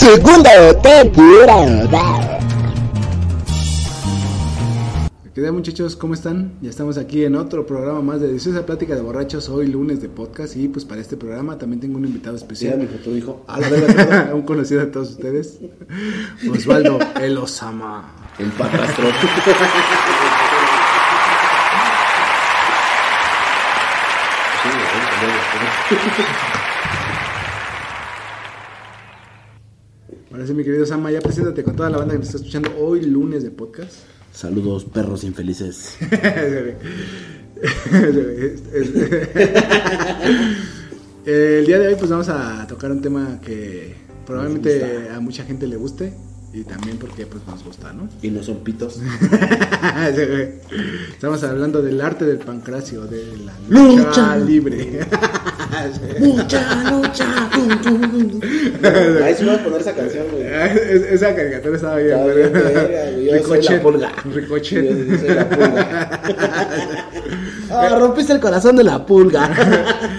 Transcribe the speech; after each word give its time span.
Segunda 0.00 0.50
temporada. 0.80 2.38
¿Qué 5.34 5.42
tal 5.42 5.52
muchachos? 5.52 5.94
¿Cómo 5.94 6.14
están? 6.14 6.54
Ya 6.62 6.70
estamos 6.70 6.96
aquí 6.96 7.22
en 7.24 7.36
otro 7.36 7.66
programa 7.66 8.00
más 8.00 8.18
de 8.20 8.28
Deliciosa 8.28 8.64
Plática 8.64 8.94
de 8.94 9.02
Borrachos, 9.02 9.50
hoy 9.50 9.66
lunes 9.66 10.00
de 10.00 10.08
podcast 10.08 10.56
y 10.56 10.68
pues 10.68 10.86
para 10.86 11.02
este 11.02 11.18
programa 11.18 11.58
también 11.58 11.80
tengo 11.80 11.98
un 11.98 12.06
invitado 12.06 12.38
Sí, 12.38 12.44
especial. 12.44 12.78
mi 12.78 12.86
futuro 12.86 13.14
hijo. 13.14 13.44
A 13.46 13.60
la 13.60 13.68
verga, 13.68 14.30
un 14.34 14.42
conocido 14.42 14.80
de 14.80 14.86
todos 14.86 15.10
ustedes, 15.10 15.58
Osvaldo 16.50 16.98
El 17.20 17.36
Osama. 17.36 18.10
el 18.38 18.48
padrastro. 18.52 19.04
Ahora 30.40 30.48
sí, 30.48 30.54
mi 30.54 30.64
querido 30.64 30.84
Osama, 30.84 31.10
ya 31.10 31.20
preséntate 31.20 31.62
con 31.62 31.76
toda 31.76 31.90
la 31.90 31.98
banda 31.98 32.14
que 32.14 32.20
nos 32.20 32.28
está 32.28 32.38
escuchando 32.38 32.70
hoy 32.80 33.02
lunes 33.02 33.42
de 33.42 33.50
podcast. 33.50 33.92
Saludos, 34.32 34.86
perros 34.86 35.22
infelices. 35.22 35.98
El 41.26 41.66
día 41.66 41.78
de 41.78 41.88
hoy 41.88 41.94
pues 41.96 42.10
vamos 42.10 42.30
a 42.30 42.66
tocar 42.66 42.90
un 42.90 43.02
tema 43.02 43.38
que 43.44 43.94
probablemente 44.24 45.10
a 45.14 45.20
mucha 45.20 45.44
gente 45.44 45.66
le 45.66 45.76
guste 45.76 46.14
y 46.54 46.64
también 46.64 46.96
porque 46.96 47.26
pues 47.26 47.46
nos 47.46 47.62
gusta, 47.62 47.92
¿no? 47.92 48.08
Y 48.22 48.30
no 48.30 48.42
son 48.42 48.64
pitos. 48.64 48.98
Estamos 51.10 51.44
hablando 51.44 51.82
del 51.82 52.00
arte 52.00 52.24
del 52.24 52.38
pancracio, 52.38 53.06
de 53.06 53.36
la 53.36 53.52
lucha, 53.68 54.06
Lucha. 54.06 54.36
libre. 54.38 55.06
Mucha 56.20 56.90
lucha. 56.90 57.48
Ahí 59.24 59.34
se 59.34 59.44
va 59.44 59.54
a 59.54 59.58
poner 59.58 59.80
esa 59.80 59.92
canción, 59.94 60.26
güey. 60.32 60.44
Es- 60.46 61.02
Esa 61.12 61.34
caricatura 61.34 61.76
estaba 61.76 61.96
bien, 61.96 62.18
güey. 62.22 63.32
Ricochet. 63.32 63.82
Ricochet. 64.34 64.84
Yo 65.08 65.18
soy 65.18 65.28
la 65.34 65.48
pulga. 65.48 66.20
Ah, 67.72 67.96
rompiste 68.00 68.32
el 68.32 68.40
corazón 68.40 68.74
de 68.76 68.82
la 68.82 69.06
pulga. 69.06 69.48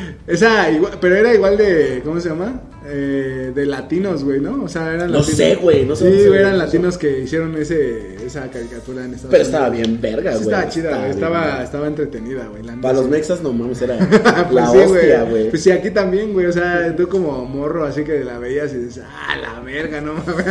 Esa 0.28 0.70
igual, 0.72 0.94
pero 1.02 1.16
era 1.18 1.34
igual 1.34 1.58
de, 1.58 2.02
¿cómo 2.06 2.18
se 2.22 2.30
llama? 2.30 2.62
Eh, 2.94 3.54
de 3.56 3.66
latinos, 3.66 4.26
güey, 4.26 4.42
¿no? 4.42 4.64
O 4.64 4.68
sea, 4.68 4.94
eran 4.94 5.10
No 5.12 5.20
latinos. 5.20 5.38
sé, 5.38 5.56
güey, 5.56 5.86
no 5.86 5.96
sé 5.96 6.12
Sí, 6.12 6.28
güey, 6.28 6.40
eran 6.42 6.58
latinos 6.58 6.98
que 6.98 7.20
hicieron 7.22 7.56
ese, 7.56 8.16
esa 8.26 8.50
caricatura 8.52 9.06
en 9.06 9.14
Estados 9.14 9.32
Pero 9.32 9.44
Unidos. 9.44 9.48
estaba 9.48 9.70
bien 9.70 10.02
verga, 10.02 10.32
Sí, 10.34 10.44
güey. 10.44 10.50
estaba 10.56 10.70
chida, 10.70 10.98
güey. 10.98 11.10
Estaba, 11.12 11.64
estaba 11.64 11.88
entretenida, 11.88 12.50
güey. 12.50 12.64
Para 12.82 12.96
los 12.96 13.08
mexas, 13.08 13.42
no 13.42 13.54
mames, 13.54 13.82
era 13.82 13.98
Pues 14.50 14.54
la 14.54 14.68
sí, 14.72 14.78
hostia, 14.80 15.24
güey. 15.24 15.50
Pues 15.50 15.64
sí, 15.64 15.72
aquí 15.72 15.92
también, 15.92 16.34
güey. 16.34 16.48
O 16.48 16.52
sea, 16.52 16.94
tú 16.98 17.08
como 17.08 17.46
morro, 17.46 17.86
así 17.86 18.04
que 18.04 18.26
la 18.26 18.40
veías 18.40 18.74
y 18.74 18.78
dices, 18.80 19.04
ah, 19.08 19.38
la 19.38 19.62
verga, 19.62 20.02
no 20.02 20.16
mames. 20.16 20.46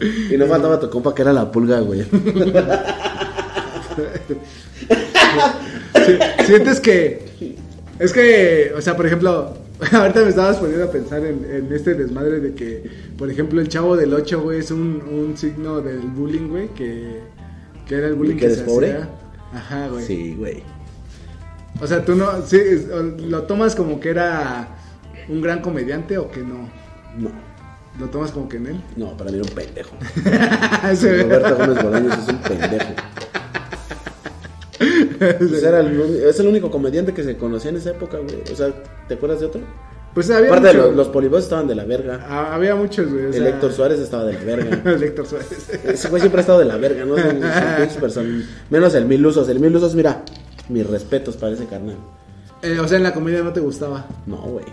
Y 0.30 0.36
no 0.36 0.46
faltaba 0.46 0.78
tu 0.78 0.88
compa 0.90 1.12
que 1.14 1.22
era 1.22 1.32
la 1.32 1.50
pulga, 1.50 1.80
güey. 1.80 2.04
Sientes 6.46 6.80
que. 6.80 7.26
Es 7.98 8.12
que, 8.12 8.72
o 8.76 8.80
sea, 8.80 8.96
por 8.96 9.06
ejemplo, 9.06 9.54
ahorita 9.92 10.22
me 10.22 10.28
estabas 10.30 10.56
poniendo 10.56 10.84
a 10.84 10.90
pensar 10.90 11.24
en, 11.24 11.44
en 11.50 11.72
este 11.72 11.94
desmadre 11.94 12.40
de 12.40 12.54
que, 12.54 12.90
por 13.16 13.30
ejemplo, 13.30 13.60
el 13.60 13.68
chavo 13.68 13.96
del 13.96 14.12
8, 14.12 14.40
güey, 14.42 14.58
es 14.60 14.70
un, 14.70 15.02
un 15.10 15.36
signo 15.36 15.80
del 15.80 16.00
bullying, 16.00 16.48
güey, 16.48 16.68
que, 16.74 17.20
que 17.86 17.94
era 17.94 18.08
el 18.08 18.14
bullying 18.14 18.36
que 18.36 18.48
que, 18.48 18.54
se 18.54 18.62
pobre? 18.62 18.92
hacía. 18.92 19.08
Ajá, 19.52 19.88
güey. 19.88 20.04
Sí, 20.04 20.34
güey. 20.36 20.62
O 21.80 21.86
sea, 21.86 22.04
tú 22.04 22.14
no, 22.16 22.42
sí, 22.44 22.58
lo 23.28 23.42
tomas 23.44 23.74
como 23.76 24.00
que 24.00 24.10
era 24.10 24.68
un 25.28 25.40
gran 25.40 25.60
comediante 25.62 26.18
o 26.18 26.30
que 26.30 26.40
no. 26.40 26.68
No, 27.16 27.30
Lo 27.98 28.06
tomas 28.10 28.32
como 28.32 28.48
que 28.48 28.56
en 28.56 28.66
él. 28.66 28.80
no, 28.96 29.16
para 29.16 29.30
mí 29.30 29.38
era 29.38 29.46
un 29.48 29.54
pendejo. 29.54 29.96
Sí. 30.96 31.08
Roberto 31.22 31.56
Gómez 31.56 31.82
Bolaños 31.84 32.18
es 32.18 32.28
un 32.28 32.38
pendejo. 32.38 32.92
Pues 35.38 35.62
era 35.62 35.80
el, 35.80 36.00
es 36.24 36.38
el 36.40 36.46
único 36.48 36.70
comediante 36.70 37.12
que 37.14 37.22
se 37.24 37.36
conocía 37.36 37.70
en 37.70 37.76
esa 37.76 37.90
época, 37.90 38.18
güey. 38.18 38.42
O 38.52 38.56
sea, 38.56 38.68
¿te 39.08 39.14
acuerdas 39.14 39.40
de 39.40 39.46
otro? 39.46 39.60
Pues 40.14 40.30
había 40.30 40.48
Aparte, 40.48 40.68
de 40.68 40.74
mucho- 40.74 40.86
los, 40.88 40.96
los 40.96 41.08
polivoces 41.08 41.44
estaban 41.44 41.68
de 41.68 41.74
la 41.74 41.84
verga. 41.84 42.26
Ah, 42.28 42.54
había 42.54 42.74
muchos, 42.74 43.08
güey. 43.12 43.26
o 43.26 43.30
El 43.30 43.46
Héctor 43.46 43.72
Suárez 43.72 44.00
estaba 44.00 44.24
de 44.24 44.32
la 44.32 44.40
verga. 44.44 44.82
El 44.92 45.02
Héctor 45.02 45.26
Suárez. 45.26 45.68
Ese 45.84 46.08
güey 46.08 46.20
siempre 46.20 46.40
ha 46.40 46.42
estado 46.42 46.58
de 46.58 46.64
la 46.64 46.76
verga, 46.76 47.04
¿no? 47.04 47.14
Menos 48.70 48.94
el 48.94 49.04
Mil 49.04 49.24
Usos. 49.26 49.48
El 49.48 49.60
Mil 49.60 49.74
Usos, 49.76 49.94
mira, 49.94 50.22
mis 50.68 50.86
respetos 50.86 51.36
para 51.36 51.52
ese 51.52 51.66
carnal. 51.66 51.96
Eh, 52.62 52.78
o 52.80 52.88
sea, 52.88 52.96
en 52.96 53.04
la 53.04 53.14
comedia 53.14 53.42
no 53.42 53.52
te 53.52 53.60
gustaba. 53.60 54.06
No, 54.26 54.38
güey. 54.38 54.64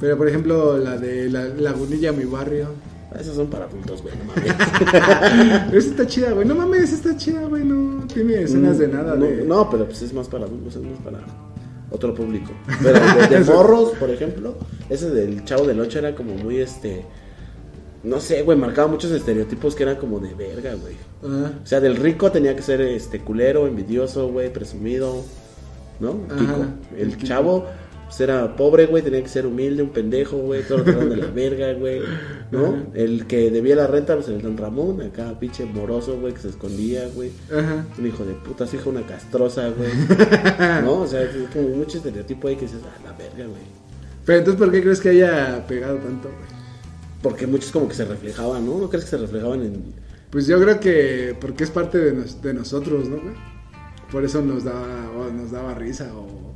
Pero 0.00 0.16
por 0.16 0.26
ejemplo, 0.28 0.78
la 0.78 0.96
de 0.96 1.28
la 1.30 1.44
Lagunilla, 1.44 2.10
mi 2.12 2.24
barrio. 2.24 2.68
Esos 3.18 3.34
son 3.34 3.48
para 3.48 3.64
adultos, 3.64 4.02
güey, 4.02 4.14
no 4.16 4.24
mames. 4.24 5.72
Esa 5.74 5.90
está 5.90 6.06
chida, 6.06 6.30
güey. 6.32 6.46
No 6.46 6.54
mames, 6.54 6.84
esa 6.84 6.94
está 6.94 7.16
chida, 7.16 7.42
güey. 7.46 7.64
No 7.64 8.06
tiene 8.06 8.42
escenas 8.42 8.78
de 8.78 8.88
nada. 8.88 9.16
No, 9.16 9.24
de... 9.26 9.44
no, 9.44 9.68
pero 9.68 9.84
pues 9.86 10.02
es 10.02 10.12
más 10.12 10.28
para 10.28 10.44
adultos, 10.44 10.76
es 10.76 10.82
más 10.82 10.98
para 11.00 11.18
otro 11.90 12.14
público. 12.14 12.52
Pero 12.82 13.00
de, 13.00 13.26
de 13.38 13.44
morros, 13.52 13.90
por 13.98 14.10
ejemplo, 14.10 14.54
ese 14.88 15.10
del 15.10 15.44
chavo 15.44 15.66
del 15.66 15.80
8 15.80 15.98
era 15.98 16.14
como 16.14 16.34
muy 16.36 16.58
este. 16.60 17.04
No 18.04 18.20
sé, 18.20 18.42
güey, 18.42 18.56
marcaba 18.56 18.86
muchos 18.88 19.10
estereotipos 19.10 19.74
que 19.74 19.82
eran 19.82 19.96
como 19.96 20.20
de 20.20 20.32
verga, 20.34 20.74
güey. 20.74 20.94
Ah, 21.24 21.50
O 21.62 21.66
sea, 21.66 21.80
del 21.80 21.96
rico 21.96 22.30
tenía 22.30 22.54
que 22.54 22.62
ser 22.62 22.80
este 22.80 23.18
culero, 23.20 23.66
envidioso, 23.66 24.28
güey, 24.28 24.52
presumido, 24.52 25.22
¿no? 25.98 26.12
Kiko. 26.28 26.64
el 26.96 27.00
El 27.08 27.16
Kiko. 27.16 27.26
chavo 27.26 27.66
pues 28.10 28.20
era 28.22 28.56
pobre, 28.56 28.86
güey, 28.86 29.04
tenía 29.04 29.22
que 29.22 29.28
ser 29.28 29.46
humilde, 29.46 29.84
un 29.84 29.90
pendejo, 29.90 30.36
güey, 30.38 30.62
todo 30.64 30.78
lo 30.78 31.06
de 31.08 31.16
la 31.16 31.26
verga, 31.34 31.72
güey, 31.74 32.00
¿no? 32.50 32.66
Ajá. 32.66 32.76
El 32.94 33.26
que 33.28 33.50
debía 33.52 33.76
la 33.76 33.86
renta, 33.86 34.16
pues 34.16 34.28
el 34.28 34.42
Don 34.42 34.56
Ramón, 34.56 35.00
acá 35.00 35.38
pinche 35.38 35.64
moroso, 35.64 36.18
güey, 36.18 36.34
que 36.34 36.40
se 36.40 36.48
escondía, 36.48 37.08
güey. 37.14 37.30
ajá. 37.56 37.86
Un 37.96 38.06
hijo 38.06 38.24
de 38.24 38.34
puta, 38.34 38.66
su 38.66 38.76
hija 38.76 38.90
una 38.90 39.06
castrosa, 39.06 39.68
güey. 39.70 39.90
¿No? 40.82 41.02
O 41.02 41.06
sea, 41.06 41.22
es 41.22 41.30
como 41.52 41.68
mucho 41.68 41.98
estereotipo 41.98 42.48
ahí 42.48 42.56
que 42.56 42.62
dices, 42.66 42.80
ah, 42.84 43.00
la 43.04 43.12
verga, 43.12 43.46
güey. 43.46 43.62
Pero 44.26 44.38
entonces, 44.40 44.58
¿por 44.60 44.72
qué 44.72 44.82
crees 44.82 45.00
que 45.00 45.10
haya 45.10 45.64
pegado 45.68 45.96
tanto, 45.98 46.28
güey? 46.28 46.60
Porque 47.22 47.46
muchos 47.46 47.70
como 47.70 47.86
que 47.86 47.94
se 47.94 48.04
reflejaban, 48.06 48.66
¿no? 48.66 48.78
¿No 48.78 48.88
crees 48.88 49.04
que 49.04 49.10
se 49.10 49.18
reflejaban 49.18 49.62
en, 49.62 49.94
Pues 50.30 50.46
yo 50.46 50.60
creo 50.60 50.80
que 50.80 51.36
porque 51.40 51.64
es 51.64 51.70
parte 51.70 51.98
de, 51.98 52.12
nos- 52.12 52.42
de 52.42 52.54
nosotros, 52.54 53.08
¿no, 53.08 53.16
güey? 53.20 53.34
Por 54.10 54.24
eso 54.24 54.42
nos 54.42 54.64
daba, 54.64 55.30
nos 55.32 55.52
daba 55.52 55.74
risa 55.74 56.10
o... 56.14 56.49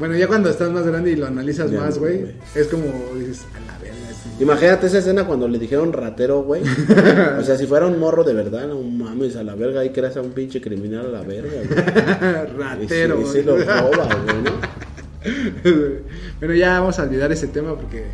Bueno, 0.00 0.16
ya 0.16 0.26
cuando 0.26 0.48
estás 0.50 0.70
más 0.72 0.84
grande 0.84 1.12
y 1.12 1.16
lo 1.16 1.26
analizas 1.26 1.70
Ya, 1.70 1.78
más, 1.80 1.98
güey, 1.98 2.24
es 2.56 2.66
como 2.68 2.86
dices, 3.16 3.42
a 3.54 3.60
la 3.72 3.78
verga. 3.78 3.96
Imagínate 4.40 4.86
esa 4.86 4.98
escena 4.98 5.26
cuando 5.26 5.46
le 5.46 5.58
dijeron 5.58 5.92
ratero, 5.92 6.42
güey. 6.42 6.62
O 7.38 7.42
sea, 7.44 7.56
si 7.56 7.66
fuera 7.66 7.86
un 7.86 7.98
morro 8.00 8.24
de 8.24 8.34
verdad, 8.34 8.66
no 8.66 8.80
mames, 8.82 9.36
a 9.36 9.44
la 9.44 9.54
verga, 9.54 9.80
ahí 9.82 9.90
creas 9.90 10.16
a 10.16 10.22
un 10.22 10.30
pinche 10.30 10.60
criminal 10.60 11.06
a 11.06 11.18
la 11.18 11.22
verga, 11.22 11.52
güey. 11.52 12.58
Ratero. 12.58 13.18
Y 13.20 13.20
y 13.20 13.24
güey. 13.24 13.42
lo 13.44 13.56
roba, 13.58 14.08
güey, 14.24 14.42
¿no? 14.42 14.50
bueno, 16.40 16.54
ya 16.54 16.80
vamos 16.80 16.98
a 16.98 17.02
olvidar 17.02 17.30
ese 17.30 17.46
tema 17.48 17.76
porque 17.76 18.06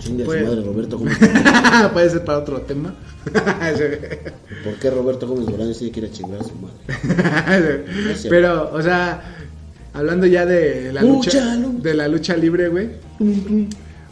Chinga 0.00 0.24
su 0.24 0.30
Pues- 0.30 0.42
madre, 0.44 0.62
Roberto 0.64 0.98
Gómez. 0.98 1.18
puede 1.92 2.10
ser 2.10 2.24
para 2.24 2.38
otro 2.38 2.60
tema. 2.62 2.94
¿Por 4.64 4.74
qué 4.80 4.90
Roberto 4.90 5.28
Gómez 5.28 5.46
Bolaños 5.46 5.76
sí 5.76 5.90
quiere 5.92 6.10
chingar 6.10 6.40
a 6.40 6.44
su 6.44 6.54
madre? 6.54 7.84
Pero, 8.28 8.70
o 8.72 8.82
sea, 8.82 9.36
hablando 9.92 10.26
ya 10.26 10.46
de 10.46 10.92
la 10.92 11.02
lucha, 11.02 11.30
Lucha, 11.40 11.56
lu- 11.56 11.82
de 11.82 11.94
la 11.94 12.08
lucha 12.08 12.36
libre, 12.36 12.68
güey. 12.68 12.88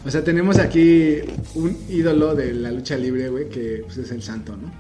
O 0.06 0.10
sea, 0.10 0.22
tenemos 0.24 0.58
aquí 0.58 1.18
un 1.54 1.76
ídolo 1.88 2.34
de 2.34 2.52
la 2.54 2.70
lucha 2.70 2.96
libre, 2.96 3.28
güey, 3.28 3.48
que 3.48 3.82
pues, 3.84 3.98
es 3.98 4.10
el 4.10 4.22
santo, 4.22 4.56
¿no? 4.56 4.70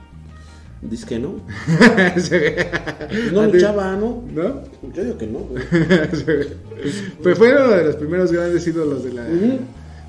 Dice 0.80 1.06
que 1.06 1.18
no. 1.18 1.40
No 3.32 3.46
luchaba, 3.46 3.96
¿no? 3.96 4.22
¿No? 4.32 4.62
Yo 4.94 5.04
digo 5.04 5.18
que 5.18 5.26
no, 5.26 5.38
güey. 5.40 5.62
pues 7.22 7.36
fue 7.38 7.52
uno 7.52 7.68
de 7.70 7.84
los 7.84 7.96
primeros 7.96 8.30
grandes 8.32 8.66
ídolos 8.66 9.04
de 9.04 9.12
la... 9.12 9.24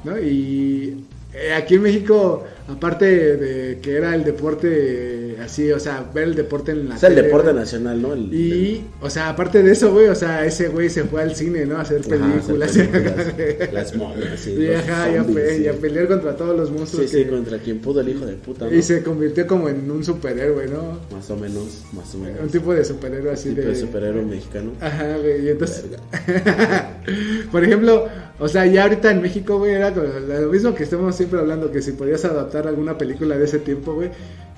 ¿no? 0.04 0.20
Y 0.20 1.06
eh, 1.34 1.54
aquí 1.54 1.76
en 1.76 1.82
México, 1.82 2.44
aparte 2.68 3.06
de 3.38 3.80
que 3.82 3.96
era 3.98 4.14
el 4.16 4.24
deporte. 4.24 5.19
Así, 5.44 5.72
o 5.72 5.80
sea, 5.80 6.10
ver 6.14 6.26
el 6.26 6.36
deporte 6.36 6.72
en 6.72 6.90
la 6.90 6.96
Es 6.96 7.04
el 7.04 7.16
tele, 7.16 7.22
deporte 7.28 7.50
güey. 7.52 7.60
nacional, 7.62 8.02
¿no? 8.02 8.14
El- 8.14 8.34
Y, 8.34 8.84
o 9.02 9.10
sea, 9.10 9.30
aparte 9.30 9.64
de 9.64 9.72
eso, 9.72 9.92
güey, 9.92 10.08
o 10.08 10.16
sea, 10.16 10.46
ese 10.46 10.68
güey 10.70 10.90
se 10.90 11.04
fue 11.06 11.22
al 11.22 11.36
cine, 11.36 11.66
¿no? 11.66 11.78
A 11.78 11.82
hacer 11.82 12.02
el- 12.06 12.14
ajá, 12.14 12.32
películas. 12.34 12.70
hacer 12.72 12.90
películas, 12.90 13.74
las 13.74 13.96
momias, 13.96 14.40
sí, 14.40 14.52
y, 14.60 14.74
ajá, 14.74 15.06
a, 15.06 15.16
zombies, 15.24 15.36
pe- 15.38 15.56
sí. 15.58 15.64
y 15.64 15.68
a 15.68 15.74
pelear 15.74 16.08
contra 16.08 16.36
todos 16.36 16.58
los 16.58 16.72
monstruos. 16.72 17.10
Sí, 17.10 17.24
sí, 17.24 17.30
contra 17.30 17.58
quien 17.60 17.80
pudo 17.80 18.02
el 18.02 18.10
hijo 18.10 18.26
de 18.26 18.34
puta, 18.34 18.66
¿no? 18.66 18.74
Y 18.74 18.82
se 18.82 19.02
convirtió 19.04 19.48
como 19.48 19.70
en 19.70 19.90
un 19.90 20.04
superhéroe, 20.04 20.68
¿no? 20.68 21.00
Más 21.16 21.30
o 21.30 21.38
menos, 21.38 21.84
más 21.94 22.14
o 22.16 22.18
menos. 22.20 22.40
Un 22.42 22.50
tipo 22.50 22.74
de 22.74 22.84
superhéroe 22.86 23.32
así 23.32 23.50
tipo 23.50 23.62
de... 23.62 23.68
de 23.68 23.76
superhéroe 23.76 24.24
mexicano. 24.24 24.72
Ajá, 24.82 25.18
güey, 25.18 25.46
y 25.46 25.50
entonces... 25.50 25.86
Por 27.52 27.64
ejemplo, 27.64 28.08
o 28.40 28.48
sea, 28.48 28.66
ya 28.66 28.84
ahorita 28.84 29.12
en 29.12 29.22
México, 29.22 29.58
güey, 29.58 29.74
era 29.74 29.90
lo 29.92 30.50
mismo 30.50 30.76
que 30.76 30.84
estamos 30.84 31.16
siempre 31.16 31.40
hablando, 31.40 31.72
que 31.72 31.82
si 31.82 31.94
podías 31.94 32.24
adaptar 32.26 32.68
alguna 32.68 32.98
película 32.98 33.38
de 33.38 33.46
ese 33.46 33.60
tiempo, 33.60 33.94
güey. 33.96 34.10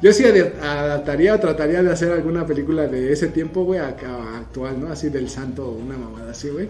Yo 0.01 0.11
sí 0.13 0.25
adaptaría 0.25 1.35
o 1.35 1.39
trataría 1.39 1.83
de 1.83 1.91
hacer 1.91 2.11
alguna 2.11 2.45
película 2.47 2.87
de 2.87 3.13
ese 3.13 3.27
tiempo, 3.27 3.63
güey, 3.63 3.79
actual, 3.79 4.81
¿no? 4.81 4.91
Así 4.91 5.09
del 5.09 5.29
santo, 5.29 5.69
una 5.69 5.95
mamada 5.95 6.31
así, 6.31 6.49
güey. 6.49 6.69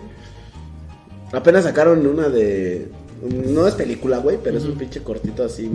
Apenas 1.31 1.63
sacaron 1.63 2.05
una 2.05 2.27
de. 2.27 2.89
No 3.21 3.67
es 3.67 3.75
película, 3.75 4.17
güey, 4.17 4.37
pero 4.43 4.57
es 4.57 4.65
un 4.65 4.77
pinche 4.77 5.01
cortito 5.01 5.45
así. 5.45 5.71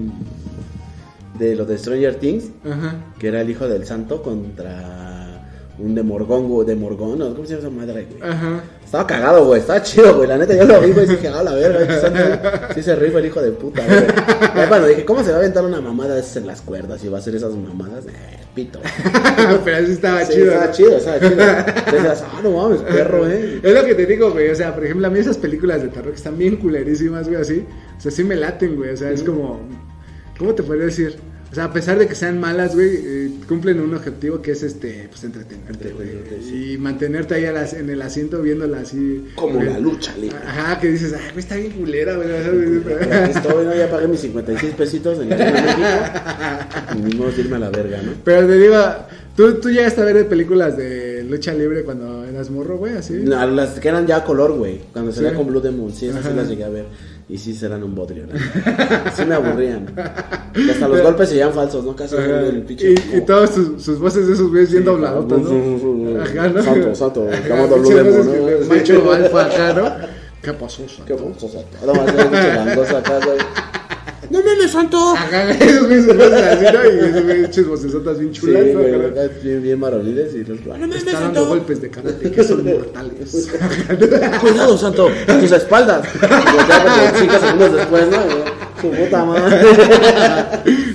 De 1.38 1.54
lo 1.54 1.64
de 1.64 1.78
Stranger 1.78 2.16
Things. 2.16 2.50
Ajá. 2.64 2.96
Que 3.18 3.28
era 3.28 3.40
el 3.40 3.48
hijo 3.48 3.66
del 3.68 3.86
santo 3.86 4.22
contra 4.22 5.15
un 5.78 5.94
Demorgón, 5.94 6.48
güey. 6.48 6.66
Demorgón, 6.66 7.18
¿no? 7.18 7.34
¿cómo 7.34 7.46
se 7.46 7.54
llama 7.56 7.68
esa 7.68 7.70
madre, 7.76 8.06
güey? 8.10 8.30
Ajá. 8.30 8.62
Estaba 8.84 9.06
cagado, 9.06 9.44
güey. 9.46 9.60
Estaba 9.60 9.82
chido, 9.82 10.14
güey. 10.16 10.28
La 10.28 10.38
neta, 10.38 10.54
yo 10.54 10.64
lo 10.64 10.80
vi, 10.80 10.92
güey. 10.92 11.04
y 11.06 11.08
Dije, 11.10 11.28
ah, 11.28 11.42
la 11.42 11.52
verga, 11.54 12.70
Sí 12.74 12.82
se 12.82 12.96
rifa 12.96 13.18
el 13.18 13.26
hijo 13.26 13.42
de 13.42 13.50
puta, 13.52 13.82
güey. 13.86 14.06
Ya 14.56 14.68
cuando 14.68 14.86
dije, 14.88 15.04
¿cómo 15.04 15.22
se 15.22 15.30
va 15.30 15.36
a 15.36 15.40
aventar 15.40 15.64
una 15.64 15.80
mamada 15.80 16.14
de 16.14 16.20
esas 16.20 16.36
en 16.38 16.46
las 16.46 16.60
cuerdas 16.62 17.02
y 17.04 17.08
va 17.08 17.18
a 17.18 17.20
hacer 17.20 17.34
esas 17.34 17.52
mamadas? 17.54 18.06
Eh, 18.06 18.10
pito. 18.54 18.80
Pero 19.64 19.76
así 19.76 19.92
estaba 19.92 20.24
Sí, 20.24 20.32
chido. 20.34 20.46
estaba 20.52 20.66
¿no? 20.66 20.72
chido, 20.72 20.96
estaba 20.96 21.18
chido. 21.20 21.36
Decías, 21.92 22.24
ah, 22.26 22.40
no 22.42 22.50
mames, 22.52 22.80
perro, 22.80 23.28
eh. 23.28 23.60
Es 23.62 23.74
lo 23.74 23.84
que 23.84 23.94
te 23.94 24.06
digo, 24.06 24.30
güey. 24.30 24.48
O 24.50 24.54
sea, 24.54 24.74
por 24.74 24.84
ejemplo, 24.84 25.06
a 25.06 25.10
mí 25.10 25.18
esas 25.18 25.36
películas 25.36 25.82
de 25.82 25.88
terror 25.88 26.10
que 26.10 26.16
están 26.16 26.38
bien 26.38 26.56
culerísimas, 26.56 27.28
güey, 27.28 27.40
así. 27.40 27.66
O 27.98 28.00
sea, 28.00 28.10
sí 28.10 28.24
me 28.24 28.36
laten, 28.36 28.76
güey. 28.76 28.90
O 28.90 28.96
sea, 28.96 29.10
es 29.10 29.22
como. 29.22 29.60
¿Cómo 30.38 30.54
te 30.54 30.62
podría 30.62 30.86
decir? 30.86 31.16
O 31.56 31.58
sea, 31.58 31.64
a 31.64 31.72
pesar 31.72 31.98
de 31.98 32.06
que 32.06 32.14
sean 32.14 32.38
malas, 32.38 32.74
güey, 32.74 32.90
eh, 33.02 33.30
cumplen 33.48 33.80
un 33.80 33.94
objetivo 33.94 34.42
que 34.42 34.50
es 34.50 34.62
este, 34.62 35.06
pues 35.08 35.24
entretenerte, 35.24 35.88
güey. 35.88 36.08
Sí. 36.42 36.72
Y 36.72 36.76
mantenerte 36.76 37.34
ahí 37.34 37.44
las- 37.50 37.72
en 37.72 37.88
el 37.88 38.02
asiento 38.02 38.42
viéndola 38.42 38.80
así. 38.80 39.24
Como 39.36 39.54
güey. 39.54 39.66
la 39.70 39.78
lucha 39.80 40.14
libre. 40.18 40.36
Ajá, 40.46 40.78
que 40.78 40.88
dices, 40.88 41.14
ay, 41.14 41.30
güey, 41.32 41.38
está 41.38 41.56
bien 41.56 41.72
culera, 41.72 42.14
güey. 42.16 42.28
Estoy, 43.30 43.64
¿no? 43.64 43.74
Ya 43.74 43.90
pagué 43.90 44.06
mis 44.06 44.20
56 44.20 44.74
pesitos 44.74 45.18
en 45.18 45.32
el 45.32 45.38
México. 45.38 45.80
Y 46.94 46.98
ni 47.00 47.14
modo 47.14 47.30
de 47.32 47.40
irme 47.40 47.56
a 47.56 47.60
la 47.60 47.70
verga, 47.70 48.02
¿no? 48.02 48.12
Pero 48.22 48.46
te 48.46 48.58
digo, 48.58 48.76
¿tú, 49.34 49.54
tú 49.54 49.70
llegaste 49.70 50.02
a 50.02 50.04
ver 50.04 50.28
películas 50.28 50.76
de 50.76 51.24
lucha 51.24 51.54
libre 51.54 51.84
cuando 51.84 52.22
eras 52.26 52.50
morro, 52.50 52.76
güey, 52.76 52.98
así. 52.98 53.14
No, 53.14 53.46
las 53.46 53.80
que 53.80 53.88
eran 53.88 54.06
ya 54.06 54.16
a 54.16 54.24
color, 54.24 54.52
güey. 54.58 54.82
Cuando 54.92 55.10
salía 55.10 55.30
Sí. 55.30 55.36
con 55.36 55.46
Blue 55.46 55.60
Demon, 55.62 55.90
sí, 55.90 56.06
esas 56.08 56.22
sí 56.22 56.32
las 56.36 56.48
llegué 56.50 56.64
a 56.64 56.68
ver. 56.68 56.84
Y 57.28 57.38
sí 57.38 57.54
serán 57.54 57.82
un 57.82 57.94
bodrio. 57.94 58.26
Sí 59.16 59.24
me 59.24 59.34
aburrían. 59.34 59.86
Y 60.54 60.70
hasta 60.70 60.86
los 60.86 61.02
golpes 61.02 61.28
se 61.28 61.50
falsos, 61.50 61.84
¿no? 61.84 61.96
Casi 61.96 62.14
Ajá. 62.14 62.40
el 62.40 62.62
pinche. 62.62 62.90
Y, 62.92 63.16
y 63.16 63.20
todas 63.22 63.50
sus, 63.50 63.82
sus 63.82 63.98
voces 63.98 64.28
de 64.28 64.34
esos 64.34 64.48
güeyes 64.48 64.70
bien 64.70 64.84
dobladotas, 64.84 65.40
¿no? 65.40 66.22
Ajá, 66.22 66.48
¿no? 66.48 66.62
Santo, 66.62 66.94
santo. 66.94 67.26
¿Qué 70.40 70.52
pasó, 70.52 70.88
Santo? 70.88 71.04
¿Qué 71.06 71.14
pasó, 71.14 71.48
santo? 71.48 71.78
Gangoso 72.30 72.96
acá. 72.96 73.18
¡No 74.36 74.42
mames, 74.42 74.70
santo! 74.70 75.14
Ajá, 75.16 75.50
esos 75.50 75.86
güeyes 75.86 76.04
sus 76.04 76.16
voces 76.16 76.42
así, 76.44 76.64
¿no? 76.64 76.84
Y 76.84 76.98
esos 76.98 77.66
güeyes 77.66 78.18
bien 78.18 78.34
Sí, 78.34 78.40
chulas, 78.40 78.66
¿no? 78.66 78.80
güey, 78.80 78.94
Acá, 78.94 79.22
acá 79.22 79.34
bien, 79.42 79.62
bien 79.62 79.80
varoniles 79.80 80.34
y 80.34 80.44
los. 80.44 80.60
¡No 80.66 80.76
mames, 80.78 80.96
Está 80.98 81.12
dando 81.12 81.40
santo! 81.40 81.46
golpes 81.46 81.80
de 81.80 81.90
karate 81.90 82.30
que 82.30 82.44
son 82.44 82.64
mortales. 82.64 83.48
Cuidado, 84.40 84.76
santo, 84.76 85.08
a 85.26 85.38
tus 85.38 85.52
espaldas. 85.52 86.06
Y 86.14 86.18
voltea 86.54 86.84
como 86.84 87.18
cinco 87.18 87.38
segundos 87.38 87.72
después, 87.72 88.08
¿no? 88.10 88.16
Y, 88.26 88.80
Su 88.82 88.90
puta 88.90 89.24
madre. 89.24 89.66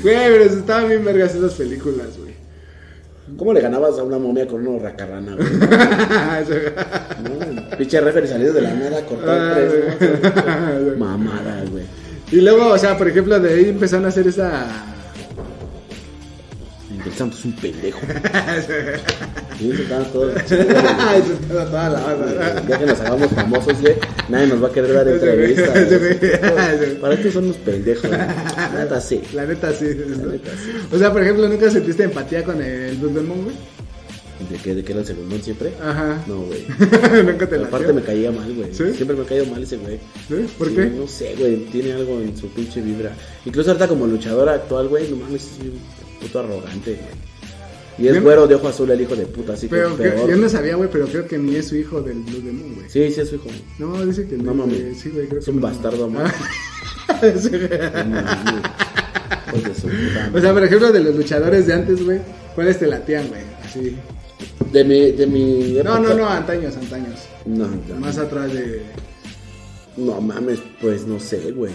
Güey, 0.04 0.16
pero 0.16 0.44
estaban 0.44 0.90
bien 0.90 1.04
vergas 1.04 1.34
esas 1.34 1.54
películas, 1.56 2.10
güey. 2.20 2.32
¿Cómo 3.38 3.54
le 3.54 3.62
ganabas 3.62 3.98
a 3.98 4.04
una 4.04 4.20
momia 4.20 4.46
con 4.46 4.68
una 4.68 4.84
racarrana, 4.84 5.36
güey? 5.36 5.50
¿No? 7.24 7.78
Pinche 7.78 8.02
referee 8.02 8.28
salido 8.28 8.54
de 8.54 8.62
la 8.62 8.74
nada, 8.74 9.04
cortado 9.06 9.56
tres, 9.56 9.74
¿no? 10.92 10.98
Mamada, 10.98 11.64
güey. 11.72 11.86
Y 12.32 12.38
luego, 12.38 12.68
o 12.68 12.78
sea, 12.78 12.98
por 12.98 13.08
ejemplo, 13.10 13.40
de 13.40 13.54
ahí 13.54 13.70
empezaron 13.70 14.06
a 14.06 14.10
hacer 14.10 14.28
esa. 14.28 14.68
El 17.06 17.14
santo 17.14 17.36
es 17.38 17.46
un 17.46 17.54
pendejo. 17.54 18.00
Sí, 19.62 19.72
se 19.76 19.84
estaban 19.84 20.06
todos. 20.12 20.34
Ay, 20.50 21.22
se 21.22 21.34
estaba 21.34 21.66
toda 21.66 21.90
la 21.90 22.00
banda. 22.00 22.64
Ya 22.68 22.80
que 22.80 22.86
nos 22.88 23.00
hagamos 23.00 23.28
famosos, 23.30 23.80
güey, 23.80 23.94
nadie 24.28 24.48
nos 24.48 24.64
va 24.64 24.70
a 24.70 24.72
querer 24.72 24.92
dar 24.92 25.08
entrevistas. 25.08 25.70
¿Para 27.02 27.18
qué 27.18 27.32
son 27.32 27.44
unos 27.44 27.58
pendejos? 27.58 28.10
güey? 28.10 28.20
Nada, 28.20 29.00
sí. 29.00 29.22
La 29.34 29.46
neta 29.46 29.72
sí. 29.72 29.86
¿no? 30.18 30.32
neta 30.32 30.50
sí. 30.50 30.72
O 30.92 30.98
sea, 30.98 31.12
por 31.12 31.22
ejemplo, 31.22 31.48
¿nunca 31.48 31.70
sentiste 31.70 32.06
empatía 32.06 32.44
con 32.44 32.60
el 32.60 32.98
Blue 32.98 33.14
Demon, 33.14 33.44
güey? 33.44 33.56
¿De 34.50 34.58
qué, 34.58 34.76
¿De 34.76 34.84
qué 34.84 34.92
era 34.92 35.02
el 35.02 35.08
segundón 35.08 35.42
siempre? 35.42 35.72
Ajá. 35.82 36.24
No, 36.28 36.42
güey. 36.42 36.66
Nunca 37.26 37.48
te 37.48 37.58
la 37.58 37.68
Aparte 37.68 37.94
me 37.94 38.02
caía 38.02 38.32
mal, 38.32 38.54
güey. 38.54 38.74
¿Sí? 38.74 38.84
Siempre 38.96 39.16
me 39.16 39.24
ha 39.24 39.26
caído 39.26 39.46
mal 39.48 39.62
ese 39.64 39.78
güey. 39.78 39.98
¿Sí? 40.28 40.46
¿Por 40.58 40.68
Sí, 40.70 40.76
qué? 40.76 40.86
No 40.88 41.08
sé, 41.08 41.36
güey. 41.38 41.66
Tiene 41.72 41.94
algo 41.94 42.20
en 42.22 42.36
su 42.38 42.48
pinche 42.50 42.82
vibra. 42.82 43.14
Incluso 43.46 43.72
ahorita 43.72 43.88
como 43.88 44.08
luchadora 44.08 44.54
actual, 44.54 44.88
güey, 44.88 45.10
no 45.10 45.18
mames, 45.18 45.44
es 45.44 45.52
un 45.62 45.80
puto 46.20 46.40
arrogante, 46.40 46.92
güey. 46.94 47.32
Y 48.00 48.08
es 48.08 48.24
güero 48.24 48.48
de 48.48 48.56
ojo 48.56 48.68
azul 48.70 48.90
el 48.90 49.02
hijo 49.02 49.16
de 49.16 49.26
puta, 49.26 49.54
así 49.54 49.68
que 49.68 49.76
Pero 49.76 49.96
que- 49.96 50.04
peor. 50.10 50.30
yo 50.30 50.36
no 50.38 50.50
sabía, 50.50 50.76
güey, 50.76 50.90
pero 50.92 51.06
creo 51.08 51.28
que 51.28 51.38
ni 51.38 51.56
es 51.58 51.68
su 51.68 51.76
hijo 51.76 52.02
del 52.02 52.20
Blue 52.20 52.42
Demon, 52.42 52.74
güey. 52.76 52.90
Sí, 52.90 53.12
sí 53.12 53.22
es 53.22 53.30
su 53.30 53.36
hijo. 53.36 53.48
No, 53.78 54.04
dice 54.06 54.26
que 54.28 54.38
No 54.38 54.46
no. 54.46 54.66
mames. 54.66 54.98
Sí, 55.00 55.10
güey, 55.10 55.28
creo 55.28 55.40
Es 55.40 55.46
que 55.46 55.52
un 55.52 55.58
no. 55.58 55.64
bastardo, 55.68 56.06
amor. 56.06 56.24
Ah. 56.26 57.22
O 60.34 60.40
sea, 60.40 60.54
por 60.54 60.64
ejemplo, 60.64 60.92
de 60.92 61.00
los 61.02 61.16
luchadores 61.16 61.68
de 61.68 61.74
antes, 61.74 62.04
güey, 62.04 62.20
¿cuáles 62.56 62.80
te 62.80 62.88
latían, 62.88 63.28
güey? 63.28 63.42
Así. 63.64 63.96
De 64.72 64.84
mi, 64.84 65.12
de 65.12 65.28
mi 65.28 65.74
No, 65.74 65.80
época- 65.82 66.00
no, 66.00 66.14
no, 66.16 66.30
antaños, 66.30 66.76
antaños. 66.78 67.20
No, 67.46 67.68
no. 67.68 67.96
Más 68.00 68.18
atrás 68.18 68.54
de. 68.54 68.82
No 69.98 70.22
mames, 70.22 70.60
pues 70.80 71.06
no 71.06 71.20
sé, 71.20 71.52
güey. 71.52 71.74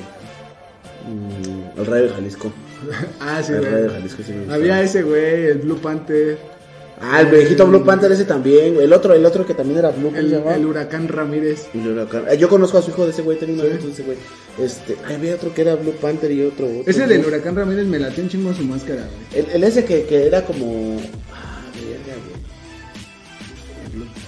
Mm, 1.09 1.79
el 1.81 1.87
Rayo 1.87 2.05
de 2.05 2.11
Jalisco. 2.11 2.53
Ah, 3.21 3.43
sí, 3.43 3.53
el 3.53 3.65
Rayo 3.65 3.77
de 3.77 3.83
güey. 3.85 3.95
Jalisco 3.97 4.23
sí 4.27 4.33
me. 4.33 4.53
Había 4.55 4.83
ese, 4.83 5.03
güey, 5.03 5.47
el 5.47 5.59
Blue 5.59 5.77
Panther. 5.79 6.39
Ah, 6.99 7.21
el 7.21 7.27
viejito 7.27 7.67
Blue 7.67 7.85
Panther 7.85 8.11
ese 8.11 8.25
también, 8.25 8.73
güey. 8.75 8.87
El 8.87 8.93
otro, 8.95 9.13
el 9.13 9.25
otro 9.27 9.45
que 9.47 9.53
también 9.53 9.79
era 9.81 9.91
Blue, 9.91 10.07
¿cómo 10.09 10.17
El, 10.17 10.31
llamaba? 10.31 10.55
el 10.57 10.65
Huracán 10.65 11.09
Ramírez. 11.09 11.67
El 11.75 11.89
huracán. 11.89 12.25
Eh, 12.31 12.39
Yo 12.39 12.49
conozco 12.49 12.79
a 12.79 12.83
su 12.83 12.91
hijo 12.91 13.05
de 13.05 13.11
ese 13.11 13.21
güey, 13.21 13.39
tenía 13.39 13.55
una 13.57 13.65
Sí. 13.65 13.71
foto 13.73 13.87
de 13.89 13.93
ese 13.93 14.03
güey. 14.05 14.17
Este, 14.59 14.97
había 15.15 15.35
otro 15.35 15.53
que 15.53 15.61
era 15.61 15.75
Blue 15.75 15.93
Panther 16.01 16.31
y 16.33 16.43
otro. 16.43 16.65
otro 16.67 16.91
Ese 16.91 17.07
del 17.07 17.27
Huracán 17.27 17.55
Ramírez 17.55 17.85
me 17.87 17.99
latió 17.99 18.23
un 18.25 18.31
chingo 18.31 18.55
su 18.55 18.63
máscara, 18.65 19.03
güey. 19.03 19.45
El, 19.45 19.51
el 19.53 19.65
ese 19.65 19.85
que, 19.85 20.05
que 20.05 20.27
era 20.27 20.43
como. 20.47 20.97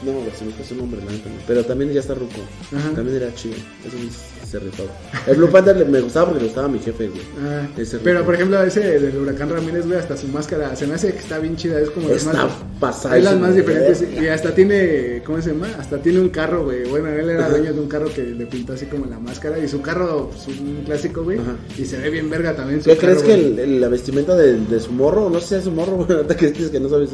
No, 0.03 0.13
güey, 0.13 0.31
se 0.37 0.45
me 0.45 0.53
fue 0.53 0.65
su 0.65 0.75
nombre, 0.77 1.01
la 1.05 1.11
neta. 1.11 1.29
Pero 1.47 1.65
también 1.65 1.93
ya 1.93 2.01
está 2.01 2.15
ruco. 2.15 2.41
Ajá. 2.77 2.93
También 2.95 3.17
era 3.17 3.35
chido. 3.35 3.57
Eso 3.85 3.97
sí 3.99 4.38
se 4.49 4.59
rifaba. 4.59 4.89
El 5.27 5.37
Blue 5.37 5.49
Panther 5.51 5.77
le- 5.77 5.85
me 5.85 6.01
gustaba 6.01 6.27
porque 6.27 6.41
le 6.41 6.47
gustaba 6.47 6.67
a 6.67 6.71
mi 6.71 6.79
jefe, 6.79 7.09
güey. 7.09 7.21
Ah, 7.45 7.67
Ese 7.77 7.99
pero 7.99 8.25
por 8.25 8.35
ejemplo, 8.35 8.63
ese 8.63 8.81
del 9.01 9.17
Huracán 9.17 9.51
Ramírez, 9.51 9.87
güey, 9.87 9.99
hasta 9.99 10.17
su 10.17 10.27
máscara 10.29 10.75
se 10.75 10.87
me 10.87 10.95
hace 10.95 11.13
que 11.13 11.19
está 11.19 11.39
bien 11.39 11.57
chida. 11.57 11.81
Es 11.81 11.91
como 11.91 12.09
las 12.09 12.19
Está 12.27 12.33
más. 12.45 12.53
pasada. 12.81 13.17
Es 13.19 13.25
las 13.25 13.39
más 13.39 13.55
diferentes. 13.55 14.05
Y 14.21 14.27
hasta 14.29 14.55
tiene. 14.55 15.23
¿Cómo 15.25 15.41
se 15.43 15.51
llama? 15.51 15.69
Hasta 15.79 15.99
tiene 15.99 16.21
un 16.21 16.31
carro, 16.31 16.65
güey. 16.65 16.85
Bueno, 16.89 17.09
él 17.09 17.29
era 17.31 17.49
dueño 17.49 17.73
de 17.75 17.81
un 17.81 17.89
carro 17.89 18.13
que 18.15 18.23
le 18.23 18.47
pintó 18.47 18.73
así 18.73 18.87
como 18.87 19.07
la 19.07 19.19
máscara. 19.19 19.59
Y 19.59 19.69
su 19.69 19.81
carro, 19.83 20.31
pues, 20.31 20.59
un 20.59 20.83
clásico, 20.85 21.23
güey. 21.25 21.39
Ajá. 21.39 21.57
Y 21.77 21.85
se 21.85 21.99
ve 21.99 22.11
bien 22.11 22.31
verga 22.31 22.55
también. 22.57 22.81
Su 22.83 22.91
¿Qué 22.91 22.97
carro, 22.97 23.21
crees 23.21 23.23
que 23.23 23.51
güey. 23.53 23.61
el- 23.61 23.81
la 23.81 23.89
vestimenta 23.89 24.35
de, 24.37 24.59
de 24.59 24.81
su 24.81 24.93
morro, 24.93 25.29
no 25.31 25.41
sé 25.41 25.47
si 25.49 25.55
es 25.57 25.65
su 25.65 25.71
morro, 25.73 25.97
güey, 26.05 26.13
ahorita 26.13 26.37
que 26.37 26.49
dices 26.49 26.71
que 26.71 26.81
no 26.81 26.89
sabes, 26.89 27.11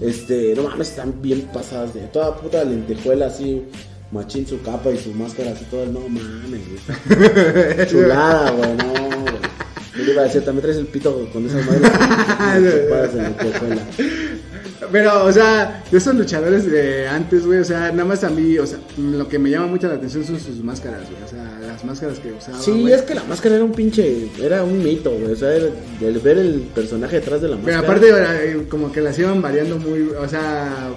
este, 0.00 0.54
no 0.56 0.64
mames, 0.64 0.90
están 0.90 1.14
bien 1.22 1.42
pasadas 1.52 1.94
de 1.94 2.00
toda 2.12 2.36
puta 2.36 2.64
lentejuela 2.64 3.26
así, 3.26 3.62
machín 4.12 4.46
su 4.46 4.60
capa 4.62 4.90
y 4.90 4.98
su 4.98 5.12
máscara 5.14 5.52
así 5.52 5.64
todo, 5.70 5.86
no 5.86 6.00
mames, 6.00 6.60
güey. 6.68 7.86
Chulada, 7.88 8.50
güey, 8.50 8.76
no, 8.76 8.92
güey. 8.92 9.34
Yo 9.96 10.04
le 10.04 10.12
iba 10.12 10.22
a 10.22 10.24
decir, 10.24 10.42
también 10.44 10.62
traes 10.62 10.78
el 10.78 10.86
pito 10.86 11.28
con 11.32 11.46
esa 11.46 11.58
madre. 11.58 11.80
chupadas 12.84 13.14
de 13.14 13.22
lentejuela. 13.22 13.82
Pero, 14.90 15.24
o 15.24 15.32
sea, 15.32 15.82
de 15.90 15.98
esos 15.98 16.14
luchadores 16.14 16.70
de 16.70 17.06
antes, 17.08 17.46
güey, 17.46 17.60
o 17.60 17.64
sea, 17.64 17.90
nada 17.92 18.04
más 18.04 18.24
a 18.24 18.30
mí, 18.30 18.58
o 18.58 18.66
sea, 18.66 18.78
lo 18.98 19.28
que 19.28 19.38
me 19.38 19.48
llama 19.50 19.66
mucho 19.66 19.88
la 19.88 19.94
atención 19.94 20.24
son 20.24 20.40
sus 20.40 20.62
máscaras, 20.62 21.02
güey. 21.08 21.22
O 21.22 21.28
sea, 21.28 21.58
las 21.66 21.84
máscaras 21.84 22.18
que 22.18 22.32
usaban. 22.32 22.60
Sí, 22.60 22.90
es 22.90 23.02
que 23.02 23.14
la 23.14 23.24
máscara 23.24 23.56
era 23.56 23.64
un 23.64 23.72
pinche, 23.72 24.28
era 24.40 24.64
un 24.64 24.82
mito, 24.82 25.10
güey, 25.10 25.32
o 25.32 25.36
sea, 25.36 25.54
el, 25.54 25.72
el 26.00 26.18
ver 26.18 26.38
el 26.38 26.60
personaje 26.74 27.16
detrás 27.20 27.40
de 27.42 27.48
la 27.48 27.56
Pero 27.56 27.82
máscara. 27.82 28.16
aparte, 28.18 28.50
eh, 28.50 28.66
como 28.68 28.90
que 28.90 29.00
las 29.02 29.18
iban 29.18 29.40
variando 29.40 29.78
muy, 29.78 30.08
o 30.08 30.28
sea, 30.28 30.88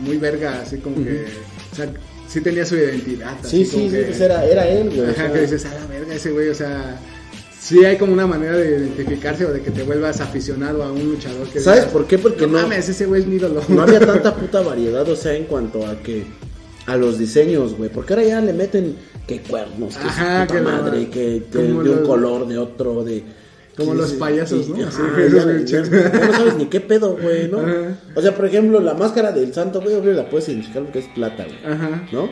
muy 0.00 0.18
verga, 0.18 0.60
así 0.62 0.78
como 0.78 0.96
que, 1.02 1.26
o 1.72 1.74
sea, 1.74 1.88
sí 2.28 2.40
tenía 2.40 2.64
su 2.66 2.76
identidad. 2.76 3.36
Sí, 3.42 3.64
sí, 3.64 3.88
sí, 3.88 3.90
que- 3.90 4.02
pues 4.04 4.20
era, 4.20 4.44
era 4.44 4.68
él, 4.68 4.88
güey. 4.90 5.00
o 5.00 5.04
Ajá, 5.04 5.14
sea, 5.14 5.32
que 5.32 5.40
dices, 5.42 5.64
a 5.66 5.74
la 5.74 5.86
verga 5.86 6.14
ese 6.14 6.30
güey, 6.32 6.48
o 6.48 6.54
sea, 6.54 6.98
Sí, 7.58 7.84
hay 7.84 7.96
como 7.96 8.12
una 8.12 8.28
manera 8.28 8.56
de 8.56 8.68
identificarse 8.78 9.44
o 9.44 9.52
de 9.52 9.60
que 9.60 9.72
te 9.72 9.82
vuelvas 9.82 10.20
aficionado 10.20 10.84
a 10.84 10.92
un 10.92 11.02
luchador 11.04 11.48
que 11.48 11.58
¿Sabes 11.58 11.80
digas, 11.80 11.92
por 11.92 12.06
qué? 12.06 12.16
Porque 12.16 12.46
no, 12.46 12.52
no, 12.52 12.62
mames, 12.62 12.88
ese 12.88 13.06
güey 13.06 13.22
es 13.22 13.26
mi 13.26 13.36
ídolo. 13.36 13.60
no 13.68 13.82
había 13.82 13.98
tanta 14.06 14.36
puta 14.36 14.60
variedad, 14.60 15.08
o 15.08 15.16
sea, 15.16 15.34
en 15.34 15.44
cuanto 15.46 15.84
a 15.84 15.96
que 16.00 16.24
a 16.86 16.96
los 16.96 17.18
diseños, 17.18 17.76
güey, 17.76 17.90
porque 17.90 18.12
ahora 18.14 18.24
ya 18.24 18.40
le 18.40 18.52
meten 18.52 18.94
que 19.26 19.40
cuernos, 19.40 19.96
que 19.96 20.02
su 20.02 20.06
Ajá, 20.08 20.42
puta 20.46 20.54
que 20.58 20.62
la- 20.62 20.70
madre, 20.70 21.08
que, 21.10 21.42
que 21.50 21.58
de 21.58 21.72
un 21.72 21.84
los- 21.84 22.06
color, 22.06 22.46
de 22.46 22.56
otro, 22.58 23.02
de 23.02 23.24
Como 23.76 23.94
los 23.94 24.12
payasos, 24.14 24.68
¿no? 24.68 24.86
Así, 24.86 25.00
no 25.32 26.32
sabes 26.32 26.56
ni 26.56 26.66
qué 26.66 26.80
pedo, 26.80 27.16
güey, 27.20 27.48
¿no? 27.48 27.58
Ajá. 27.60 27.98
O 28.14 28.22
sea, 28.22 28.34
por 28.34 28.46
ejemplo, 28.46 28.80
la 28.80 28.94
máscara 28.94 29.32
del 29.32 29.52
santo, 29.52 29.80
güey, 29.82 30.00
la 30.14 30.28
puedes 30.28 30.48
identificar 30.48 30.82
porque 30.82 31.00
es 31.00 31.08
plata, 31.08 31.44
güey. 31.44 31.72
Ajá. 31.74 32.08
¿no? 32.12 32.28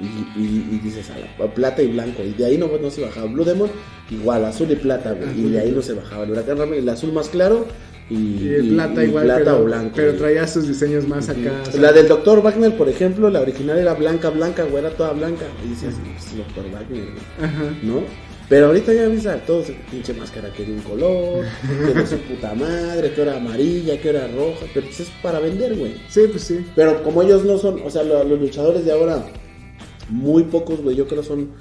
Y, 0.00 0.40
y- 0.40 0.68
y 0.72 0.78
dices, 0.82 1.10
a 1.10 1.18
la- 1.44 1.54
plata 1.54 1.82
y 1.82 1.88
blanco. 1.92 2.22
Y 2.24 2.32
de 2.32 2.46
ahí 2.46 2.56
no, 2.58 2.68
no 2.80 2.90
se 2.90 3.02
bajaba. 3.02 3.26
Blue 3.26 3.44
Demon, 3.44 3.70
igual, 4.10 4.44
azul 4.44 4.70
y 4.70 4.76
plata, 4.76 5.12
güey. 5.12 5.38
Y 5.38 5.50
de 5.50 5.60
ahí 5.60 5.70
no 5.70 5.82
se 5.82 5.92
bajaba. 5.92 6.24
El 6.24 6.30
huracán 6.30 6.58
Rami, 6.58 6.78
el 6.78 6.88
azul 6.88 7.12
más 7.12 7.28
claro 7.28 7.66
y, 8.08 8.14
Y 8.14 8.54
el 8.54 8.66
y- 8.66 8.74
plata 8.74 9.04
igual, 9.04 9.24
plata 9.26 9.44
pero, 9.44 9.60
o 9.60 9.64
blanco. 9.64 9.92
pero 9.94 10.14
traía 10.14 10.48
sus 10.48 10.66
diseños 10.66 11.06
más 11.06 11.28
acá. 11.28 11.52
o 11.68 11.70
sea, 11.70 11.80
La 11.80 11.92
del 11.92 12.08
Dr. 12.08 12.42
Wagner, 12.42 12.76
por 12.76 12.88
ejemplo, 12.88 13.28
la 13.30 13.40
original 13.42 13.78
era 13.78 13.92
blanca, 13.94 14.30
blanca, 14.30 14.64
güey, 14.64 14.84
era 14.84 14.94
toda 14.96 15.12
blanca. 15.12 15.44
Y 15.64 15.68
dices, 15.68 15.94
"Pues, 16.16 16.36
Dr. 16.38 16.72
Wagner, 16.72 17.04
güey", 17.04 17.48
Ajá. 17.48 17.64
¿no? 17.82 18.02
Pero 18.52 18.66
ahorita 18.66 18.92
ya 18.92 19.08
ves 19.08 19.24
a 19.26 19.36
todos, 19.38 19.68
pinche 19.90 20.12
máscara 20.12 20.52
que 20.52 20.62
de 20.66 20.72
un 20.74 20.80
color, 20.80 21.42
que 21.86 21.94
de 21.98 22.06
su 22.06 22.18
puta 22.18 22.52
madre, 22.52 23.10
que 23.14 23.22
era 23.22 23.36
amarilla, 23.38 23.98
que 23.98 24.10
era 24.10 24.28
roja. 24.28 24.66
Pero 24.74 24.84
pues 24.88 25.00
es 25.00 25.08
para 25.22 25.38
vender, 25.38 25.74
güey. 25.74 25.94
Sí, 26.08 26.20
pues 26.30 26.42
sí. 26.42 26.66
Pero 26.76 27.02
como 27.02 27.22
ellos 27.22 27.44
no 27.46 27.56
son, 27.56 27.80
o 27.82 27.88
sea, 27.88 28.02
lo- 28.02 28.22
los 28.24 28.38
luchadores 28.38 28.84
de 28.84 28.92
ahora, 28.92 29.24
muy 30.10 30.42
pocos, 30.44 30.82
güey, 30.82 30.94
yo 30.96 31.06
creo 31.08 31.22
son 31.22 31.52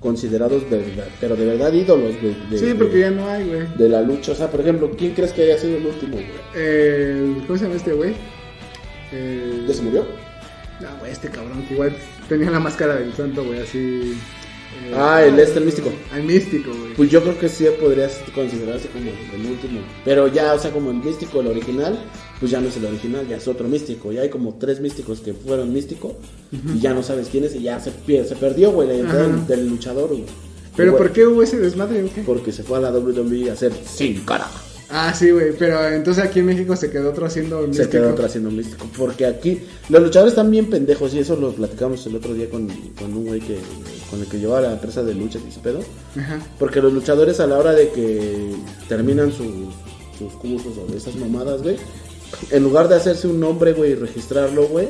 considerados 0.00 0.68
de 0.68 0.78
verdad, 0.78 1.06
pero 1.20 1.36
de 1.36 1.46
verdad 1.46 1.72
ídolos, 1.72 2.20
güey. 2.20 2.34
de- 2.50 2.58
Sí, 2.58 2.66
de- 2.66 2.74
porque 2.74 2.98
ya 2.98 3.12
no 3.12 3.28
hay, 3.28 3.44
güey. 3.46 3.60
De 3.78 3.88
la 3.88 4.02
lucha, 4.02 4.32
o 4.32 4.34
sea, 4.34 4.50
por 4.50 4.60
ejemplo, 4.60 4.90
¿quién 4.98 5.12
crees 5.14 5.32
que 5.32 5.42
haya 5.44 5.56
sido 5.56 5.76
el 5.76 5.86
último, 5.86 6.14
güey? 6.16 6.26
El- 6.56 7.44
¿Cómo 7.46 7.56
se 7.58 7.64
llama 7.66 7.76
este 7.76 7.92
güey? 7.92 8.14
El- 9.12 9.66
¿Ya 9.68 9.74
se 9.74 9.82
murió? 9.82 10.04
No, 10.80 10.88
güey, 10.98 11.12
este 11.12 11.28
cabrón 11.28 11.62
que 11.68 11.74
igual 11.74 11.94
tenía 12.28 12.50
la 12.50 12.58
máscara 12.58 12.96
del 12.96 13.12
santo, 13.12 13.44
güey, 13.44 13.60
así. 13.60 14.14
Eh, 14.90 14.94
Ah, 14.96 15.24
el 15.24 15.38
este, 15.38 15.58
el 15.58 15.64
místico. 15.64 15.90
El 16.14 16.22
místico, 16.24 16.70
güey. 16.70 16.94
Pues 16.94 17.10
yo 17.10 17.22
creo 17.22 17.38
que 17.38 17.48
sí 17.48 17.64
podría 17.80 18.08
considerarse 18.34 18.88
como 18.88 19.04
el 19.10 19.46
último. 19.50 19.80
Pero 20.04 20.28
ya, 20.28 20.54
o 20.54 20.58
sea, 20.58 20.70
como 20.70 20.90
el 20.90 20.96
místico, 20.98 21.40
el 21.40 21.46
original, 21.48 21.98
pues 22.38 22.50
ya 22.52 22.60
no 22.60 22.68
es 22.68 22.76
el 22.76 22.84
original, 22.86 23.26
ya 23.28 23.36
es 23.36 23.48
otro 23.48 23.68
místico. 23.68 24.12
Ya 24.12 24.22
hay 24.22 24.28
como 24.30 24.54
tres 24.58 24.80
místicos 24.80 25.20
que 25.20 25.32
fueron 25.34 25.72
místico 25.72 26.16
y 26.74 26.80
ya 26.80 26.92
no 26.94 27.02
sabes 27.02 27.28
quién 27.30 27.44
es 27.44 27.54
y 27.54 27.62
ya 27.62 27.78
se, 27.80 27.90
pie- 27.92 28.24
se 28.24 28.36
perdió, 28.36 28.72
güey, 28.72 28.88
la 28.88 28.94
identidad 28.94 29.26
del, 29.28 29.46
del 29.46 29.68
luchador, 29.68 30.08
güey. 30.08 30.24
Pero 30.76 30.94
Y, 30.94 30.96
¿por 30.96 31.12
qué 31.12 31.26
hubo 31.26 31.42
ese 31.42 31.58
desmadre? 31.58 32.04
Porque 32.24 32.52
se 32.52 32.62
fue 32.62 32.78
a 32.78 32.80
la 32.80 32.90
WWE 32.92 33.50
a 33.50 33.54
hacer 33.54 33.72
sin 33.84 34.20
cara. 34.24 34.48
Ah, 34.92 35.14
sí, 35.14 35.30
güey, 35.30 35.52
pero 35.56 35.86
entonces 35.88 36.24
aquí 36.24 36.40
en 36.40 36.46
México 36.46 36.74
se 36.74 36.90
quedó 36.90 37.10
otro 37.10 37.24
haciendo 37.26 37.60
el 37.64 37.72
Se 37.74 37.82
místico. 37.82 37.90
quedó 37.90 38.10
atrás 38.10 38.32
siendo 38.32 38.50
místico. 38.50 38.86
Porque 38.98 39.24
aquí 39.24 39.60
los 39.88 40.02
luchadores 40.02 40.32
están 40.32 40.50
bien 40.50 40.68
pendejos 40.68 41.14
y 41.14 41.20
eso 41.20 41.36
lo 41.36 41.52
platicamos 41.52 42.04
el 42.06 42.16
otro 42.16 42.34
día 42.34 42.50
con, 42.50 42.66
con 42.98 43.14
un 43.14 43.26
güey 43.26 43.40
que 43.40 43.58
con 44.10 44.20
el 44.20 44.26
que 44.26 44.38
llevaba 44.40 44.62
la 44.62 44.72
empresa 44.72 45.04
de 45.04 45.14
lucha 45.14 45.38
y 45.38 45.58
pedo. 45.60 45.80
Ajá. 46.16 46.40
Porque 46.58 46.80
los 46.82 46.92
luchadores 46.92 47.38
a 47.38 47.46
la 47.46 47.58
hora 47.58 47.72
de 47.72 47.90
que 47.90 48.50
terminan 48.88 49.30
sus, 49.32 49.46
sus 50.18 50.32
cursos 50.34 50.72
o 50.76 50.92
esas 50.96 51.14
mamadas, 51.14 51.62
güey, 51.62 51.76
en 52.50 52.62
lugar 52.64 52.88
de 52.88 52.96
hacerse 52.96 53.28
un 53.28 53.38
nombre, 53.38 53.72
güey, 53.72 53.92
y 53.92 53.94
registrarlo, 53.94 54.66
güey, 54.66 54.88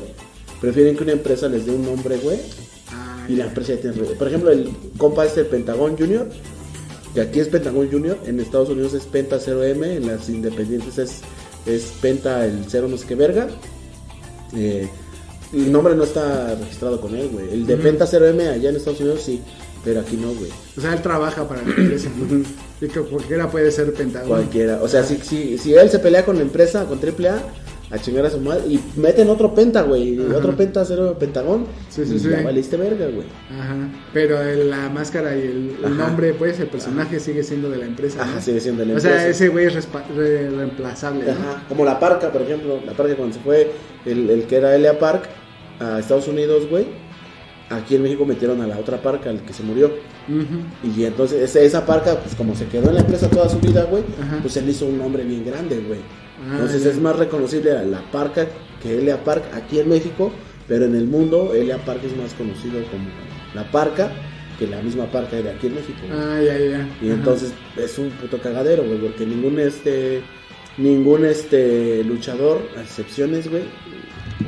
prefieren 0.59 0.97
que 0.97 1.03
una 1.03 1.13
empresa 1.13 1.47
les 1.47 1.65
dé 1.67 1.71
un 1.71 1.85
nombre, 1.85 2.17
güey, 2.17 2.39
Ah, 2.93 3.25
y 3.29 3.35
la 3.35 3.45
empresa 3.45 3.75
ya 3.75 3.81
tiene... 3.81 3.95
Por 3.97 4.27
ejemplo, 4.27 4.49
el 4.51 4.69
compa 4.97 5.25
este, 5.25 5.41
el 5.41 5.45
Pentagón 5.45 5.95
Junior, 5.97 6.27
que 7.13 7.21
aquí 7.21 7.39
es 7.39 7.47
Pentagón 7.47 7.89
Junior, 7.91 8.17
en 8.25 8.39
Estados 8.39 8.69
Unidos 8.69 8.93
es 8.93 9.03
Penta 9.05 9.37
0M, 9.37 9.83
en 9.83 10.07
las 10.07 10.29
independientes 10.29 10.97
es, 10.97 11.21
es 11.65 11.93
Penta 12.01 12.45
el 12.45 12.65
0 12.67 12.87
no 12.89 12.97
sé 12.97 13.07
qué 13.07 13.15
verga. 13.15 13.47
Eh, 14.55 14.87
el 15.53 15.71
nombre 15.71 15.95
no 15.95 16.03
está 16.03 16.55
registrado 16.55 17.01
con 17.01 17.15
él, 17.15 17.29
güey. 17.29 17.49
El 17.51 17.65
de 17.65 17.75
Penta 17.77 18.05
0M 18.05 18.49
allá 18.49 18.69
en 18.69 18.75
Estados 18.75 19.01
Unidos 19.01 19.21
sí, 19.21 19.41
pero 19.83 19.99
aquí 19.99 20.15
no, 20.15 20.33
güey. 20.33 20.49
O 20.77 20.81
sea, 20.81 20.93
él 20.93 21.01
trabaja 21.01 21.47
para 21.47 21.61
la 21.61 21.67
empresa. 21.77 22.09
y 22.79 22.87
que 22.87 23.01
cualquiera 23.01 23.49
puede 23.51 23.71
ser 23.71 23.93
pentagón. 23.93 24.29
Cualquiera. 24.29 24.81
O 24.81 24.87
sea, 24.87 25.03
si, 25.03 25.17
si, 25.17 25.57
si 25.57 25.73
él 25.73 25.89
se 25.89 25.99
pelea 25.99 26.23
con 26.25 26.37
la 26.37 26.43
empresa, 26.43 26.85
con 26.85 26.99
AAA, 26.99 27.41
a 27.91 27.99
chingar 27.99 28.25
a 28.25 28.29
su 28.29 28.39
madre, 28.39 28.61
y 28.69 28.79
meten 28.95 29.29
otro 29.29 29.53
penta, 29.53 29.81
güey, 29.81 30.17
Ajá. 30.19 30.37
otro 30.37 30.55
penta, 30.55 30.85
cero 30.85 31.17
pentagón, 31.19 31.65
Sí, 31.89 32.05
sí, 32.05 32.15
y 32.15 32.19
sí. 32.19 32.29
ya 32.29 32.41
valiste 32.41 32.77
verga, 32.77 33.05
güey. 33.07 33.27
Ajá. 33.51 33.75
Pero 34.13 34.41
el- 34.41 34.69
la 34.69 34.87
máscara 34.89 35.35
y 35.35 35.41
el, 35.41 35.75
el 35.83 35.97
nombre, 35.97 36.33
pues, 36.33 36.59
el 36.59 36.67
personaje 36.67 37.19
sigue 37.19 37.43
siendo 37.43 37.69
de 37.69 37.77
la 37.77 37.85
empresa. 37.85 38.17
¿no? 38.17 38.31
Ajá, 38.31 38.41
sigue 38.41 38.59
siendo 38.61 38.83
de 38.85 38.91
la 38.93 38.97
O 38.97 38.99
sea, 39.01 39.11
empresa. 39.11 39.29
ese 39.29 39.49
güey 39.49 39.65
es 39.65 39.87
re- 40.15 40.49
reemplazable. 40.49 41.25
¿no? 41.25 41.31
Ajá, 41.31 41.63
como 41.67 41.83
la 41.83 41.99
Parca, 41.99 42.31
por 42.31 42.41
ejemplo, 42.43 42.79
la 42.85 42.93
Parca 42.93 43.15
cuando 43.15 43.35
se 43.35 43.41
fue, 43.41 43.71
el, 44.05 44.29
el 44.29 44.43
que 44.43 44.55
era 44.55 44.73
Elia 44.75 44.97
Park 44.97 45.23
a 45.79 45.99
Estados 45.99 46.27
Unidos, 46.27 46.69
güey, 46.69 46.85
aquí 47.69 47.95
en 47.95 48.03
México 48.03 48.25
metieron 48.25 48.61
a 48.61 48.67
la 48.67 48.77
otra 48.77 49.01
Parca, 49.01 49.29
el 49.29 49.39
que 49.41 49.53
se 49.53 49.63
murió. 49.63 49.87
Ujú. 50.29 50.91
Y 50.97 51.03
entonces 51.05 51.41
esa, 51.41 51.59
esa 51.59 51.85
Parca, 51.85 52.15
pues 52.19 52.35
como 52.35 52.55
se 52.55 52.65
quedó 52.67 52.89
en 52.89 52.95
la 52.95 53.01
empresa 53.01 53.27
toda 53.29 53.49
su 53.49 53.59
vida, 53.59 53.83
güey, 53.89 54.03
Ajá. 54.21 54.37
pues 54.41 54.55
él 54.57 54.69
hizo 54.69 54.85
un 54.85 54.97
nombre 54.97 55.23
bien 55.23 55.43
grande, 55.45 55.79
güey. 55.87 55.99
Entonces 56.49 56.85
es 56.85 56.99
más 56.99 57.15
reconocible 57.17 57.71
a 57.71 57.83
la 57.83 58.01
Parca 58.11 58.47
que 58.81 58.97
Elia 58.97 59.23
Park 59.23 59.43
aquí 59.53 59.79
en 59.79 59.89
México, 59.89 60.31
pero 60.67 60.85
en 60.85 60.95
el 60.95 61.05
mundo 61.05 61.53
Elia 61.53 61.77
Park 61.85 62.01
es 62.05 62.15
más 62.17 62.33
conocido 62.33 62.81
como 62.91 63.05
la 63.53 63.69
Parca 63.71 64.11
que 64.57 64.67
la 64.67 64.81
misma 64.81 65.05
Parca 65.11 65.35
de 65.41 65.49
aquí 65.49 65.67
en 65.67 65.75
México. 65.75 65.99
Ah, 66.11 66.39
ya, 66.43 66.57
ya. 66.57 66.87
Y 67.01 67.07
Ajá. 67.07 67.15
entonces 67.15 67.53
es 67.77 67.97
un 67.97 68.09
puto 68.11 68.39
cagadero, 68.39 68.83
güey, 68.83 68.97
porque 68.99 69.25
ningún 69.25 69.59
este 69.59 70.21
ningún 70.77 71.25
este 71.25 72.03
luchador, 72.03 72.61
a 72.77 72.81
excepciones, 72.81 73.49
güey, 73.49 73.63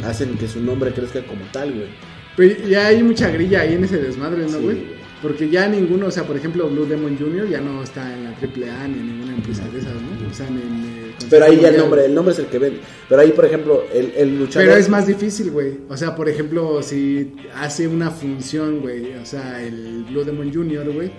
hacen 0.06 0.38
que 0.38 0.48
su 0.48 0.62
nombre 0.62 0.92
crezca 0.94 1.22
como 1.24 1.42
tal, 1.52 1.72
güey. 1.74 1.88
Pero 2.36 2.68
ya 2.68 2.88
hay 2.88 3.04
mucha 3.04 3.30
grilla 3.30 3.62
ahí 3.62 3.74
en 3.74 3.84
ese 3.84 3.98
desmadre, 3.98 4.44
¿no, 4.44 4.50
Sí, 4.50 4.56
güey? 4.56 4.76
güey. 4.78 5.03
Porque 5.24 5.50
ya 5.50 5.70
ninguno, 5.70 6.08
o 6.08 6.12
sea, 6.12 6.24
por 6.24 6.36
ejemplo, 6.36 6.70
Blue 6.70 6.86
Demon 6.86 7.18
Jr. 7.18 7.48
ya 7.48 7.62
no 7.62 7.82
está 7.82 8.14
en 8.14 8.26
la 8.26 8.32
AAA 8.32 8.90
ni 8.90 9.00
en 9.00 9.08
ninguna 9.08 9.34
empresa 9.34 9.64
de 9.70 9.80
esas, 9.80 9.94
¿no? 9.94 10.30
O 10.30 10.34
sea, 10.34 10.48
en, 10.48 10.58
en, 10.58 10.84
eh, 10.86 11.16
Pero 11.30 11.46
ahí 11.46 11.62
ya 11.62 11.70
el 11.70 11.78
nombre, 11.78 12.06
el 12.06 12.14
nombre 12.14 12.34
es 12.34 12.40
el 12.40 12.48
que 12.48 12.60
vende. 12.60 12.82
Pero 13.08 13.22
ahí, 13.22 13.32
por 13.32 13.46
ejemplo, 13.46 13.86
el, 13.94 14.12
el 14.18 14.38
luchador 14.38 14.68
Pero 14.68 14.78
es 14.78 14.90
más 14.90 15.08
difícil, 15.08 15.52
güey. 15.52 15.78
O 15.88 15.96
sea, 15.96 16.14
por 16.14 16.28
ejemplo, 16.28 16.84
si 16.84 17.36
hace 17.56 17.88
una 17.88 18.12
función, 18.12 18.82
güey, 18.82 19.14
o 19.16 19.26
sea, 19.26 19.64
el 19.64 20.04
Blue 20.10 20.26
Demon 20.26 20.54
Jr., 20.54 20.92
güey, 20.92 21.10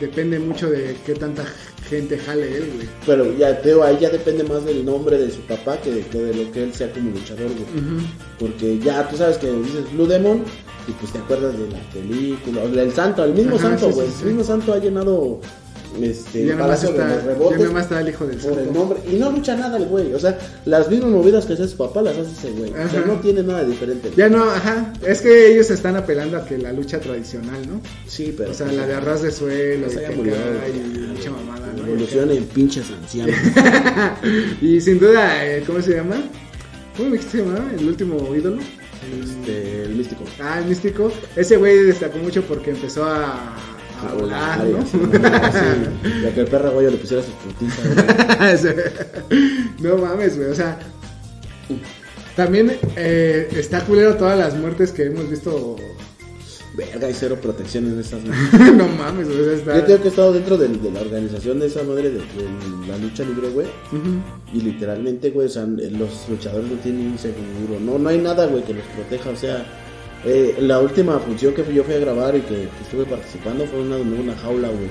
depende 0.00 0.38
mucho 0.38 0.70
de 0.70 0.96
qué 1.06 1.14
tanta 1.14 1.44
gente 1.88 2.18
jale 2.18 2.56
él, 2.56 2.70
güey. 2.74 2.88
Pero 3.06 3.36
ya 3.36 3.60
te 3.60 3.70
digo, 3.70 3.82
ahí 3.84 3.98
ya 4.00 4.10
depende 4.10 4.44
más 4.44 4.64
del 4.64 4.84
nombre 4.84 5.18
de 5.18 5.30
su 5.30 5.40
papá 5.42 5.76
que 5.78 5.90
de, 5.90 6.00
que 6.02 6.18
de 6.18 6.44
lo 6.44 6.50
que 6.52 6.64
él 6.64 6.74
sea 6.74 6.90
como 6.92 7.10
luchador, 7.10 7.46
güey. 7.48 8.06
Porque 8.38 8.78
ya 8.78 9.08
tú 9.08 9.16
sabes 9.16 9.36
que 9.38 9.50
dices 9.50 9.92
Blue 9.92 10.06
Demon 10.06 10.42
y 10.88 10.92
pues 10.92 11.12
te 11.12 11.18
acuerdas 11.18 11.56
de 11.58 11.68
la 11.70 11.78
película, 11.92 12.62
o 12.62 12.68
del 12.68 12.92
santo, 12.92 13.24
el 13.24 13.32
mismo 13.32 13.56
Ajá, 13.56 13.70
santo, 13.70 13.88
sí, 13.88 13.94
güey. 13.94 14.06
sí, 14.08 14.12
sí. 14.16 14.22
El 14.22 14.28
mismo 14.28 14.44
santo 14.44 14.72
ha 14.72 14.78
llenado 14.78 15.40
este, 16.02 16.46
ya 16.46 16.58
palacio 16.58 16.92
de 16.92 16.98
está, 16.98 17.14
los 17.14 17.24
rebotes 17.24 17.58
nada 17.58 17.72
más 17.72 17.82
está 17.84 18.00
el 18.00 18.08
hijo 18.08 18.26
del 18.26 18.38
por 18.38 18.52
el 18.52 18.64
santo. 18.64 18.72
nombre. 18.72 18.98
Y 19.10 19.14
no 19.16 19.30
lucha 19.30 19.56
nada 19.56 19.76
el 19.76 19.86
güey. 19.86 20.12
O 20.14 20.18
sea, 20.18 20.38
las 20.64 20.88
mismas 20.90 21.10
movidas 21.10 21.46
que 21.46 21.52
hace 21.52 21.68
su 21.68 21.76
papá 21.76 22.02
las 22.02 22.16
hace 22.16 22.32
ese 22.32 22.50
güey. 22.52 22.70
O 22.72 22.88
sea, 22.88 23.04
no 23.06 23.14
tiene 23.20 23.42
nada 23.42 23.64
diferente. 23.64 24.10
Ya 24.16 24.28
no, 24.28 24.44
ajá. 24.44 24.92
Es 25.06 25.20
que 25.20 25.52
ellos 25.52 25.70
están 25.70 25.96
apelando 25.96 26.36
a 26.36 26.44
que 26.44 26.58
la 26.58 26.72
lucha 26.72 27.00
tradicional, 27.00 27.60
¿no? 27.68 27.80
Sí, 28.06 28.34
pero. 28.36 28.50
O 28.50 28.54
sea, 28.54 28.66
pues, 28.66 28.78
la 28.78 28.86
de 28.86 28.94
arras 28.94 29.22
de 29.22 29.30
suelo, 29.30 29.88
sea, 29.88 30.02
y 30.02 30.06
que 30.06 30.16
murió, 30.16 30.34
y 30.34 30.98
mucha 30.98 31.30
mamada, 31.30 31.66
¿no? 31.76 32.32
En 32.32 32.44
pinches 32.46 32.90
ancianos. 32.90 33.36
Y 34.60 34.80
sin 34.80 34.98
duda, 34.98 35.44
eh, 35.46 35.62
¿cómo 35.66 35.80
se 35.82 35.94
llama? 35.94 36.16
¿Cómo 36.96 37.10
me 37.10 37.18
se? 37.18 37.38
¿El 37.78 37.86
último 37.86 38.34
ídolo? 38.34 38.58
Este, 39.22 39.82
el 39.82 39.94
místico. 39.94 40.24
Ah, 40.40 40.58
el 40.60 40.66
místico. 40.66 41.12
Ese 41.36 41.56
güey 41.56 41.76
destacó 41.84 42.18
mucho 42.18 42.42
porque 42.42 42.70
empezó 42.70 43.04
a, 43.04 43.54
a 44.02 44.12
volar, 44.14 44.64
¿no? 44.64 44.84
que 46.34 46.40
el 46.40 46.46
perro 46.46 46.72
güey 46.72 46.90
le 46.90 46.96
pusiera 46.96 47.22
sus 47.22 47.34
no 49.80 49.96
mames, 49.98 50.36
güey. 50.36 50.50
O 50.50 50.54
sea, 50.54 50.78
también 52.36 52.76
eh, 52.96 53.48
está 53.56 53.80
culero 53.84 54.14
todas 54.16 54.38
las 54.38 54.54
muertes 54.56 54.92
que 54.92 55.04
hemos 55.06 55.28
visto. 55.30 55.76
Verga, 56.76 57.06
hay 57.06 57.14
cero 57.14 57.38
protección 57.40 57.86
en 57.86 58.00
esas. 58.00 58.20
no 58.24 58.88
mames, 58.88 59.28
güey. 59.28 59.40
o 59.40 59.44
sea, 59.44 59.54
está- 59.54 59.76
Yo 59.78 59.84
tengo 59.84 60.00
que 60.00 60.08
he 60.08 60.10
estado 60.10 60.32
dentro 60.32 60.58
de, 60.58 60.68
la 60.92 61.00
organización 61.02 61.60
de 61.60 61.66
esa 61.68 61.84
madre 61.84 62.10
de, 62.10 62.18
de 62.18 62.88
la 62.88 62.98
lucha 62.98 63.22
libre, 63.22 63.48
güey. 63.50 63.68
Y 64.52 64.60
literalmente, 64.60 65.30
güey, 65.30 65.46
o 65.46 65.50
sea, 65.50 65.64
los 65.66 66.28
luchadores 66.28 66.68
no 66.68 66.76
tienen 66.78 67.12
un 67.12 67.18
seguro. 67.18 67.78
No, 67.80 67.96
no 67.98 68.08
hay 68.08 68.18
nada, 68.18 68.46
güey, 68.46 68.64
que 68.64 68.74
los 68.74 68.84
proteja. 68.86 69.30
O 69.30 69.36
sea, 69.36 69.64
eh, 70.24 70.56
la 70.60 70.80
última 70.80 71.18
función 71.18 71.52
que 71.54 71.64
yo 71.72 71.84
fui 71.84 71.94
a 71.94 71.98
grabar 71.98 72.34
y 72.34 72.40
que, 72.40 72.54
que 72.54 72.82
estuve 72.82 73.04
participando 73.04 73.66
fue 73.66 73.80
una 73.80 74.36
jaula, 74.36 74.68
güey. 74.68 74.88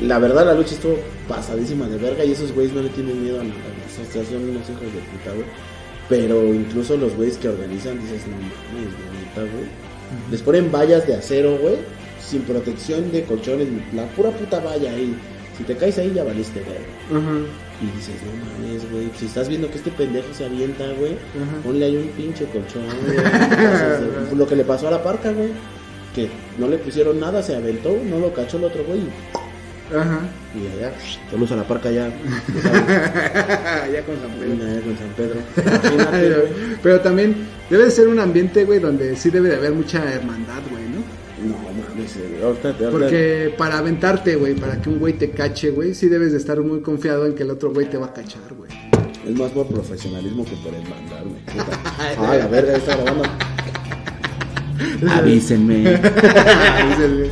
La 0.00 0.18
verdad, 0.18 0.46
la 0.46 0.54
lucha 0.54 0.74
estuvo 0.74 0.98
pasadísima 1.28 1.86
de 1.88 1.96
verga 1.96 2.24
y 2.24 2.32
esos 2.32 2.52
güeyes 2.52 2.74
no 2.74 2.82
le 2.82 2.90
tienen 2.90 3.22
miedo 3.22 3.40
a 3.40 3.44
nada. 3.44 3.56
O 3.86 4.12
sea, 4.12 4.24
son 4.24 4.50
unos 4.50 4.68
hijos 4.68 4.82
de 4.82 5.00
puta, 5.00 5.32
güey. 5.34 5.46
Pero 6.08 6.54
incluso 6.54 6.96
los 6.96 7.14
güeyes 7.16 7.36
que 7.38 7.48
organizan, 7.48 8.00
dices, 8.00 8.26
no 8.26 8.36
mames, 8.36 8.92
güey, 8.94 9.24
neta, 9.24 9.40
güey. 9.40 9.66
Les 10.30 10.40
ponen 10.42 10.70
vallas 10.70 11.06
de 11.06 11.14
acero, 11.14 11.58
güey, 11.58 11.76
sin 12.20 12.42
protección 12.42 13.10
de 13.10 13.24
colchones, 13.24 13.68
la 13.92 14.06
pura 14.10 14.30
puta 14.30 14.60
valla 14.60 14.92
ahí, 14.92 15.16
Si 15.58 15.64
te 15.64 15.74
caes 15.76 15.98
ahí, 15.98 16.12
ya 16.14 16.22
valiste, 16.22 16.60
güey. 16.62 17.20
Ajá. 17.20 17.38
Y 17.80 17.86
dices, 17.96 18.14
no 18.24 18.32
mames, 18.66 18.90
güey. 18.90 19.10
Si 19.18 19.26
estás 19.26 19.48
viendo 19.48 19.70
que 19.70 19.76
este 19.76 19.90
pendejo 19.90 20.32
se 20.32 20.46
avienta, 20.46 20.84
güey, 20.98 21.12
Ajá. 21.12 21.62
ponle 21.62 21.84
ahí 21.84 21.96
un 21.96 22.08
pinche 22.08 22.46
colchón, 22.46 22.84
güey. 23.04 23.18
Lo 24.36 24.46
que 24.46 24.56
le 24.56 24.64
pasó 24.64 24.88
a 24.88 24.92
la 24.92 25.02
parca, 25.02 25.30
güey. 25.32 25.50
Que 26.14 26.30
no 26.58 26.68
le 26.68 26.78
pusieron 26.78 27.20
nada, 27.20 27.42
se 27.42 27.54
aventó, 27.54 27.94
no 28.02 28.18
lo 28.18 28.32
cachó 28.32 28.56
el 28.56 28.64
otro, 28.64 28.82
güey. 28.84 29.00
Ajá. 29.94 30.20
Y 30.54 30.66
allá, 30.78 30.92
saludos 31.30 31.52
a 31.52 31.56
la 31.56 31.64
parca 31.68 31.90
ya. 31.90 32.08
ya 33.92 34.02
con 34.04 34.16
San 34.20 34.30
Pedro. 34.40 34.66
allá 34.66 34.80
con 34.80 34.96
San 34.98 35.10
Pedro. 35.16 35.40
Imagínate. 35.94 36.78
Pero 36.82 37.00
también 37.00 37.36
debe 37.68 37.84
de 37.84 37.90
ser 37.90 38.08
un 38.08 38.18
ambiente, 38.18 38.64
güey, 38.64 38.80
donde 38.80 39.14
sí 39.16 39.28
debe 39.30 39.50
de 39.50 39.56
haber 39.56 39.72
mucha 39.72 40.02
hermandad, 40.12 40.62
güey. 40.70 40.85
No 42.14 42.22
mames, 42.22 42.42
ahorita, 42.42 42.68
ahorita 42.68 42.90
Porque 42.90 43.54
para 43.56 43.78
aventarte, 43.78 44.36
güey, 44.36 44.54
para 44.54 44.80
que 44.80 44.88
un 44.88 44.98
güey 44.98 45.14
te 45.14 45.30
cache, 45.30 45.70
güey, 45.70 45.94
sí 45.94 46.08
debes 46.08 46.32
de 46.32 46.38
estar 46.38 46.60
muy 46.60 46.80
confiado 46.80 47.26
en 47.26 47.34
que 47.34 47.42
el 47.42 47.50
otro 47.50 47.72
güey 47.72 47.88
te 47.88 47.96
va 47.98 48.06
a 48.06 48.12
cachar, 48.14 48.42
güey. 48.56 48.70
es 49.26 49.34
más 49.38 49.50
por 49.52 49.66
profesionalismo 49.66 50.44
que 50.44 50.56
por 50.56 50.74
hermandad, 50.74 51.22
güey. 51.24 51.42
Puta. 51.44 51.80
Ah, 52.18 52.36
la 52.36 52.46
verga, 52.48 52.76
está 52.76 52.96
grabando. 52.96 53.24
Avísenme. 55.10 55.82
Güey. 56.96 57.30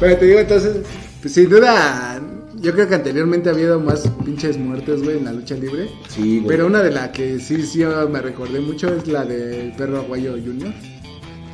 Pero 0.00 0.16
te 0.16 0.26
digo, 0.26 0.38
entonces, 0.40 0.78
pues, 1.20 1.34
sin 1.34 1.48
duda, 1.48 2.20
yo 2.56 2.72
creo 2.72 2.88
que 2.88 2.94
anteriormente 2.94 3.48
ha 3.48 3.52
habido 3.52 3.78
más 3.78 4.08
pinches 4.24 4.56
muertes, 4.58 5.02
güey, 5.02 5.18
en 5.18 5.24
la 5.26 5.32
lucha 5.32 5.54
libre. 5.54 5.88
Sí, 6.08 6.38
güey. 6.38 6.48
Pero 6.48 6.66
una 6.66 6.82
de 6.82 6.90
las 6.90 7.10
que 7.10 7.38
sí, 7.38 7.62
sí 7.66 7.84
me 8.10 8.20
recordé 8.20 8.60
mucho 8.60 8.92
es 8.94 9.06
la 9.06 9.24
del 9.24 9.72
perro 9.72 9.98
aguayo 9.98 10.32
Junior. 10.32 10.72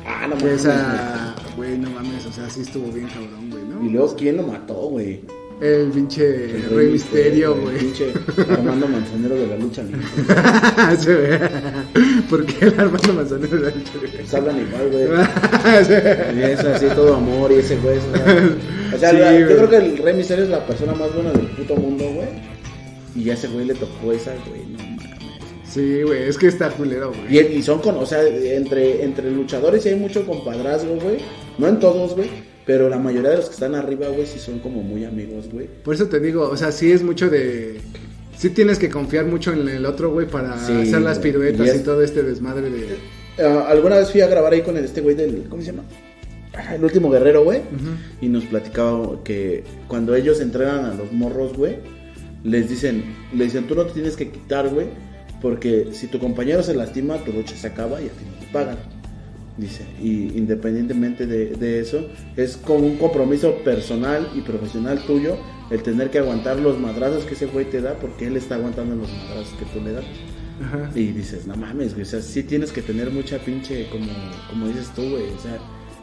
Ah, 0.05 0.25
no 0.27 0.37
Que 0.37 0.45
mames. 0.45 0.61
esa, 0.61 1.28
güey, 1.55 1.77
no 1.77 1.89
mames, 1.89 2.25
o 2.25 2.31
sea, 2.31 2.49
sí 2.49 2.61
estuvo 2.61 2.91
bien 2.91 3.07
cabrón, 3.07 3.49
güey, 3.49 3.63
¿no? 3.63 3.85
Y 3.85 3.89
luego, 3.89 4.15
¿quién 4.15 4.37
lo 4.37 4.43
mató, 4.43 4.73
güey? 4.89 5.21
El 5.61 5.89
pinche 5.91 6.55
El 6.55 6.69
Rey 6.69 6.87
Misterio, 6.91 7.53
El 7.53 7.61
güey. 7.61 7.77
pinche 7.79 8.13
Armando 8.49 8.87
Manzanero 8.87 9.35
de 9.35 9.47
la 9.47 9.57
lucha 9.57 9.83
libre. 9.83 10.01
Se 10.99 11.13
ve. 11.13 11.39
¿Por 12.29 12.45
qué 12.45 12.65
el 12.67 12.79
Armando 12.79 13.13
Manzanero 13.13 13.57
de 13.57 13.69
la 13.69 13.75
lucha 13.75 13.91
libre? 13.95 14.09
Pues 14.19 14.33
hablan 14.33 14.57
igual, 14.57 14.89
güey. 14.89 15.05
Y 16.39 16.43
es 16.43 16.59
así 16.61 16.85
todo 16.95 17.15
amor 17.15 17.51
y 17.51 17.55
ese 17.55 17.75
güey. 17.77 17.97
O 17.97 18.01
sea, 18.15 18.49
o 18.95 18.97
sea, 18.99 19.11
Sí, 19.11 19.17
la- 19.17 19.37
yo 19.37 19.47
creo 19.47 19.69
que 19.69 19.75
el 19.77 19.97
Rey 19.97 20.13
Misterio 20.15 20.45
es 20.45 20.49
la 20.49 20.65
persona 20.65 20.93
más 20.93 21.13
buena 21.13 21.31
del 21.33 21.47
puto 21.47 21.75
mundo, 21.75 22.05
güey. 22.05 22.27
Y 23.15 23.29
a 23.29 23.33
ese 23.33 23.49
güey 23.49 23.65
le 23.65 23.73
tocó 23.73 24.13
esa, 24.13 24.31
güey. 24.47 24.61
No 24.65 24.77
mames. 24.77 25.18
Sí, 25.69 26.01
güey, 26.03 26.23
es 26.23 26.37
que 26.37 26.47
está 26.47 26.69
culero, 26.71 27.11
güey. 27.13 27.37
Y, 27.53 27.57
y 27.57 27.61
son 27.61 27.79
con, 27.79 27.95
o 27.97 28.05
sea, 28.05 28.23
entre, 28.27 29.03
entre 29.03 29.29
luchadores 29.31 29.83
sí 29.83 29.89
hay 29.89 29.95
mucho 29.95 30.25
compadrazgo, 30.25 30.95
güey. 30.95 31.17
No 31.57 31.67
en 31.67 31.79
todos, 31.79 32.15
güey. 32.15 32.29
Pero 32.65 32.87
la 32.89 32.97
mayoría 32.97 33.31
de 33.31 33.37
los 33.37 33.45
que 33.47 33.53
están 33.53 33.75
arriba, 33.75 34.07
güey, 34.09 34.25
sí 34.27 34.39
son 34.39 34.59
como 34.59 34.81
muy 34.83 35.03
amigos, 35.05 35.49
güey. 35.51 35.67
Por 35.83 35.95
eso 35.95 36.07
te 36.07 36.19
digo, 36.19 36.47
o 36.49 36.55
sea, 36.57 36.71
sí 36.71 36.91
es 36.91 37.03
mucho 37.03 37.29
de. 37.29 37.79
Sí 38.37 38.49
tienes 38.51 38.79
que 38.79 38.89
confiar 38.89 39.25
mucho 39.25 39.51
en 39.51 39.67
el 39.67 39.85
otro, 39.85 40.11
güey, 40.11 40.27
para 40.27 40.57
Sí, 40.65 40.71
hacer 40.73 41.01
las 41.01 41.19
güey. 41.19 41.31
piruetas 41.33 41.67
Y 41.67 41.69
y, 41.69 41.73
es- 41.73 41.83
todo 41.83 42.01
este 42.03 42.23
desmadre 42.23 42.69
de. 42.69 42.87
Ah, 43.43 43.65
alguna 43.69 43.97
vez 43.97 44.11
fui 44.11 44.21
a 44.21 44.27
grabar 44.27 44.53
ahí 44.53 44.61
con 44.61 44.77
el- 44.77 44.85
este 44.85 45.01
güey 45.01 45.15
del. 45.15 45.45
¿Cómo 45.49 45.61
se 45.61 45.71
llama? 45.71 45.83
Ah, 46.53 46.75
El 46.75 46.83
último 46.83 47.09
guerrero, 47.09 47.43
güey. 47.43 47.61
Y 48.21 48.27
nos 48.27 48.43
platicaba 48.45 49.23
que 49.23 49.63
cuando 49.87 50.15
ellos 50.15 50.39
entrenan 50.41 50.85
a 50.85 50.93
los 50.93 51.11
morros, 51.11 51.53
güey, 51.55 51.77
les 52.43 52.69
dicen, 52.69 53.03
le 53.33 53.45
dicen, 53.45 53.65
tú 53.67 53.75
no 53.75 53.85
te 53.85 53.93
tienes 53.93 54.15
que 54.15 54.29
quitar, 54.29 54.69
güey, 54.69 54.87
porque 55.41 55.89
si 55.93 56.07
tu 56.07 56.19
compañero 56.19 56.63
se 56.63 56.73
lastima, 56.73 57.17
tu 57.17 57.31
lucha 57.33 57.55
se 57.55 57.67
acaba 57.67 58.01
y 58.01 58.05
a 58.05 58.09
ti 58.09 58.25
no 58.25 58.45
te 58.45 58.51
pagan. 58.51 58.77
Dice, 59.57 59.83
y 60.01 60.37
independientemente 60.37 61.27
de, 61.27 61.47
de 61.47 61.81
eso, 61.81 62.07
es 62.37 62.55
como 62.55 62.85
un 62.87 62.95
compromiso 62.95 63.55
personal 63.65 64.29
y 64.33 64.41
profesional 64.41 64.99
tuyo 65.05 65.37
el 65.69 65.83
tener 65.83 66.09
que 66.09 66.19
aguantar 66.19 66.59
los 66.59 66.79
madrazos 66.79 67.25
que 67.25 67.33
ese 67.33 67.45
güey 67.45 67.69
te 67.69 67.81
da 67.81 67.95
porque 67.95 68.27
él 68.27 68.37
está 68.37 68.55
aguantando 68.55 68.95
los 68.95 69.09
madrazos 69.11 69.53
que 69.59 69.65
tú 69.65 69.83
le 69.83 69.93
das. 69.93 70.05
Ajá. 70.63 70.89
Y 70.95 71.07
dices, 71.07 71.45
no 71.45 71.55
mames, 71.55 71.93
güey, 71.93 72.03
o 72.03 72.05
sea, 72.05 72.21
sí 72.21 72.43
tienes 72.43 72.71
que 72.71 72.81
tener 72.81 73.11
mucha 73.11 73.37
pinche, 73.39 73.89
como, 73.89 74.07
como 74.49 74.67
dices 74.67 74.91
tú, 74.95 75.01
güey, 75.09 75.29
o 75.29 75.39
sea, 75.39 75.59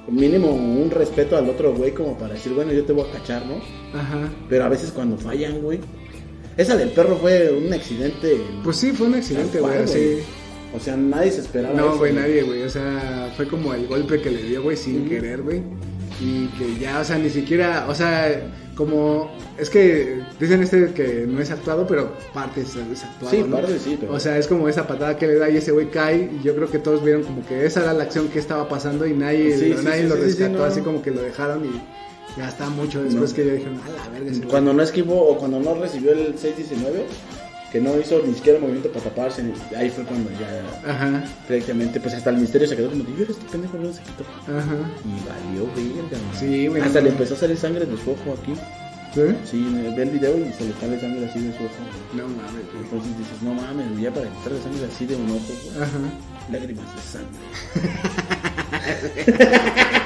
mínimo 0.09 0.51
un 0.51 0.91
respeto 0.91 1.37
al 1.37 1.49
otro 1.49 1.75
güey 1.75 1.93
como 1.93 2.17
para 2.17 2.35
decir, 2.35 2.53
bueno, 2.53 2.73
yo 2.73 2.85
te 2.85 2.93
voy 2.93 3.09
a 3.09 3.13
cachar, 3.13 3.45
¿no? 3.47 3.57
Ajá. 3.99 4.31
Pero 4.49 4.65
a 4.65 4.69
veces 4.69 4.93
cuando 4.93 5.17
fallan, 5.17 5.61
güey. 5.61 5.81
Esa 6.57 6.77
del 6.77 6.91
perro 6.91 7.17
fue 7.17 7.51
un 7.53 7.73
accidente. 7.73 8.41
Pues 8.65 8.77
sí, 8.79 8.93
fue 8.93 9.09
un 9.09 9.15
accidente, 9.15 9.61
güey, 9.61 9.79
así. 9.79 10.19
O 10.75 10.81
sea, 10.81 10.97
nadie 10.97 11.31
se 11.31 11.41
esperaba. 11.43 11.75
No, 11.75 11.97
güey, 11.97 12.13
nadie, 12.13 12.43
güey. 12.43 12.63
O 12.63 12.71
sea, 12.71 13.33
fue 13.37 13.47
como 13.49 13.75
el 13.75 13.87
golpe 13.87 14.21
que 14.21 14.31
le 14.31 14.43
dio, 14.43 14.63
güey, 14.63 14.77
sin 14.77 15.09
querer, 15.09 15.43
güey. 15.43 15.63
Y 16.21 16.47
que 16.59 16.79
ya, 16.81 17.01
o 17.01 17.05
sea, 17.05 17.19
ni 17.19 17.29
siquiera, 17.29 17.87
o 17.89 17.95
sea, 17.95 18.51
como, 18.75 19.31
es 19.59 19.69
que 19.69 20.21
dicen 20.41 20.63
este 20.63 20.93
que 20.95 21.27
no 21.29 21.41
es 21.43 21.51
actuado, 21.51 21.87
pero 21.87 22.13
parte 22.33 22.63
es, 22.63 22.75
es 22.75 23.05
actuado. 23.05 23.31
Sí, 23.37 23.43
¿no? 23.47 23.57
parte 23.57 23.79
sí, 23.79 23.99
pero- 24.01 24.15
O 24.15 24.21
sea, 24.21 24.39
es 24.39 24.47
como 24.47 24.67
esa 24.69 24.87
patada 24.87 25.17
que 25.19 25.27
le 25.27 25.35
da 25.35 25.51
y 25.51 25.59
ese 25.59 25.73
güey 25.73 25.91
cae. 25.91 26.31
Y 26.41 26.43
yo 26.43 26.55
creo 26.57 26.71
que 26.71 26.79
todos 26.79 27.05
vieron 27.05 27.23
como 27.23 27.47
que 27.47 27.67
esa 27.67 27.83
era 27.83 27.93
la 27.93 28.05
acción 28.05 28.29
que 28.29 28.39
estaba 28.39 28.67
pasando 28.67 29.07
y 29.07 29.13
nadie, 29.13 29.59
Sí, 29.59 29.69
lo, 29.71 29.79
sí, 29.79 29.85
nadie 29.85 30.03
sí, 30.03 30.09
lo 30.09 30.17
rescató, 30.17 30.59
no. 30.59 30.65
así 30.65 30.81
como 30.81 31.03
que 31.03 31.11
lo 31.11 31.21
dejaron 31.23 31.65
y 31.67 31.83
ya 32.37 32.49
está 32.49 32.69
mucho 32.71 33.03
después 33.03 33.31
No. 33.31 33.37
que 33.37 33.47
ya 33.47 33.53
dijeron, 33.55 33.81
a 33.85 33.89
la 33.91 34.09
verga, 34.11 34.31
ese 34.31 34.39
güey". 34.41 34.51
Cuando 34.51 34.73
no 34.73 34.83
esquivó 34.83 35.29
o 35.31 35.39
cuando 35.39 35.59
no 35.61 35.75
recibió 35.75 36.13
el 36.13 36.39
619, 36.39 37.07
que 37.73 37.81
no 37.81 37.99
hizo 37.99 38.23
ni 38.25 38.35
siquiera 38.35 38.59
movimiento 38.61 38.91
para 38.91 39.05
taparse, 39.07 39.43
ahí 39.77 39.91
fue 39.91 40.05
cuando 40.05 40.31
ya 40.39 40.63
Ajá, 40.91 41.25
prácticamente, 41.49 41.99
pues 42.01 42.15
hasta 42.15 42.31
el 42.31 42.37
misterio 42.39 42.69
se 42.69 42.77
quedó 42.77 42.91
como, 42.91 43.05
yo 43.05 43.25
este 43.29 43.35
pendejo 43.51 43.77
no 43.79 43.93
se 43.93 44.01
quitó. 44.03 44.25
ajá. 44.47 44.77
Y 45.05 45.19
valió, 45.27 45.67
verga. 45.75 46.19
Sí, 46.39 46.69
güey, 46.69 46.83
Hasta 46.83 47.01
no, 47.01 47.05
le 47.07 47.11
empezó 47.13 47.35
a 47.35 47.39
salir 47.39 47.57
sangre 47.57 47.85
de 47.85 47.97
su 47.97 48.11
ojo 48.13 48.37
aquí. 48.41 48.55
¿Sí? 49.15 49.23
Sí, 49.51 49.57
me- 49.57 49.95
ve 49.97 50.03
el 50.03 50.11
video 50.11 50.37
y 50.39 50.53
se 50.53 50.65
le 50.67 50.73
sale 50.79 51.01
sangre 51.01 51.25
así 51.27 51.41
de 51.41 51.51
su 51.57 51.65
ojo. 51.65 51.73
No 52.15 52.29
mames, 52.29 52.67
güey. 52.71 52.85
Entonces 52.85 53.17
dices, 53.19 53.43
no 53.43 53.55
mames, 53.55 53.99
ya 54.01 54.13
para 54.13 54.29
quitarle 54.29 54.61
sangre 54.63 54.87
así 54.95 55.07
de 55.07 55.17
un 55.17 55.31
ojo, 55.31 55.53
güey. 55.65 55.83
Ajá. 55.83 55.99
Lágrimas 56.53 56.85
de 56.95 57.01
sangre. 57.03 57.41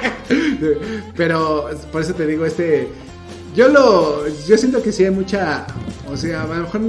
Pero 1.15 1.69
por 1.91 2.01
eso 2.01 2.13
te 2.13 2.25
digo, 2.27 2.45
este. 2.45 2.87
Yo 3.55 3.67
lo. 3.67 4.25
Yo 4.47 4.57
siento 4.57 4.81
que 4.81 4.91
sí 4.91 5.03
hay 5.05 5.11
mucha. 5.11 5.65
O 6.11 6.15
sea, 6.17 6.43
a 6.43 6.47
lo 6.47 6.55
mejor. 6.63 6.81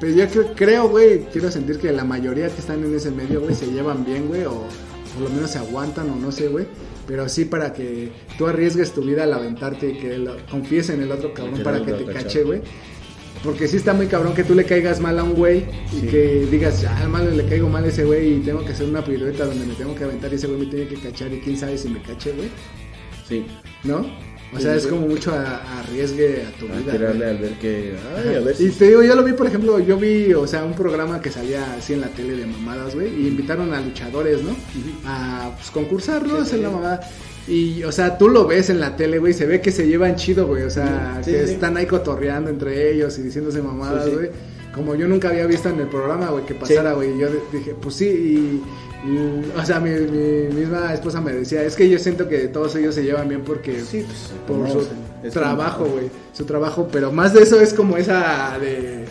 Pero 0.00 0.14
yo 0.14 0.54
creo- 0.54 0.88
güey. 0.88 1.24
Quiero 1.32 1.50
sentir 1.50 1.78
que 1.78 1.92
la 1.92 2.04
mayoría 2.04 2.48
que 2.48 2.60
están 2.60 2.84
en 2.84 2.94
ese 2.94 3.10
medio, 3.10 3.40
güey, 3.40 3.54
se 3.54 3.66
llevan 3.66 4.04
bien, 4.04 4.28
güey. 4.28 4.44
O 4.44 4.64
por 5.14 5.22
lo 5.22 5.30
menos 5.30 5.50
se 5.52 5.58
aguantan, 5.58 6.10
o 6.10 6.16
no 6.16 6.30
sé, 6.32 6.48
güey. 6.48 6.66
Pero 7.06 7.28
sí 7.28 7.44
para 7.44 7.72
que 7.74 8.10
tú 8.38 8.46
arriesgues 8.46 8.92
tu 8.92 9.02
vida 9.02 9.24
al 9.24 9.32
aventarte 9.34 9.90
y 9.90 9.98
que 9.98 10.16
lo- 10.18 10.36
confíes 10.50 10.88
en 10.88 11.02
el 11.02 11.12
otro 11.12 11.34
cabrón 11.34 11.56
Que 11.56 11.62
para 11.62 11.84
que 11.84 11.92
te 11.92 12.04
cache, 12.12 12.42
güey. 12.44 12.62
Porque 13.42 13.68
sí 13.68 13.76
está 13.76 13.92
muy 13.92 14.06
cabrón 14.06 14.34
que 14.34 14.44
tú 14.44 14.54
le 14.54 14.64
caigas 14.64 15.00
mal 15.00 15.18
a 15.18 15.22
un 15.24 15.34
güey 15.34 15.64
y 15.92 16.00
Sí. 16.00 16.06
que 16.06 16.46
digas, 16.50 16.84
ah, 16.88 17.06
mal 17.08 17.36
le 17.36 17.44
caigo 17.46 17.68
mal 17.68 17.84
a 17.84 17.88
ese 17.88 18.04
güey 18.04 18.36
y 18.36 18.40
tengo 18.40 18.64
que 18.64 18.72
hacer 18.72 18.88
una 18.88 19.04
pirueta 19.04 19.44
donde 19.44 19.66
me 19.66 19.74
tengo 19.74 19.94
que 19.94 20.04
aventar 20.04 20.32
y 20.32 20.36
ese 20.36 20.46
güey 20.46 20.60
me 20.60 20.66
tiene 20.66 20.86
que 20.88 20.94
cachar 20.96 21.32
y 21.32 21.40
quién 21.40 21.56
sabe 21.58 21.76
si 21.76 21.88
me 21.88 22.00
cache, 22.00 22.32
güey. 22.32 22.48
Sí. 23.28 23.44
¿No? 23.82 24.06
O 24.54 24.60
sea, 24.60 24.76
es 24.76 24.86
como 24.86 25.08
mucho 25.08 25.32
a, 25.34 25.80
arriesgue 25.80 26.44
a 26.46 26.58
tu 26.58 26.66
A 26.72 26.76
vida. 26.78 26.92
tirarle 26.92 27.26
al 27.26 27.38
ver 27.38 27.52
que. 27.58 27.94
Ay, 28.16 28.36
a 28.36 28.40
ver 28.40 28.54
Y 28.58 28.70
si. 28.70 28.78
te 28.78 28.86
digo, 28.86 29.02
yo 29.02 29.16
lo 29.16 29.24
vi, 29.24 29.32
por 29.32 29.46
ejemplo, 29.48 29.80
yo 29.80 29.96
vi, 29.98 30.32
o 30.32 30.46
sea, 30.46 30.64
un 30.64 30.74
programa 30.74 31.20
que 31.20 31.28
salía 31.30 31.74
así 31.74 31.92
en 31.94 32.02
la 32.02 32.06
tele 32.08 32.36
de 32.36 32.46
mamadas, 32.46 32.94
güey, 32.94 33.08
y 33.08 33.26
invitaron 33.26 33.74
a 33.74 33.80
luchadores, 33.80 34.42
¿no? 34.42 34.54
A 35.06 35.50
pues, 35.56 35.70
concursar, 35.72 36.24
¿no? 36.26 36.36
Hacer 36.36 36.60
la 36.60 36.70
mamada. 36.70 37.00
Y, 37.46 37.84
o 37.84 37.92
sea, 37.92 38.16
tú 38.16 38.28
lo 38.28 38.46
ves 38.46 38.70
en 38.70 38.80
la 38.80 38.96
tele, 38.96 39.18
güey, 39.18 39.34
se 39.34 39.44
ve 39.46 39.60
que 39.60 39.70
se 39.70 39.86
llevan 39.86 40.16
chido, 40.16 40.46
güey, 40.46 40.62
o 40.62 40.70
sea, 40.70 41.20
Sí, 41.22 41.30
que 41.32 41.46
sí. 41.46 41.52
están 41.54 41.76
ahí 41.76 41.84
cotorreando 41.86 42.48
entre 42.50 42.90
ellos 42.92 43.18
y 43.18 43.22
diciéndose 43.22 43.60
mamadas, 43.60 44.06
sí. 44.06 44.10
güey. 44.12 44.30
Como 44.74 44.94
yo 44.96 45.06
nunca 45.06 45.28
había 45.28 45.46
visto 45.46 45.68
en 45.68 45.78
el 45.78 45.86
programa, 45.88 46.30
güey, 46.30 46.44
que 46.46 46.54
pasara, 46.54 46.94
güey. 46.94 47.16
Yo 47.18 47.28
dije, 47.52 47.74
pues 47.80 47.94
sí, 47.96 48.06
y, 48.06 48.62
y, 49.08 49.50
o 49.56 49.64
sea, 49.64 49.78
mi, 49.78 49.90
mi 49.90 50.48
misma 50.54 50.92
esposa 50.92 51.20
me 51.20 51.32
decía, 51.32 51.62
es 51.62 51.76
que 51.76 51.88
yo 51.88 51.98
siento 51.98 52.28
que 52.28 52.48
todos 52.48 52.74
ellos 52.76 52.94
se 52.94 53.04
llevan 53.04 53.28
bien 53.28 53.42
porque 53.42 53.80
Sí, 53.82 54.04
pues. 54.04 54.32
por 54.48 54.56
no, 54.56 54.68
su 54.70 55.30
trabajo, 55.30 55.84
güey, 55.84 56.10
su 56.32 56.44
trabajo, 56.44 56.88
pero 56.90 57.12
más 57.12 57.34
de 57.34 57.42
eso 57.42 57.60
es 57.60 57.72
como 57.72 57.96
esa 57.98 58.58
de, 58.58 59.04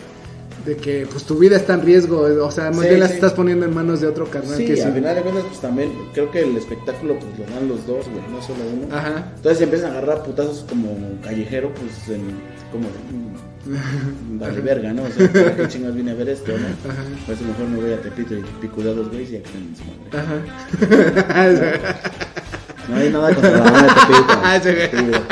de 0.64 0.76
que 0.76 1.06
pues 1.10 1.24
tu 1.24 1.36
vida 1.38 1.56
está 1.56 1.74
en 1.74 1.82
riesgo, 1.82 2.20
o 2.20 2.50
sea, 2.50 2.70
más 2.70 2.80
Sí, 2.80 2.88
bien 2.88 3.00
las 3.00 3.10
sí. 3.10 3.14
estás 3.16 3.32
poniendo 3.34 3.66
en 3.66 3.74
manos 3.74 4.00
de 4.00 4.06
otro 4.06 4.26
carnal 4.30 4.56
Sí, 4.56 4.64
que 4.66 4.82
al 4.82 4.94
final 4.94 5.14
de 5.14 5.22
cuentas, 5.22 5.44
pues 5.48 5.60
también 5.60 5.92
creo 6.14 6.30
que 6.30 6.40
el 6.40 6.56
espectáculo 6.56 7.18
pues 7.18 7.38
lo 7.38 7.54
dan 7.54 7.68
los 7.68 7.86
dos, 7.86 8.06
güey, 8.08 8.22
no 8.32 8.40
solo 8.40 8.60
uno. 8.72 8.94
Ajá. 8.94 9.32
Entonces 9.36 9.60
empiezan 9.62 9.90
a 9.92 9.98
agarrar 9.98 10.22
putazos 10.22 10.64
como 10.68 10.96
callejero, 11.22 11.70
pues 11.74 12.08
en, 12.08 12.22
como 12.72 12.84
de, 12.88 12.94
vale 14.38 14.60
verga, 14.60 14.92
¿no? 14.92 15.02
O 15.04 15.08
sea, 15.10 15.30
¿para 15.32 15.56
qué 15.56 15.68
chingas 15.68 15.94
vine 15.94 16.10
a 16.10 16.14
ver 16.14 16.28
esto, 16.30 16.52
no? 16.52 16.90
Ajá. 16.90 17.02
Por 17.26 17.34
eso 17.34 17.44
mejor 17.44 17.66
me 17.68 17.76
voy 17.82 17.92
a 17.92 18.00
Tepito 18.00 18.34
y 18.34 18.42
picudo 18.60 18.90
a 18.90 18.94
dos 18.94 19.08
güeyes 19.10 19.30
y 19.32 19.36
a 19.36 19.42
que 19.42 19.50
tengan 19.50 19.76
su 19.76 19.84
madre. 19.84 21.20
Ajá. 21.20 21.98
No 22.88 22.96
hay 22.96 23.10
nada 23.10 23.32
contra 23.34 23.50
la 23.50 23.60
banda 23.60 23.82
de 23.82 23.88
Tepito. 23.88 24.24
Ah, 24.44 24.60
sí, 24.62 24.70
güey. 24.72 24.90
Tira, 24.90 25.22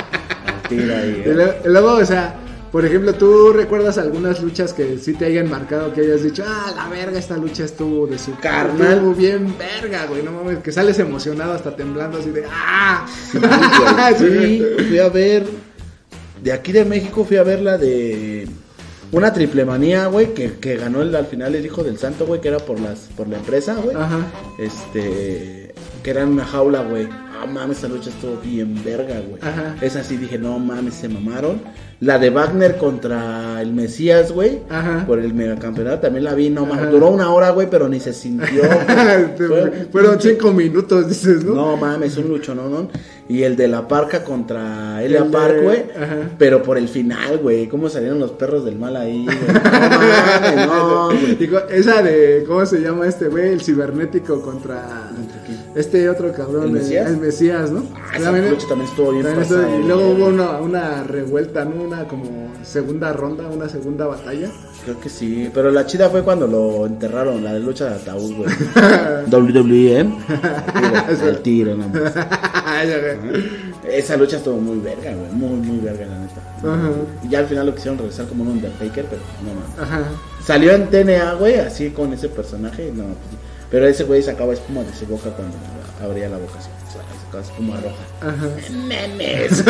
tira 0.68 0.98
ahí, 0.98 1.22
¿eh? 1.26 1.56
y 1.64 1.68
luego, 1.68 1.96
o 1.96 2.04
sea, 2.04 2.34
por 2.72 2.84
ejemplo, 2.84 3.14
¿tú 3.14 3.52
recuerdas 3.52 3.98
algunas 3.98 4.42
luchas 4.42 4.72
que 4.72 4.98
sí 4.98 5.12
te 5.12 5.26
hayan 5.26 5.48
marcado, 5.48 5.92
que 5.92 6.00
hayas 6.00 6.24
dicho, 6.24 6.42
ah, 6.46 6.72
la 6.74 6.88
verga, 6.88 7.18
esta 7.18 7.36
lucha 7.36 7.64
estuvo 7.64 8.06
de 8.06 8.18
su 8.18 8.36
Carnal. 8.38 8.94
Estuvo 8.94 9.14
bien 9.14 9.54
verga, 9.56 10.06
güey, 10.06 10.22
no 10.22 10.32
mames, 10.32 10.58
que 10.58 10.72
sales 10.72 10.98
emocionado 10.98 11.52
hasta 11.52 11.76
temblando 11.76 12.18
así 12.18 12.30
de, 12.30 12.44
ah. 12.50 13.06
Sí, 14.18 14.62
fui 14.88 14.98
a 14.98 15.08
ver 15.08 15.44
de 16.42 16.52
aquí 16.52 16.72
de 16.72 16.84
México 16.84 17.24
fui 17.24 17.36
a 17.36 17.44
ver 17.44 17.60
la 17.60 17.78
de 17.78 18.48
una 19.12 19.32
triple 19.32 19.64
manía, 19.64 20.06
güey, 20.06 20.34
que, 20.34 20.54
que 20.54 20.76
ganó 20.76 21.02
el, 21.02 21.14
al 21.14 21.26
final 21.26 21.54
el 21.54 21.64
hijo 21.64 21.84
del 21.84 21.98
santo, 21.98 22.26
güey, 22.26 22.40
que 22.40 22.48
era 22.48 22.58
por 22.58 22.80
las 22.80 23.10
por 23.16 23.28
la 23.28 23.36
empresa, 23.36 23.74
güey. 23.74 23.94
Ajá. 23.94 24.20
Este, 24.58 25.74
que 26.02 26.10
era 26.10 26.22
en 26.22 26.30
una 26.30 26.46
jaula, 26.46 26.82
güey. 26.82 27.08
Mames, 27.46 27.78
esa 27.78 27.88
lucha 27.88 28.10
estuvo 28.10 28.36
bien 28.42 28.82
verga, 28.84 29.20
güey. 29.28 29.40
Ajá. 29.42 29.76
Esa 29.80 30.02
sí 30.04 30.16
dije, 30.16 30.38
no 30.38 30.58
mames, 30.58 30.94
se 30.94 31.08
mamaron. 31.08 31.60
La 32.00 32.18
de 32.18 32.30
Wagner 32.30 32.78
contra 32.78 33.60
el 33.62 33.72
Mesías, 33.72 34.32
güey. 34.32 34.58
Ajá. 34.68 35.04
Por 35.06 35.20
el 35.20 35.32
megacampeonato 35.34 36.00
también 36.00 36.24
la 36.24 36.34
vi, 36.34 36.50
no 36.50 36.66
mames. 36.66 36.90
Duró 36.90 37.10
una 37.10 37.30
hora, 37.32 37.50
güey, 37.50 37.68
pero 37.70 37.88
ni 37.88 38.00
se 38.00 38.12
sintió. 38.12 38.62
Fue- 39.36 39.86
Fueron 39.92 40.20
cinco 40.20 40.52
minutos, 40.52 41.08
dices, 41.08 41.44
¿no? 41.44 41.54
no 41.54 41.76
mames, 41.76 42.16
un 42.16 42.28
lucho, 42.28 42.54
¿no? 42.56 42.68
no 42.68 42.88
Y 43.28 43.44
el 43.44 43.56
de 43.56 43.68
la 43.68 43.86
parca 43.86 44.24
contra 44.24 45.00
Elia 45.02 45.20
El 45.20 45.30
Park, 45.30 45.62
güey. 45.62 45.84
ajá. 45.96 46.16
Pero 46.38 46.62
por 46.62 46.76
el 46.76 46.88
final, 46.88 47.38
güey. 47.38 47.68
¿Cómo 47.68 47.88
salieron 47.88 48.18
los 48.18 48.32
perros 48.32 48.64
del 48.64 48.76
mal 48.78 48.96
ahí, 48.96 49.24
güey? 49.24 49.36
No 50.66 51.08
mames, 51.08 51.28
no. 51.28 51.36
Digo, 51.38 51.58
esa 51.70 52.02
de, 52.02 52.44
¿cómo 52.48 52.66
se 52.66 52.80
llama 52.80 53.06
este 53.06 53.28
güey? 53.28 53.52
El 53.52 53.60
cibernético 53.62 54.42
contra 54.42 55.10
este 55.74 56.08
otro 56.10 56.32
cabrón, 56.32 56.64
¿El 56.64 56.70
Mesías? 56.72 57.08
el 57.10 57.16
Mesías, 57.16 57.70
¿no? 57.70 57.84
Ah, 57.94 58.16
esa 58.18 58.30
lucha 58.32 58.68
también 58.68 58.90
estuvo 58.90 59.10
bien 59.12 59.22
también 59.24 59.42
estuvo- 59.42 59.62
Y 59.62 59.64
güey. 59.64 59.84
luego 59.86 60.08
hubo 60.10 60.26
una, 60.26 60.50
una 60.60 61.02
revuelta, 61.04 61.64
¿no? 61.64 61.82
Una 61.82 62.04
como 62.08 62.24
segunda 62.62 63.12
ronda, 63.12 63.48
una 63.48 63.68
segunda 63.68 64.06
batalla. 64.06 64.50
Creo 64.84 65.00
que 65.00 65.08
sí, 65.08 65.48
pero 65.54 65.70
la 65.70 65.86
chida 65.86 66.10
fue 66.10 66.22
cuando 66.22 66.46
lo 66.46 66.86
enterraron, 66.86 67.42
la 67.44 67.54
de 67.54 67.60
lucha 67.60 67.86
de 67.88 67.94
ataúd, 67.96 68.34
güey. 68.36 68.50
WWE, 69.30 70.00
¿eh? 70.00 70.06
El 71.28 71.38
tiro, 71.42 71.76
no. 71.76 71.86
Esa 73.88 74.16
lucha 74.16 74.36
estuvo 74.38 74.56
muy 74.58 74.78
verga, 74.78 75.12
güey. 75.14 75.30
Muy, 75.32 75.56
muy 75.66 75.78
verga, 75.78 76.06
la 76.06 76.18
neta. 76.18 76.40
Ajá. 76.58 76.90
Y 77.24 77.28
ya 77.28 77.40
al 77.40 77.46
final 77.46 77.66
lo 77.66 77.74
quisieron 77.74 77.98
regresar 77.98 78.26
como 78.26 78.42
un 78.44 78.50
Undertaker, 78.50 79.04
pero 79.06 79.22
no 79.44 79.54
mames. 79.54 79.78
Ajá. 79.80 80.02
Salió 80.44 80.72
en 80.72 80.88
TNA, 80.88 81.34
güey, 81.34 81.56
así 81.58 81.90
con 81.90 82.12
ese 82.12 82.28
personaje. 82.28 82.90
No, 82.94 83.04
pues, 83.04 83.41
pero 83.72 83.88
ese 83.88 84.04
güey 84.04 84.22
sacaba 84.22 84.52
espuma 84.52 84.82
de 84.82 84.92
su 84.92 85.06
boca 85.06 85.30
cuando 85.30 85.56
abría 86.04 86.28
la 86.28 86.36
boca. 86.36 86.58
Así, 86.58 86.68
sacaba 87.24 87.42
espuma 87.42 87.80
roja. 87.80 88.04
Ajá. 88.20 88.48
Memes. 88.70 89.64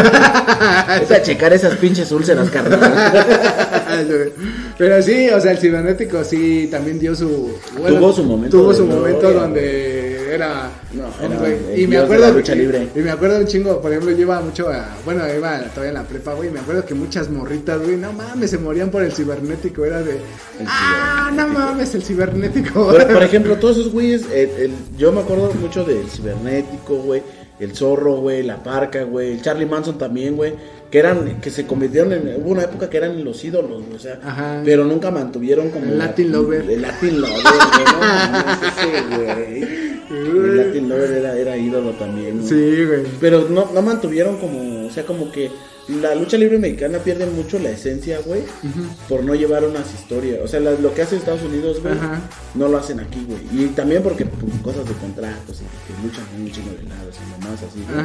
es 1.02 1.10
a 1.12 1.22
checar 1.22 1.52
esas 1.52 1.76
pinches 1.76 2.10
úlceras, 2.10 2.50
carnal. 2.50 2.80
Pero 4.76 5.00
sí, 5.02 5.30
o 5.30 5.40
sea, 5.40 5.52
el 5.52 5.58
cibernético 5.58 6.24
sí 6.24 6.66
también 6.68 6.98
dio 6.98 7.14
su. 7.14 7.54
Tuvo 7.76 8.12
su 8.12 8.24
momento 8.24 8.58
Tuvo 8.58 8.74
su 8.74 8.86
momento 8.86 9.32
donde 9.32 10.21
era. 10.34 10.70
No, 10.92 11.04
era 11.24 11.76
Y 11.76 11.86
me 11.86 11.96
de 11.96 12.02
acuerdo. 12.02 12.32
lucha 12.32 12.54
y- 12.54 12.58
libre. 12.58 12.88
Y, 12.94 12.98
me 13.00 13.10
acuerdo 13.10 13.38
un 13.38 13.46
chingo, 13.46 13.80
por 13.80 13.90
ejemplo, 13.92 14.10
yo 14.12 14.20
iba 14.22 14.40
mucho 14.40 14.68
a. 14.68 14.88
Bueno, 15.04 15.22
iba 15.34 15.58
todavía 15.64 15.88
en 15.90 15.94
la 15.94 16.02
prepa, 16.04 16.34
güey. 16.34 16.50
Me 16.50 16.60
acuerdo 16.60 16.84
que 16.84 16.94
muchas 16.94 17.28
morritas, 17.30 17.80
güey, 17.82 17.96
no 17.96 18.12
mames, 18.12 18.50
se 18.50 18.58
morían 18.58 18.90
por 18.90 19.02
el 19.02 19.12
cibernético. 19.12 19.84
Era 19.84 20.02
de. 20.02 20.18
ah, 20.66 21.30
no 21.34 21.48
mames, 21.48 21.94
el 21.94 22.02
cibernético. 22.02 22.88
Por, 22.90 23.06
por 23.12 23.22
ejemplo, 23.22 23.56
todos 23.56 23.78
esos 23.78 23.92
güeyes, 23.92 24.22
el- 24.32 24.50
el- 24.50 24.74
yo 24.96 25.12
me 25.12 25.20
acuerdo 25.20 25.52
mucho 25.60 25.84
del 25.84 26.08
cibernético, 26.08 26.96
güey, 26.96 27.22
el 27.64 27.74
zorro, 27.74 28.16
güey, 28.16 28.42
la 28.42 28.62
parca, 28.62 29.04
güey, 29.04 29.32
el 29.32 29.42
Charlie 29.42 29.66
Manson 29.66 29.98
también, 29.98 30.36
güey, 30.36 30.54
que 30.90 30.98
eran, 30.98 31.40
que 31.40 31.50
se 31.50 31.66
convirtieron 31.66 32.12
en, 32.12 32.36
hubo 32.42 32.50
una 32.50 32.62
época 32.62 32.90
que 32.90 32.96
eran 32.96 33.24
los 33.24 33.42
ídolos, 33.44 33.84
güey, 33.84 33.96
o 33.96 33.98
sea, 33.98 34.18
Ajá. 34.22 34.62
pero 34.64 34.84
nunca 34.84 35.10
mantuvieron 35.10 35.70
como 35.70 35.86
El 35.86 35.98
Latin 35.98 36.32
Lover. 36.32 36.70
el 36.70 36.82
Latin 36.82 37.20
Lover, 37.20 37.34
güey, 39.16 39.60
no 40.10 40.44
el 40.44 40.56
Latin 40.56 40.88
Lover 40.88 41.12
era, 41.12 41.36
era 41.38 41.56
ídolo 41.56 41.90
también, 41.92 42.38
güey. 42.38 42.48
Sí, 42.48 42.84
güey. 42.84 43.02
Pero 43.20 43.48
no, 43.48 43.70
no 43.72 43.82
mantuvieron 43.82 44.36
como, 44.38 44.86
o 44.86 44.90
sea, 44.90 45.04
como 45.04 45.30
que 45.32 45.50
la 45.88 46.14
lucha 46.14 46.36
libre 46.38 46.58
mexicana 46.58 46.98
pierde 46.98 47.26
mucho 47.26 47.58
la 47.58 47.70
esencia, 47.70 48.20
güey, 48.24 48.42
por 49.08 49.24
no 49.24 49.34
llevar 49.34 49.64
unas 49.64 49.92
historias. 49.94 50.38
O 50.44 50.48
sea, 50.48 50.60
la- 50.60 50.72
lo 50.72 50.94
que 50.94 51.02
hace 51.02 51.16
Estados 51.16 51.42
Unidos, 51.42 51.82
güey, 51.82 51.94
no 52.54 52.68
lo 52.68 52.78
hacen 52.78 53.00
aquí, 53.00 53.26
güey. 53.26 53.40
Y 53.64 53.66
también 53.68 54.02
porque, 54.02 54.24
pues, 54.26 54.52
cosas 54.62 54.86
de 54.88 54.94
contratos 54.94 55.60
y 55.60 55.64
que 55.92 56.06
luchan 56.06 56.24
un 56.38 56.50
chingo 56.52 56.70
de 56.70 56.84
lados 56.88 57.16
y 57.18 57.30
nomás 57.42 57.62
así, 57.62 57.84
güey. 57.92 58.04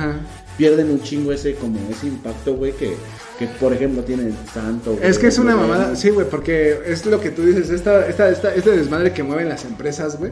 Pierden 0.57 0.89
un 0.91 1.01
chingo 1.03 1.31
ese, 1.31 1.53
como 1.55 1.79
ese 1.91 2.07
impacto, 2.07 2.55
güey, 2.55 2.71
que, 2.73 2.95
que 3.37 3.45
por 3.59 3.71
ejemplo 3.73 4.03
tiene 4.03 4.31
Santo. 4.53 4.93
güey, 4.95 5.07
Es 5.07 5.19
que 5.19 5.27
es 5.27 5.37
una 5.37 5.53
güey, 5.53 5.67
mamada, 5.67 5.95
sí, 5.95 6.09
güey, 6.09 6.27
porque 6.27 6.79
es 6.87 7.05
lo 7.05 7.21
que 7.21 7.29
tú 7.29 7.43
dices, 7.45 7.69
esta, 7.69 8.07
esta, 8.07 8.29
esta, 8.29 8.55
este 8.55 8.71
desmadre 8.71 9.13
que 9.13 9.21
mueven 9.21 9.49
las 9.49 9.65
empresas, 9.65 10.17
güey. 10.17 10.31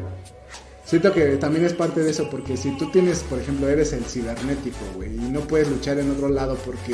Siento 0.83 1.11
que 1.13 1.37
también 1.37 1.65
es 1.65 1.73
parte 1.73 2.01
de 2.03 2.11
eso, 2.11 2.29
porque 2.29 2.57
si 2.57 2.77
tú 2.77 2.91
tienes, 2.91 3.19
por 3.21 3.39
ejemplo, 3.39 3.67
eres 3.67 3.91
el 3.93 4.03
cibernético, 4.05 4.77
güey, 4.95 5.15
y 5.15 5.29
no 5.31 5.39
puedes 5.41 5.67
luchar 5.67 5.97
en 5.97 6.11
otro 6.11 6.29
lado 6.29 6.55
porque 6.63 6.93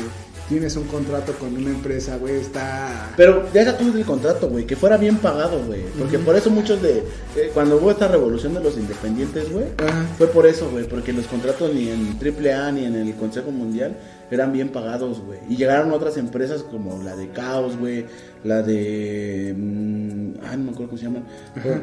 tienes 0.52 0.76
un 0.76 0.84
contrato 0.84 1.32
con 1.32 1.56
una 1.56 1.70
empresa, 1.70 2.18
güey, 2.18 2.36
está... 2.36 3.10
Pero 3.16 3.48
deja 3.54 3.76
tú 3.78 3.90
el 3.96 4.04
contrato, 4.04 4.50
güey, 4.50 4.66
que 4.66 4.76
fuera 4.76 4.98
bien 4.98 5.16
pagado, 5.16 5.58
güey. 5.66 5.80
Porque 5.98 6.18
por 6.18 6.36
eso 6.36 6.50
muchos 6.50 6.82
de. 6.82 6.98
eh, 7.36 7.50
cuando 7.54 7.76
hubo 7.78 7.90
esta 7.90 8.06
revolución 8.06 8.52
de 8.52 8.60
los 8.60 8.76
independientes, 8.76 9.50
güey, 9.50 9.64
Ajá. 9.78 10.06
fue 10.18 10.26
por 10.26 10.46
eso, 10.46 10.68
güey. 10.70 10.84
Porque 10.84 11.14
los 11.14 11.26
contratos 11.26 11.72
ni 11.72 11.88
en 11.88 12.18
AAA 12.20 12.72
ni 12.72 12.84
en 12.84 12.96
el 12.96 13.14
Consejo 13.14 13.50
Mundial 13.50 13.96
eran 14.34 14.52
bien 14.52 14.70
pagados, 14.70 15.20
güey. 15.20 15.40
Y 15.48 15.56
llegaron 15.56 15.92
otras 15.92 16.16
empresas 16.16 16.62
como 16.62 17.02
la 17.02 17.14
de 17.16 17.28
Caos, 17.28 17.76
güey. 17.76 18.06
La 18.44 18.62
de. 18.62 19.54
mm, 19.56 20.44
ay, 20.44 20.56
no 20.56 20.64
me 20.64 20.70
acuerdo 20.70 20.88
cómo 20.88 20.98
se 20.98 21.04
llaman. 21.04 21.24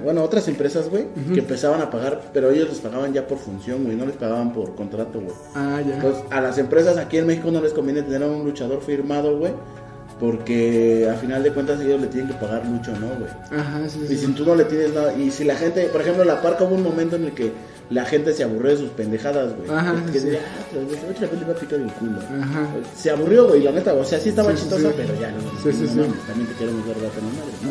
Bueno, 0.03 0.23
otras 0.23 0.47
empresas, 0.47 0.89
güey, 0.89 1.05
que 1.33 1.39
empezaban 1.39 1.81
a 1.81 1.89
pagar, 1.89 2.21
pero 2.33 2.49
ellos 2.49 2.69
les 2.69 2.79
pagaban 2.79 3.13
ya 3.13 3.27
por 3.27 3.37
función, 3.37 3.83
güey. 3.83 3.95
No 3.95 4.05
les 4.05 4.15
pagaban 4.15 4.51
por 4.51 4.75
contrato, 4.75 5.21
güey. 5.21 5.35
Ah, 5.55 5.81
ya. 5.87 5.95
Entonces, 5.95 6.23
a 6.31 6.41
las 6.41 6.57
empresas 6.57 6.97
aquí 6.97 7.17
en 7.17 7.27
México 7.27 7.51
no 7.51 7.61
les 7.61 7.73
conviene 7.73 8.01
tener 8.01 8.23
a 8.23 8.27
un 8.27 8.43
luchador 8.43 8.81
firmado, 8.81 9.37
güey. 9.37 9.53
Porque 10.19 11.07
a 11.09 11.13
final 11.15 11.43
de 11.43 11.53
cuentas 11.53 11.79
ellos 11.79 12.01
le 12.01 12.07
tienen 12.07 12.29
que 12.29 12.33
pagar 12.33 12.65
mucho, 12.65 12.91
¿no, 12.91 13.07
güey? 13.07 13.31
Ajá, 13.57 13.87
sí, 13.87 14.05
Y 14.09 14.17
si 14.17 14.27
tú 14.33 14.43
no 14.43 14.53
le 14.53 14.65
tienes 14.65 14.93
nada, 14.93 15.13
y 15.13 15.31
si 15.31 15.45
la 15.45 15.55
gente, 15.55 15.83
por 15.85 16.01
ejemplo, 16.01 16.25
la 16.25 16.41
parca 16.41 16.65
hubo 16.65 16.75
un 16.75 16.83
momento 16.83 17.15
en 17.15 17.25
el 17.25 17.31
que 17.31 17.53
la 17.89 18.05
gente 18.05 18.33
se 18.33 18.43
aburrió 18.43 18.71
de 18.71 18.77
sus 18.77 18.89
pendejadas, 18.91 19.55
güey. 19.55 19.69
Ajá, 19.69 19.95
que 20.11 20.19
sí. 20.19 20.29
ah, 20.35 20.75
otra 21.09 21.27
vez 21.27 21.39
le 21.39 21.45
va 21.45 21.53
a 21.53 21.55
picar 21.55 21.79
el 21.79 21.91
culo. 21.93 22.19
Ajá. 22.19 22.67
Se 22.95 23.09
aburrió, 23.09 23.47
güey, 23.47 23.63
la 23.63 23.71
neta, 23.71 23.93
o 23.93 24.03
sea, 24.03 24.19
sí 24.19 24.29
estaba 24.29 24.51
Sí, 24.51 24.57
chistosa, 24.59 24.89
sí. 24.89 24.93
pero 24.95 25.19
ya 25.19 25.31
no. 25.31 25.41
Sí, 25.63 25.71
sí, 25.73 25.83
no 25.95 26.03
también 26.27 26.47
te 26.47 26.53
quiero 26.53 26.73
meter 26.73 26.97
la 26.97 27.09
madre, 27.09 27.51
¿no? 27.63 27.69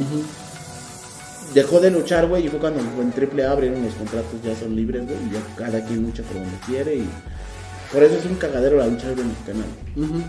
Dejó 1.55 1.81
de 1.81 1.91
luchar, 1.91 2.27
güey, 2.29 2.47
y 2.47 2.49
fue 2.49 2.59
cuando 2.59 2.81
en 2.81 3.13
AAA 3.41 3.51
abrieron 3.53 3.83
los 3.83 3.95
contratos, 3.95 4.33
ya 4.45 4.55
son 4.55 4.77
libres, 4.77 5.07
güey, 5.07 5.17
y 5.29 5.33
ya 5.33 5.41
cada 5.57 5.83
quien 5.85 6.03
lucha 6.03 6.23
por 6.25 6.35
donde 6.35 6.57
quiere, 6.67 6.97
y 6.97 7.09
por 7.93 8.03
eso 8.03 8.17
es 8.17 8.25
un 8.27 8.35
cagadero 8.35 8.77
la 8.77 8.87
lucha 8.87 9.09
libre 9.09 9.25
mexicana, 9.25 9.65
güey. 9.97 10.25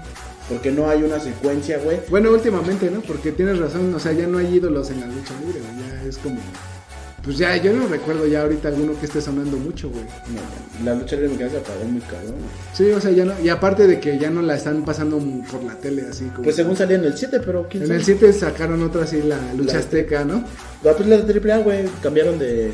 Porque 0.47 0.71
no 0.71 0.89
hay 0.89 1.04
una 1.04 1.19
secuencia, 1.19 1.78
güey. 1.80 1.99
Bueno, 2.10 2.32
últimamente, 2.32 2.89
¿no? 2.89 3.02
Porque 3.02 3.32
tienes 3.34 3.60
razón, 3.60 3.93
o 3.93 3.99
sea, 3.99 4.13
ya 4.13 4.28
no 4.28 4.38
hay 4.38 4.56
ídolos 4.56 4.89
en 4.91 5.02
la 5.02 5.08
lucha 5.08 5.34
libre, 5.41 5.60
güey, 5.60 5.89
ya 5.89 6.04
es 6.08 6.17
como... 6.19 6.38
Pues 7.23 7.38
ya, 7.38 7.55
yo 7.58 7.73
no 7.73 7.88
recuerdo 7.88 8.25
ya 8.27 8.41
ahorita 8.43 8.69
alguno 8.69 8.97
que 8.99 9.05
esté 9.05 9.21
sonando 9.21 9.58
mucho, 9.58 9.89
güey. 9.89 10.03
No, 10.03 10.86
la 10.86 10.95
lucha 10.95 11.15
libre 11.17 11.29
mexicana 11.29 11.51
se 11.51 11.58
apagó 11.58 11.84
muy 11.86 12.01
cabrón. 12.01 12.32
güey. 12.32 12.49
Sí, 12.73 12.91
o 12.91 13.01
sea, 13.01 13.12
ya 13.12 13.25
no... 13.25 13.34
Y 13.43 13.49
aparte 13.49 13.88
de 13.88 13.99
que 13.99 14.17
ya 14.17 14.29
no 14.29 14.41
la 14.41 14.55
están 14.55 14.86
pasando 14.86 15.19
por 15.51 15.62
la 15.63 15.75
tele, 15.75 16.03
así 16.10 16.25
como... 16.25 16.43
Pues 16.43 16.55
según 16.55 16.77
salía 16.77 16.95
en 16.97 17.03
el 17.03 17.17
7, 17.17 17.41
pero 17.45 17.67
quién 17.69 17.84
En 17.84 17.88
sabe. 17.89 17.99
el 17.99 18.05
7 18.05 18.34
sacaron 18.34 18.82
otra 18.84 19.03
así, 19.03 19.21
la 19.21 19.38
lucha 19.53 19.73
La- 19.73 19.79
azteca, 19.79 20.23
¿no? 20.23 20.43
Ah, 20.86 20.93
pues 20.95 21.08
la 21.08 21.17
de 21.17 21.39
AAA, 21.53 21.58
güey, 21.60 21.86
cambiaron 22.01 22.39
de, 22.39 22.53
de 22.67 22.71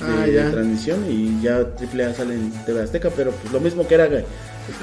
Ah, 0.00 0.26
ya. 0.26 0.50
transmisión 0.50 1.04
y 1.08 1.40
ya 1.42 1.58
AAA 1.58 2.14
sale 2.14 2.34
en 2.34 2.50
TV 2.64 2.80
Azteca, 2.82 3.10
pero 3.14 3.32
pues 3.32 3.52
lo 3.52 3.60
mismo 3.60 3.86
que 3.86 3.94
era, 3.96 4.06
güey. 4.06 4.24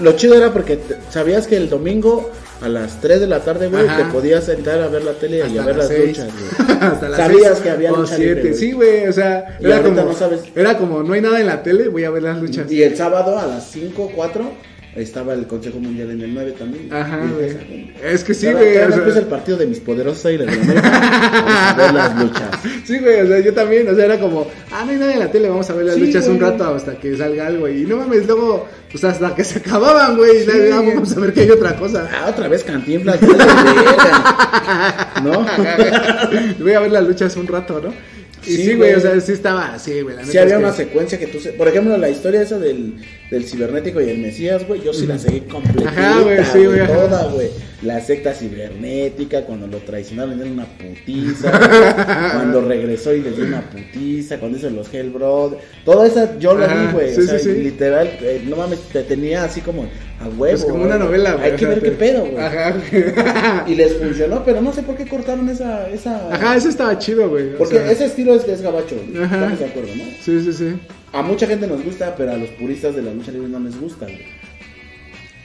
Lo 0.01 0.11
chido 0.13 0.35
era 0.35 0.51
porque 0.53 0.77
te- 0.77 0.97
sabías 1.09 1.47
que 1.47 1.57
el 1.57 1.69
domingo 1.69 2.31
a 2.61 2.69
las 2.69 3.01
3 3.01 3.19
de 3.19 3.27
la 3.27 3.39
tarde, 3.41 3.67
güey, 3.67 3.85
te 3.85 4.05
podías 4.11 4.43
sentar 4.45 4.81
a 4.81 4.87
ver 4.87 5.03
la 5.03 5.13
tele 5.13 5.39
y 5.39 5.41
Hasta 5.41 5.61
a 5.61 5.65
ver 5.65 5.77
las 5.77 5.89
las 5.89 5.99
luchas, 5.99 6.27
güey. 6.27 6.77
Hasta 6.81 7.09
las 7.09 7.17
Sabías 7.17 7.51
seis 7.51 7.59
que 7.61 7.69
había 7.69 7.93
o 7.93 7.97
lucha 7.97 8.17
libre, 8.17 8.41
güey. 8.41 8.53
Sí, 8.53 8.71
güey, 8.71 9.07
o 9.07 9.13
sea, 9.13 9.57
Y 9.59 9.65
era 9.65 9.81
como, 9.81 10.01
no 10.03 10.13
sabes. 10.13 10.41
era 10.55 10.77
como, 10.77 11.03
no 11.03 11.13
hay 11.13 11.21
nada 11.21 11.39
en 11.39 11.47
la 11.47 11.63
tele, 11.63 11.89
voy 11.89 12.03
a 12.05 12.09
ver 12.09 12.23
las 12.23 12.39
luchas. 12.39 12.71
Y 12.71 12.81
el 12.83 12.95
sábado 12.95 13.37
a 13.37 13.45
las 13.45 13.69
5, 13.71 14.11
4 14.15 14.51
estaba 14.95 15.34
el 15.34 15.45
Consejo 15.47 15.79
Mundial 15.79 16.12
en 16.12 16.21
el 16.21 16.34
9 16.34 16.53
también. 16.58 16.91
Ajá, 16.93 17.17
güey. 17.36 17.91
Es 18.03 18.23
que 18.23 18.34
sí, 18.34 18.51
güey. 18.51 18.77
o 18.77 18.91
sea- 18.91 19.19
el 19.19 19.25
partido 19.27 19.58
de 19.58 19.65
mis 19.67 19.79
poderosos 19.79 20.25
Águilas 20.25 20.47
de 20.47 20.55
la 20.55 20.62
América. 20.63 20.91
Vamos 20.91 21.49
a 21.49 21.75
ver 21.77 21.93
las 21.93 22.19
luchas. 22.23 22.49
Sí, 22.86 22.99
güey, 22.99 23.19
o 23.21 23.27
sea, 23.27 23.39
yo 23.39 23.51
también, 23.53 23.88
o 23.89 23.95
sea, 23.95 24.05
era 24.05 24.19
como, 24.19 24.47
ah, 24.71 24.84
no 24.86 24.91
hay 24.91 24.97
nadie 24.97 25.13
en 25.13 25.19
la 25.19 25.31
tele, 25.31 25.49
vamos 25.49 25.67
a 25.69 25.73
ver 25.73 25.86
las 25.88 25.95
Sí, 25.95 26.01
luchas 26.05 26.27
un 26.27 26.39
rato 26.39 26.63
hasta 26.75 26.93
que 26.99 27.17
salga 27.17 27.47
algo. 27.47 27.67
Y 27.67 27.81
no 27.86 27.97
mames, 27.97 28.27
luego, 28.27 28.67
pues 28.91 29.03
hasta 29.03 29.34
que 29.34 29.43
se 29.43 29.58
acababan, 29.58 30.17
güey, 30.17 30.38
y 30.38 30.45
Sí. 30.45 30.51
ya, 30.69 30.75
vamos 30.81 31.17
a 31.17 31.19
ver 31.19 31.34
que 31.34 31.41
hay 31.41 31.49
otra 31.49 31.75
cosa. 31.75 32.08
Ah, 32.13 32.27
otra 32.29 32.47
vez 32.47 32.63
cantinflas. 32.63 33.17
¿No? 35.23 35.45
Voy 36.60 36.73
a 36.73 36.79
ver 36.79 36.91
las 36.91 37.03
luchas 37.08 37.36
un 37.38 37.47
rato, 37.47 37.81
¿no? 37.81 37.93
Y 38.45 38.58
Sí, 38.58 38.75
güey, 38.75 38.93
o 38.93 38.99
sea, 38.99 39.19
sí 39.19 39.31
estaba 39.31 39.73
así, 39.73 40.01
güey. 40.01 40.17
Sí 40.25 40.38
había 40.38 40.60
una 40.60 40.71
secuencia 40.71 41.17
que 41.17 41.25
tú... 41.25 41.39
se- 41.39 41.53
Por 41.53 41.67
ejemplo, 41.67 41.97
la 41.97 42.10
historia 42.10 42.43
esa 42.43 42.60
del, 42.60 42.93
del 43.29 43.45
cibernético 43.45 44.01
y 44.01 44.09
el 44.09 44.19
Mesías, 44.19 44.67
güey, 44.67 44.81
yo 44.83 44.93
sí 44.93 45.07
la 45.07 45.17
seguí 45.17 45.41
completa. 45.41 45.89
Ajá, 45.89 46.21
güey, 46.21 46.43
sí, 46.45 46.65
güey. 46.65 46.85
Toda, 46.85 47.27
güey. 47.29 47.49
La 47.81 47.99
secta 48.01 48.33
cibernética, 48.33 49.41
cuando 49.45 49.67
lo 49.67 49.77
traicionaron, 49.79 50.31
le 50.31 50.35
dieron 50.43 50.53
una 50.53 50.65
putiza. 50.65 51.51
cuando 52.33 52.61
regresó 52.61 53.13
y 53.13 53.21
les 53.21 53.35
dio 53.35 53.45
una 53.45 53.61
putiza. 53.61 54.39
Cuando 54.39 54.57
hizo 54.57 54.69
los 54.69 54.91
Hellbrothers. 54.93 55.61
Toda 55.83 56.07
esa 56.07 56.38
yo 56.39 56.55
lo 56.55 56.65
Ajá, 56.65 56.88
vi, 56.88 56.93
güey. 56.93 57.13
sí, 57.13 57.21
o 57.21 57.23
sea, 57.25 57.39
sí, 57.39 57.53
sí. 57.53 57.61
literal, 57.63 58.09
eh, 58.21 58.43
no 58.47 58.55
mames. 58.55 58.79
te 58.91 59.03
tenía 59.03 59.43
así 59.43 59.61
como 59.61 59.83
a 59.83 60.25
huevo. 60.25 60.38
Pues 60.38 60.65
como 60.65 60.83
una 60.83 60.97
novela, 60.97 61.33
güey. 61.33 61.51
Hay 61.51 61.57
que 61.57 61.65
ver 61.65 61.81
qué 61.81 61.91
pedo, 61.91 62.25
güey. 62.25 62.38
Ajá. 62.43 63.65
Y 63.67 63.75
les 63.75 63.93
funcionó, 63.97 64.43
pero 64.45 64.61
no 64.61 64.71
sé 64.73 64.83
por 64.83 64.95
qué 64.95 65.05
cortaron 65.07 65.49
esa. 65.49 65.89
esa... 65.89 66.33
Ajá, 66.33 66.55
eso 66.55 66.69
estaba 66.69 66.97
chido, 66.97 67.29
güey. 67.29 67.53
o 67.53 67.57
Porque 67.57 67.75
sea, 67.75 67.91
ese 67.91 68.05
estilo 68.05 68.35
es, 68.35 68.47
es 68.47 68.61
gabacho. 68.61 68.95
Ajá. 69.21 69.35
estamos 69.35 69.59
de 69.59 69.65
acuerdo, 69.65 69.89
¿no? 69.95 70.03
Sí, 70.21 70.41
sí, 70.43 70.53
sí. 70.53 70.75
A 71.13 71.21
mucha 71.21 71.47
gente 71.47 71.67
nos 71.67 71.83
gusta, 71.83 72.15
pero 72.15 72.31
a 72.31 72.37
los 72.37 72.49
puristas 72.49 72.95
de 72.95 73.01
la 73.01 73.13
lucha 73.13 73.31
libre 73.31 73.47
no 73.47 73.59
les 73.59 73.79
gusta. 73.79 74.05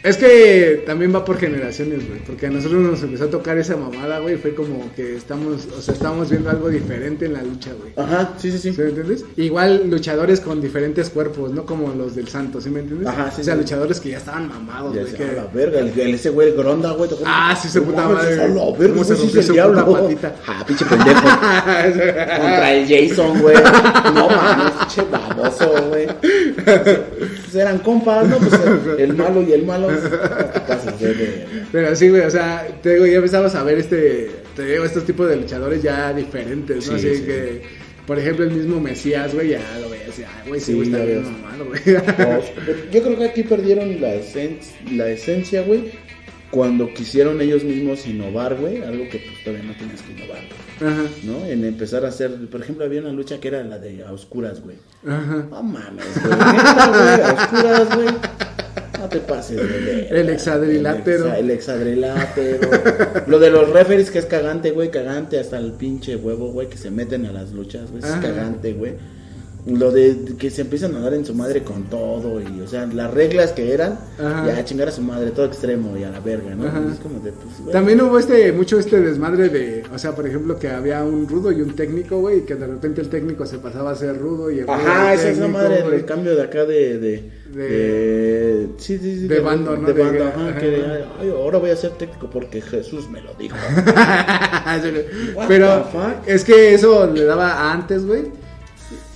Es 0.02 0.16
que 0.16 0.82
también 0.86 1.14
va 1.14 1.26
por 1.26 1.36
generaciones, 1.38 2.08
güey. 2.08 2.20
Porque 2.20 2.46
a 2.46 2.50
nosotros 2.50 2.80
nos 2.80 3.02
empezó 3.02 3.24
a 3.24 3.30
tocar 3.30 3.58
esa 3.58 3.76
mamada, 3.76 4.18
güey. 4.20 4.36
Fue 4.36 4.54
como 4.54 4.90
que 4.94 5.14
estamos, 5.14 5.68
o 5.76 5.82
sea, 5.82 5.92
estamos 5.92 6.30
viendo 6.30 6.48
algo 6.48 6.70
diferente 6.70 7.26
en 7.26 7.34
la 7.34 7.42
lucha, 7.42 7.70
güey. 7.78 7.92
Ajá, 7.96 8.32
sí, 8.38 8.50
sí, 8.50 8.56
sí. 8.58 8.72
¿Sí 8.72 8.80
me 8.80 8.88
entiendes? 8.88 9.26
Igual 9.36 9.90
luchadores 9.90 10.40
con 10.40 10.62
diferentes 10.62 11.10
cuerpos, 11.10 11.52
no 11.52 11.66
como 11.66 11.92
los 11.94 12.14
del 12.16 12.28
Santo, 12.28 12.62
¿sí 12.62 12.70
me 12.70 12.80
entiendes? 12.80 13.08
Ajá, 13.08 13.30
sí, 13.30 13.42
O 13.42 13.44
sea, 13.44 13.54
sí. 13.54 13.60
luchadores 13.60 14.00
que 14.00 14.08
ya 14.08 14.16
estaban 14.16 14.48
mamados, 14.48 14.94
güey. 14.96 15.12
que- 15.12 15.22
"A 15.22 15.32
la 15.32 15.44
verga, 15.52 15.80
el, 15.80 15.88
el- 16.00 16.14
ese 16.14 16.30
güey, 16.30 16.48
el 16.48 16.54
Gronda, 16.56 16.92
güey. 16.92 17.10
Ah, 17.26 17.54
sí, 17.60 17.68
No 17.78 17.84
puta 17.84 18.08
madre. 18.08 18.40
a 18.42 18.48
la 18.48 18.70
verga, 18.72 18.94
¿Cómo 18.94 19.04
se 19.04 19.14
rompió 19.16 19.42
su 19.42 19.54
puta 19.54 19.86
patita? 19.86 20.34
Ah, 20.46 20.64
pinche 20.66 20.84
pendejo. 20.86 21.20
Contra 22.40 22.72
el 22.72 22.88
Jason, 22.88 23.38
güey. 23.42 23.56
No 24.14 24.28
mames, 24.30 24.72
pinche 24.80 25.02
baboso, 25.10 25.72
güey. 25.90 26.06
Pues 27.50 27.54
eran 27.62 27.78
compas, 27.78 28.28
¿no? 28.28 28.38
Pues 28.38 28.52
el, 28.98 29.00
el 29.10 29.14
malo 29.16 29.42
y 29.42 29.52
el 29.52 29.64
malo. 29.64 29.88
pues. 29.88 30.00
Pero 31.72 31.96
sí, 31.96 32.08
güey, 32.08 32.22
o 32.22 32.30
sea, 32.30 32.66
te 32.82 32.94
digo, 32.94 33.06
ya 33.06 33.16
empezamos 33.16 33.54
a 33.54 33.62
ver 33.64 33.78
este, 33.78 34.30
te 34.56 34.64
digo, 34.64 34.84
estos 34.84 35.04
tipos 35.04 35.28
de 35.28 35.36
luchadores 35.36 35.82
ya 35.82 36.12
diferentes, 36.12 36.88
¿no? 36.88 36.98
Sí, 36.98 37.08
Así 37.08 37.16
sí, 37.18 37.24
que, 37.24 37.62
por 38.06 38.18
ejemplo, 38.18 38.44
el 38.44 38.52
mismo 38.52 38.80
Mesías, 38.80 39.34
güey, 39.34 39.50
ya 39.50 39.78
lo 39.80 39.90
veías, 39.90 40.16
ya, 40.16 40.28
güey, 40.46 40.60
sí, 40.60 40.74
güey, 40.74 40.88
está 40.88 41.04
bien 41.04 41.22
mamado, 41.24 41.64
güey. 41.66 41.80
No, 41.86 42.40
Yo 42.92 43.02
creo 43.02 43.18
que 43.18 43.24
aquí 43.24 43.42
perdieron 43.42 44.00
la, 44.00 44.14
esen- 44.14 44.58
la 44.92 45.08
esencia, 45.08 45.62
güey. 45.62 45.90
Cuando 46.50 46.92
quisieron 46.92 47.40
ellos 47.40 47.62
mismos 47.62 48.04
innovar, 48.08 48.56
güey. 48.56 48.82
Algo 48.82 49.04
que 49.08 49.18
pues 49.18 49.44
todavía 49.44 49.64
no 49.64 49.74
tienes 49.76 50.02
que 50.02 50.12
innovar, 50.12 50.40
güey. 50.40 50.69
Ajá, 50.80 51.02
¿no? 51.24 51.44
En 51.44 51.64
empezar 51.64 52.04
a 52.04 52.08
hacer, 52.08 52.30
por 52.50 52.60
ejemplo, 52.62 52.84
había 52.84 53.00
una 53.00 53.12
lucha 53.12 53.38
que 53.38 53.48
era 53.48 53.62
la 53.64 53.78
de 53.78 54.02
a 54.04 54.12
oscuras, 54.12 54.60
güey. 54.62 54.76
ajá. 55.06 55.46
No 55.50 55.62
mames, 55.62 56.04
güey. 56.24 56.32
A 56.40 57.34
oscuras, 57.38 57.94
güey. 57.96 58.08
No 58.98 59.08
te 59.08 59.18
pases, 59.20 59.56
güey. 59.56 60.06
El 60.10 60.28
hexadrilátero. 60.28 61.26
El, 61.26 61.32
exa- 61.32 61.38
el 61.38 61.50
hexadrilátero. 61.50 62.70
Lo 63.26 63.38
de 63.38 63.50
los 63.50 63.68
referees 63.70 64.10
que 64.10 64.18
es 64.18 64.26
cagante, 64.26 64.70
güey. 64.72 64.90
Cagante 64.90 65.38
hasta 65.40 65.58
el 65.58 65.72
pinche 65.72 66.16
huevo, 66.16 66.52
güey. 66.52 66.68
Que 66.68 66.76
se 66.76 66.90
meten 66.90 67.24
a 67.26 67.32
las 67.32 67.52
luchas, 67.52 67.90
güey. 67.90 68.02
Es 68.02 68.10
cagante, 68.20 68.72
güey. 68.74 68.94
Lo 69.66 69.90
de 69.92 70.16
que 70.38 70.50
se 70.50 70.62
empiezan 70.62 70.94
a 70.96 71.00
dar 71.00 71.12
en 71.14 71.24
su 71.24 71.34
madre 71.34 71.62
con 71.62 71.84
todo. 71.84 72.40
Y, 72.40 72.60
o 72.60 72.66
sea, 72.66 72.86
las 72.86 73.12
reglas 73.12 73.52
que 73.52 73.72
eran. 73.74 73.98
Ajá. 74.18 74.46
Ya 74.46 74.64
chingar 74.64 74.88
a 74.88 74.92
su 74.92 75.02
madre, 75.02 75.30
todo 75.32 75.46
extremo 75.46 75.96
y 75.98 76.04
a 76.04 76.10
la 76.10 76.20
verga, 76.20 76.54
¿no? 76.54 76.66
Es 76.92 76.98
como 77.00 77.20
de, 77.20 77.32
pues, 77.32 77.60
güey. 77.60 77.72
También 77.72 78.00
hubo 78.00 78.18
este, 78.18 78.52
mucho 78.52 78.78
este 78.78 79.00
desmadre 79.00 79.48
de, 79.50 79.84
o 79.92 79.98
sea, 79.98 80.14
por 80.14 80.26
ejemplo, 80.26 80.58
que 80.58 80.68
había 80.68 81.04
un 81.04 81.28
rudo 81.28 81.52
y 81.52 81.60
un 81.60 81.74
técnico, 81.76 82.18
güey, 82.20 82.38
y 82.38 82.40
que 82.42 82.54
de 82.56 82.66
repente 82.66 83.00
el 83.02 83.08
técnico 83.08 83.44
se 83.46 83.58
pasaba 83.58 83.90
a 83.90 83.94
ser 83.94 84.18
rudo 84.18 84.50
y 84.50 84.60
el 84.60 84.70
Ajá, 84.70 85.14
esa 85.14 85.28
es 85.30 85.38
la 85.38 85.48
madre 85.48 85.84
el 85.94 86.04
cambio 86.04 86.34
de 86.34 86.42
acá 86.42 86.64
de. 86.64 86.98
de, 86.98 87.30
De- 87.50 87.68
de- 87.68 88.68
sí, 88.78 88.96
sí, 88.98 89.20
sí. 89.20 89.26
de 89.28 89.40
bando, 89.40 89.76
¿no? 89.76 89.88
De 89.92 89.92
bando, 90.02 90.24
ajá, 90.24 90.48
ajá. 90.50 90.58
que 90.58 90.66
de, 90.70 90.84
ay, 91.20 91.28
ahora 91.30 91.58
voy 91.58 91.70
a 91.70 91.76
ser 91.76 91.90
técnico 91.92 92.30
porque 92.30 92.60
Jesús 92.62 93.10
me 93.10 93.20
lo 93.20 93.34
dijo. 93.34 93.56
Pero 95.48 95.84
es 96.26 96.44
que 96.44 96.74
eso 96.74 97.06
le 97.06 97.24
daba 97.24 97.72
antes, 97.72 98.06
güey. 98.06 98.39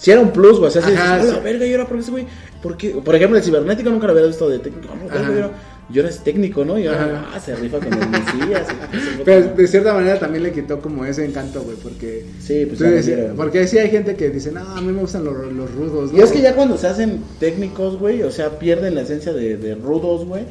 Si 0.05 0.11
era 0.11 0.21
un 0.21 0.33
plus, 0.33 0.59
güey. 0.59 0.69
O 0.69 0.71
sea, 0.71 0.83
si 0.83 0.93
Ajá, 0.93 1.17
dices, 1.17 1.33
"A 1.33 1.37
la 1.37 1.43
verga, 1.43 1.65
yo 1.65 1.75
era 1.77 1.89
profesor, 1.89 2.11
güey. 2.13 2.27
¿Por 2.63 2.77
qué? 2.77 2.91
Por 2.91 3.15
ejemplo, 3.15 3.39
el 3.39 3.43
cibernético 3.43 3.89
nunca 3.89 4.07
lo 4.07 4.13
había 4.13 4.27
visto 4.27 4.47
de 4.51 4.59
técnico. 4.59 4.95
No, 4.95 5.09
verga, 5.09 5.21
Ajá. 5.21 5.31
yo, 5.33 5.39
era, 5.39 5.51
yo 5.89 6.03
era 6.03 6.11
técnico, 6.23 6.63
¿no? 6.63 6.79
Y 6.79 6.87
ahora, 6.87 7.31
ah, 7.35 7.41
se 7.41 7.57
rifa 7.57 7.79
con 7.79 7.91
el 7.91 8.09
Mesías. 8.11 8.67
Pero 9.25 9.55
de 9.55 9.67
cierta 9.67 9.95
manera 9.95 10.19
también 10.19 10.43
le 10.43 10.53
quitó 10.53 10.79
como 10.81 11.07
ese 11.07 11.25
encanto, 11.25 11.63
güey, 11.63 11.79
porque... 11.83 12.27
Sí, 12.39 12.67
pues 12.67 12.81
decías- 12.81 13.33
porque 13.35 13.67
sí 13.67 13.79
hay 13.79 13.89
gente 13.89 14.15
que 14.15 14.29
dice, 14.29 14.53
no, 14.53 14.61
a 14.61 14.81
mí 14.83 14.93
me 14.93 15.01
gustan 15.01 15.25
los, 15.25 15.35
los 15.53 15.75
rudos, 15.75 16.13
¿no? 16.13 16.19
Y 16.19 16.21
es 16.21 16.31
que 16.33 16.43
ya 16.43 16.55
cuando 16.55 16.77
se 16.77 16.87
hacen 16.87 17.21
técnicos, 17.41 17.99
güey, 17.99 18.23
o 18.25 18.31
sea, 18.31 18.59
pierden 18.59 18.95
la 18.97 19.01
esencia 19.03 19.33
de, 19.33 19.57
de 19.57 19.75
rudos, 19.75 20.27
güey. 20.27 20.43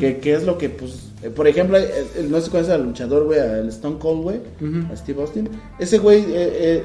Que, 0.00 0.18
que 0.18 0.34
es 0.34 0.42
lo 0.42 0.58
que, 0.58 0.68
pues, 0.68 1.05
eh, 1.22 1.30
por 1.30 1.46
ejemplo, 1.48 1.78
eh, 1.78 1.88
eh, 2.16 2.26
no 2.28 2.40
sé 2.40 2.50
cuál 2.50 2.64
es 2.64 2.68
el 2.68 2.82
luchador, 2.82 3.24
güey, 3.24 3.38
al 3.40 3.68
Stone 3.68 3.98
Cold, 3.98 4.22
güey, 4.22 4.40
Ujú. 4.60 4.92
a 4.92 4.96
Steve 4.96 5.20
Austin. 5.22 5.48
Ese 5.78 5.98
güey 5.98 6.20
eh, 6.20 6.26
eh, 6.34 6.84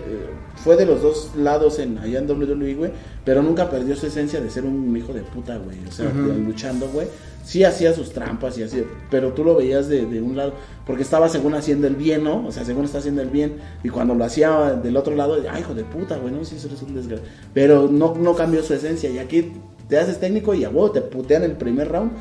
fue 0.63 0.75
de 0.77 0.85
los 0.85 1.01
dos 1.01 1.31
lados 1.35 1.79
en, 1.79 1.97
allá 1.97 2.19
en 2.19 2.29
WWE, 2.29 2.75
güey, 2.75 2.91
pero 3.25 3.41
nunca 3.43 3.69
perdió 3.69 3.95
su 3.95 4.07
esencia 4.07 4.39
de 4.41 4.49
ser 4.49 4.63
un 4.65 4.95
hijo 4.95 5.11
de 5.13 5.21
puta, 5.21 5.57
güey. 5.57 5.77
O 5.87 5.91
sea, 5.91 6.07
Ajá. 6.09 6.17
de- 6.21 6.37
luchando, 6.39 6.87
güey. 6.89 7.07
Sí 7.43 7.63
hacía 7.63 7.91
sus 7.91 8.11
trampas 8.11 8.55
y 8.59 8.63
así, 8.63 8.83
pero 9.09 9.33
tú 9.33 9.43
lo 9.43 9.55
veías 9.55 9.87
de, 9.89 10.05
de 10.05 10.21
un 10.21 10.37
lado, 10.37 10.53
porque 10.85 11.01
estaba 11.01 11.27
según 11.27 11.55
haciendo 11.55 11.87
el 11.87 11.95
bien, 11.95 12.23
¿no? 12.23 12.45
O 12.45 12.51
sea, 12.51 12.63
según 12.63 12.85
está 12.85 12.99
haciendo 12.99 13.23
el 13.23 13.29
bien, 13.29 13.55
y 13.83 13.89
cuando 13.89 14.13
lo 14.13 14.23
hacía 14.23 14.73
del 14.81 14.95
otro 14.95 15.15
lado, 15.15 15.37
ay, 15.49 15.61
hijo 15.61 15.73
de 15.73 15.83
puta, 15.83 16.17
güey, 16.17 16.31
no, 16.31 16.45
sí, 16.45 16.55
eso 16.57 16.69
es 16.71 16.81
un 16.83 16.93
desgracia. 16.93 17.25
Pero 17.51 17.89
no, 17.91 18.13
no 18.15 18.35
cambió 18.35 18.61
su 18.61 18.75
esencia, 18.75 19.09
y 19.09 19.17
aquí 19.17 19.53
te 19.89 19.97
haces 19.97 20.19
técnico 20.19 20.53
y 20.53 20.63
a 20.65 20.69
huevo 20.69 20.91
te 20.91 21.01
putean 21.01 21.41
el 21.43 21.53
primer 21.53 21.89
round, 21.89 22.11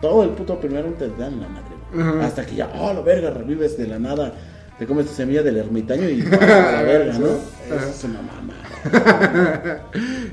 todo 0.00 0.22
el 0.24 0.30
puto 0.30 0.58
primer 0.60 0.82
round 0.84 0.98
te 0.98 1.08
dan 1.08 1.40
la 1.40 1.48
madre. 1.48 2.24
Hasta 2.24 2.44
que 2.44 2.56
ya, 2.56 2.70
oh, 2.78 2.92
la 2.92 3.00
verga, 3.00 3.30
revives 3.30 3.76
de 3.78 3.86
la 3.86 3.98
nada, 3.98 4.32
te 4.78 4.86
comes 4.86 5.06
tu 5.06 5.12
semilla 5.12 5.42
del 5.42 5.56
ermitaño 5.56 6.08
y 6.08 6.22
a 6.40 6.72
la 6.72 6.82
verga, 6.82 7.18
¿no? 7.18 7.28
Es 7.74 8.04
una 8.04 8.22
mamá. 8.22 8.54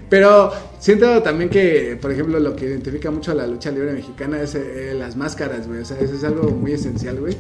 Pero 0.10 0.52
siento 0.80 1.22
también 1.24 1.50
que, 1.50 1.98
por 2.00 2.12
ejemplo, 2.12 2.40
lo 2.40 2.56
que 2.56 2.66
identifica 2.66 3.10
mucho 3.12 3.32
a 3.32 3.36
la 3.36 3.48
lucha 3.48 3.72
libre 3.72 3.94
mexicana 3.94 4.42
es 4.42 4.56
eh, 4.56 4.94
las 4.98 5.16
máscaras, 5.16 5.68
güey. 5.68 5.80
O 5.82 5.86
sea, 5.86 5.98
eso 6.00 6.14
es 6.14 6.24
algo 6.24 6.50
muy 6.52 6.74
esencial, 6.74 7.20
güey. 7.20 7.36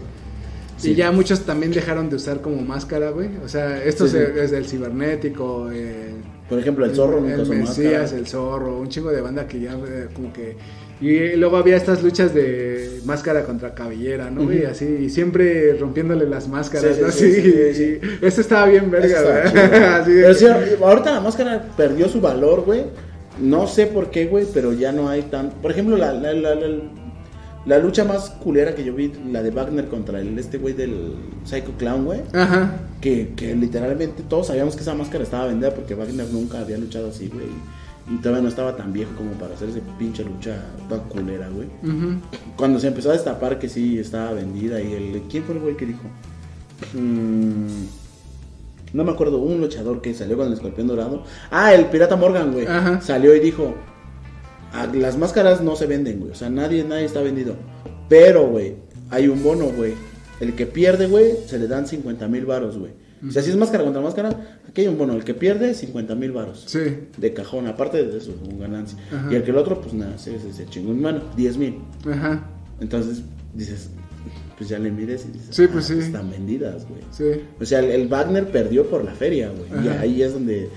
Sí. 0.78 0.92
Y 0.92 0.96
ya 0.96 1.12
muchos 1.12 1.42
también 1.46 1.72
dejaron 1.72 2.10
de 2.10 2.16
usar 2.18 2.42
como 2.42 2.62
máscara, 2.62 3.12
güey. 3.12 3.30
O 3.44 3.48
sea, 3.48 3.82
esto 3.84 4.08
Sí, 4.08 4.18
es, 4.18 4.28
sí. 4.34 4.40
es 4.40 4.52
del 4.52 4.66
cibernético, 4.66 5.70
el, 5.72 6.16
Por 6.50 6.60
ejemplo, 6.60 6.86
el 6.86 6.96
zorro 6.96 7.22
nunca 7.22 7.36
el 7.36 7.42
usó 7.42 7.54
Mesías, 7.54 8.02
máscara. 8.02 8.20
el 8.20 8.28
zorro, 8.28 8.78
un 8.80 8.90
chingo 8.90 9.12
de 9.12 9.22
banda 9.22 9.48
que 9.48 9.60
ya 9.60 9.74
eh, 9.74 10.08
como 10.14 10.34
que... 10.34 10.58
Y 11.01 11.36
luego 11.36 11.58
había 11.58 11.75
estas 11.75 12.01
luchas 12.01 12.34
de 12.34 13.01
máscara 13.05 13.43
contra 13.43 13.73
cabellera, 13.73 14.31
¿no? 14.31 14.43
Ujú. 14.43 14.53
así, 14.71 14.86
y 14.86 15.10
siempre 15.10 15.73
rompiéndole 15.77 16.25
las 16.25 16.47
máscaras, 16.47 16.95
Sí, 16.95 17.01
¿no? 17.01 17.12
sí, 17.12 17.99
y- 18.21 18.25
Eso 18.25 18.41
estaba 18.41 18.67
bien 18.67 18.89
verga, 18.89 19.21
güey. 19.21 19.53
Pero 20.05 20.34
sí, 20.34 20.45
ahorita 20.81 21.12
la 21.12 21.19
máscara 21.19 21.67
perdió 21.75 22.08
su 22.08 22.21
valor, 22.21 22.62
güey. 22.65 22.84
No 23.41 23.67
sé 23.67 23.88
por 23.88 24.10
qué, 24.10 24.27
güey, 24.27 24.45
pero 24.53 24.71
ya 24.71 24.93
no 24.93 25.10
hay 25.10 25.23
tan... 25.23 25.49
Por 25.49 25.69
ejemplo, 25.71 25.97
la, 25.97 26.13
la, 26.13 26.31
la, 26.31 26.55
la, 26.55 26.67
la 27.65 27.79
lucha 27.79 28.05
más 28.05 28.29
culera 28.29 28.73
que 28.73 28.86
yo 28.86 28.93
vi, 28.95 29.12
la 29.29 29.43
de 29.43 29.51
Wagner 29.51 29.88
contra 29.88 30.21
el 30.21 30.39
este 30.39 30.58
güey 30.58 30.73
del 30.73 31.15
Psycho 31.43 31.73
Clown, 31.77 32.05
güey. 32.05 32.21
Ajá. 32.31 32.71
Que, 33.01 33.34
que 33.36 33.53
literalmente 33.53 34.23
todos 34.29 34.47
sabíamos 34.47 34.77
que 34.77 34.84
esa 34.84 34.93
máscara 34.95 35.25
estaba 35.25 35.47
vendida 35.47 35.71
porque 35.75 35.95
Wagner 35.95 36.27
nunca 36.31 36.60
había 36.60 36.77
luchado 36.77 37.10
así, 37.10 37.27
güey. 37.27 37.47
Y 38.12 38.18
todavía 38.18 38.44
no 38.44 38.50
estaba 38.50 38.76
tan 38.76 38.94
viejo 38.94 39.12
como 39.18 39.32
para 39.32 39.56
hacer 39.56 39.70
ese 39.70 39.82
pinche 39.98 40.24
lucha 40.24 40.63
tan 40.89 41.00
culera, 41.10 41.50
güey. 41.50 41.68
Cuando 42.56 42.80
se 42.80 42.88
empezó 42.88 43.10
a 43.10 43.13
destapar 43.13 43.58
que 43.58 43.68
sí 43.68 43.98
estaba 43.98 44.32
vendida 44.34 44.80
y 44.82 44.94
el... 44.94 45.24
¿Quién 45.30 45.44
fue 45.44 45.56
el 45.56 45.62
güey 45.62 45.76
que 45.76 45.88
dijo? 45.88 46.04
Mm, 46.94 47.86
no 48.94 49.04
me 49.04 49.12
acuerdo, 49.12 49.39
un 49.39 49.60
luchador 49.60 50.02
que 50.02 50.13
salió 50.13 50.38
con 50.38 50.48
el 50.48 50.54
escorpión 50.54 50.88
dorado. 50.88 51.24
Ah, 51.52 51.74
el 51.74 51.86
pirata 51.86 52.15
Morgan, 52.15 52.54
güey. 52.54 52.68
Ajá. 52.68 53.02
Salió 53.02 53.36
y 53.36 53.39
dijo, 53.39 53.74
"Ah, 54.72 54.88
las 54.94 55.18
máscaras 55.18 55.62
no 55.62 55.76
se 55.76 55.88
venden, 55.88 56.20
güey. 56.20 56.32
O 56.32 56.36
sea, 56.36 56.50
nadie, 56.50 56.84
nadie 56.84 57.06
está 57.06 57.22
vendido. 57.22 57.56
Pero, 58.08 58.48
güey, 58.48 58.76
hay 59.10 59.28
un 59.28 59.41
bono, 59.44 59.65
güey. 59.65 59.94
El 60.39 60.54
que 60.56 60.65
pierde, 60.65 61.08
güey, 61.08 61.34
se 61.48 61.58
le 61.58 61.68
dan 61.68 61.88
50 61.88 62.28
mil 62.28 62.46
varos, 62.46 62.78
güey. 62.78 62.91
O 63.28 63.32
sea, 63.32 63.42
si 63.42 63.50
es 63.50 63.56
máscara 63.58 63.84
contra 63.84 64.02
máscara, 64.02 64.30
aquí 64.68 64.82
hay 64.82 64.88
un 64.88 64.98
bono. 64.98 65.14
El 65.14 65.24
que 65.24 65.34
pierde, 65.34 65.74
50 65.74 66.16
mil 66.16 66.32
varos. 66.32 66.64
Sí. 66.68 66.80
De 67.18 67.34
cajón, 67.34 67.68
aparte 67.68 68.04
de 68.06 68.22
su 68.22 68.34
ganancia. 68.60 68.98
Ajá. 69.12 69.30
Y 69.32 69.36
el 69.36 69.44
que 69.44 69.52
el 69.52 69.58
otro, 69.58 69.80
pues 69.82 69.94
nada, 69.94 70.18
se, 70.18 70.40
se, 70.40 70.54
se 70.54 70.66
chingó 70.68 70.92
en 70.92 71.02
mano, 71.02 71.22
10 71.36 71.58
mil. 71.58 71.76
Ajá. 72.10 72.48
Entonces 72.80 73.22
dices, 73.54 73.90
pues 74.58 74.70
ya 74.70 74.80
le 74.80 74.92
mires 74.92 75.26
y 75.28 75.32
dices, 75.32 75.56
Sí, 75.56 75.68
pues 75.68 75.90
"Ah, 75.90 75.94
sí. 75.94 76.00
están 76.00 76.30
vendidas, 76.30 76.86
güey. 76.88 77.02
Sí. 77.12 77.42
O 77.60 77.66
sea, 77.66 77.80
el, 77.80 77.86
el 77.92 78.08
Wagner 78.08 78.50
perdió 78.52 78.86
por 78.90 79.04
la 79.04 79.12
feria, 79.14 79.50
güey. 79.50 79.86
Y 79.86 79.88
ahí 79.90 80.22
es 80.22 80.34
donde 80.34 80.70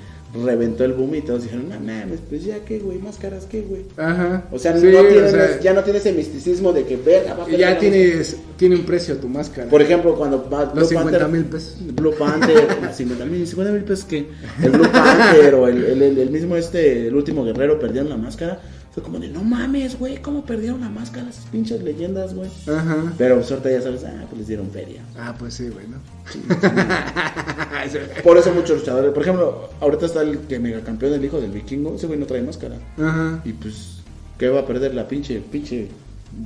reventó 0.44 0.84
el 0.84 0.92
boom 0.92 1.14
y 1.14 1.20
todos 1.22 1.42
dijeron, 1.44 1.68
no 1.70 1.76
mames, 1.80 2.20
pues 2.28 2.44
ya 2.44 2.58
qué, 2.64 2.78
güey, 2.80 2.98
máscaras 2.98 3.46
qué, 3.46 3.62
güey. 3.62 3.82
Ajá. 3.96 4.44
O 4.52 4.58
sea, 4.58 4.76
Sí, 4.78 4.86
no 4.86 5.00
o 5.00 5.04
tiene, 5.06 5.30
sea, 5.30 5.60
ya 5.60 5.72
no 5.72 5.82
tiene 5.82 5.98
ese 5.98 6.12
misticismo 6.12 6.72
de 6.72 6.84
que 6.84 6.96
verga, 6.96 7.34
va 7.34 7.44
a 7.44 7.50
ya 7.50 7.78
tienes, 7.78 8.36
tiene 8.56 8.76
un 8.76 8.82
precio 8.84 9.16
tu 9.16 9.28
máscara. 9.28 9.68
Por 9.70 9.80
ejemplo, 9.80 10.14
cuando 10.16 10.48
va 10.50 10.66
Blue 10.66 10.80
Los 10.80 10.88
50 10.90 11.18
Panther- 11.18 11.28
mil 11.32 11.44
pesos. 11.44 11.76
Blue 11.94 12.14
Panther, 12.18 12.66
50 12.94 13.24
mil, 13.24 13.46
50 13.46 13.72
mil 13.72 13.82
pesos 13.84 14.04
que 14.04 14.26
el 14.62 14.70
Blue 14.70 14.90
Panther 14.92 15.54
o 15.54 15.66
el, 15.68 15.84
el, 15.84 16.02
el- 16.02 16.18
el 16.18 16.30
mismo 16.30 16.56
este, 16.56 17.06
el 17.08 17.14
último 17.14 17.44
guerrero 17.44 17.78
perdieron 17.78 18.10
la 18.10 18.16
máscara. 18.16 18.60
Fue 18.98 19.04
como 19.04 19.20
de, 19.20 19.28
no 19.28 19.44
mames, 19.44 19.96
güey, 19.96 20.20
¿cómo 20.20 20.44
perdieron 20.44 20.80
la 20.80 20.88
máscara 20.88 21.28
esas 21.28 21.44
pinches 21.46 21.80
leyendas, 21.84 22.34
güey? 22.34 22.50
Ajá. 22.66 23.12
Pero 23.16 23.40
suerte 23.44 23.70
ya 23.70 23.80
sabes, 23.80 24.02
ah, 24.02 24.24
pues 24.28 24.38
les 24.38 24.48
dieron 24.48 24.68
feria. 24.72 25.02
Ah, 25.16 25.36
pues 25.38 25.54
sí, 25.54 25.68
güey, 25.68 25.86
¿no? 25.86 25.98
Por 28.24 28.36
eso 28.38 28.52
muchos 28.52 28.80
luchadores, 28.80 29.12
por 29.12 29.22
ejemplo, 29.22 29.70
ahorita 29.80 30.06
está 30.06 30.22
el 30.22 30.40
que 30.40 30.58
megacampeón, 30.58 31.12
el 31.12 31.24
hijo 31.24 31.40
del 31.40 31.52
vikingo, 31.52 31.94
ese 31.94 32.08
güey 32.08 32.18
no 32.18 32.26
trae 32.26 32.42
máscara. 32.42 32.74
Ajá. 32.98 33.40
Y 33.44 33.52
pues 33.52 33.98
¿Qué 34.36 34.48
va 34.48 34.60
a 34.60 34.66
perder 34.66 34.94
la 34.94 35.06
pinche, 35.06 35.40
pinche 35.40 35.88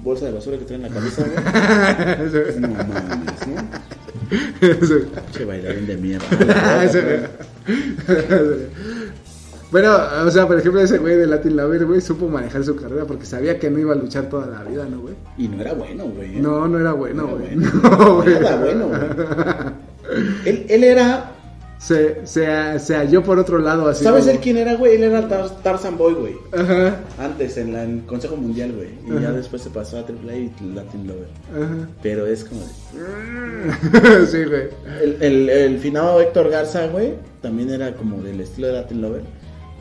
bolsa 0.03 0.27
de 0.27 0.33
basura 0.33 0.59
que 0.59 0.65
trae 0.67 0.77
en 0.77 0.83
la 0.83 0.88
cabeza, 0.88 1.25
güey? 1.25 1.35
No 2.61 2.69
mames, 2.69 3.47
¿no? 3.49 3.62
Pinche 5.27 5.45
bailarín 5.45 5.87
de 5.87 5.97
mierda. 5.97 6.27
Bueno, 9.72 9.96
o 10.26 10.30
sea, 10.30 10.46
por 10.46 10.58
ejemplo, 10.58 10.80
ese 10.82 10.98
güey 10.98 11.16
de 11.16 11.26
Latin 11.26 11.56
Lover, 11.56 11.87
güey, 11.87 12.00
supo 12.02 12.28
manejar 12.28 12.62
su 12.62 12.76
carrera 12.76 13.06
porque 13.06 13.24
sabía 13.26 13.58
que 13.58 13.70
no 13.70 13.78
iba 13.78 13.92
a 13.94 13.96
luchar 13.96 14.28
toda 14.28 14.46
la 14.46 14.62
vida, 14.64 14.85
¿no, 14.88 15.00
güey? 15.00 15.14
Y 15.38 15.48
no 15.48 15.61
era 15.62 15.72
bueno, 15.72 16.04
güey. 16.04 16.37
¿eh? 16.37 16.40
No, 16.42 16.68
no 16.68 16.78
era 16.78 16.92
bueno, 16.92 17.22
No 17.22 17.37
güey. 17.38 17.46
era 17.54 17.56
bueno. 17.56 17.80
No, 17.98 18.16
güey. 18.22 18.35
Nada 18.40 18.56
bueno, 18.56 18.88
güey. 18.88 19.00
Él, 20.44 20.66
él 20.68 20.85
era. 20.85 21.30
Se, 21.78 22.24
se, 22.28 22.78
se 22.78 22.94
halló 22.94 23.24
por 23.24 23.40
otro 23.40 23.58
lado 23.58 23.88
así. 23.88 24.04
¿Sabes 24.04 24.20
como- 24.26 24.35
él 24.35 24.40
quién 24.40 24.56
era, 24.56 24.76
güey? 24.76 24.94
Él 24.94 25.02
era 25.02 25.26
Tar- 25.26 25.62
Tarzan 25.64 25.98
Boy, 25.98 26.14
güey. 26.14 26.35
Ajá, 26.52 27.00
Antes, 27.18 27.56
en, 27.56 27.72
la- 27.72 27.82
en 27.82 27.90
el 27.98 28.04
Consejo 28.04 28.37
Mundial, 28.37 28.72
güey. 28.72 28.90
Y 29.04 29.20
ya 29.20 29.32
después 29.32 29.62
se 29.62 29.70
pasó 29.70 29.96
a 29.96 30.00
AAA 30.02 30.37
y 30.37 30.52
Latin 30.74 31.08
Lover. 31.08 31.26
ajá. 31.52 31.88
Pero 32.00 32.26
es 32.26 32.44
como. 32.44 32.61
de- 32.61 34.26
sí, 34.26 34.44
güey. 34.44 34.68
El, 35.02 35.16
el, 35.22 35.48
el 35.48 35.78
finado 35.78 36.20
Héctor 36.20 36.50
Garza, 36.50 36.87
güey, 36.87 37.14
también 37.40 37.70
era 37.70 37.94
como 37.94 38.22
del 38.22 38.40
estilo 38.40 38.68
de 38.68 38.74
Latin 38.74 39.02
Lover. 39.02 39.22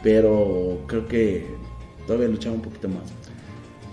Pero 0.03 0.79
creo 0.87 1.07
que 1.07 1.45
todavía 2.07 2.27
luchaba 2.27 2.55
un 2.55 2.61
poquito 2.61 2.87
más. 2.89 3.03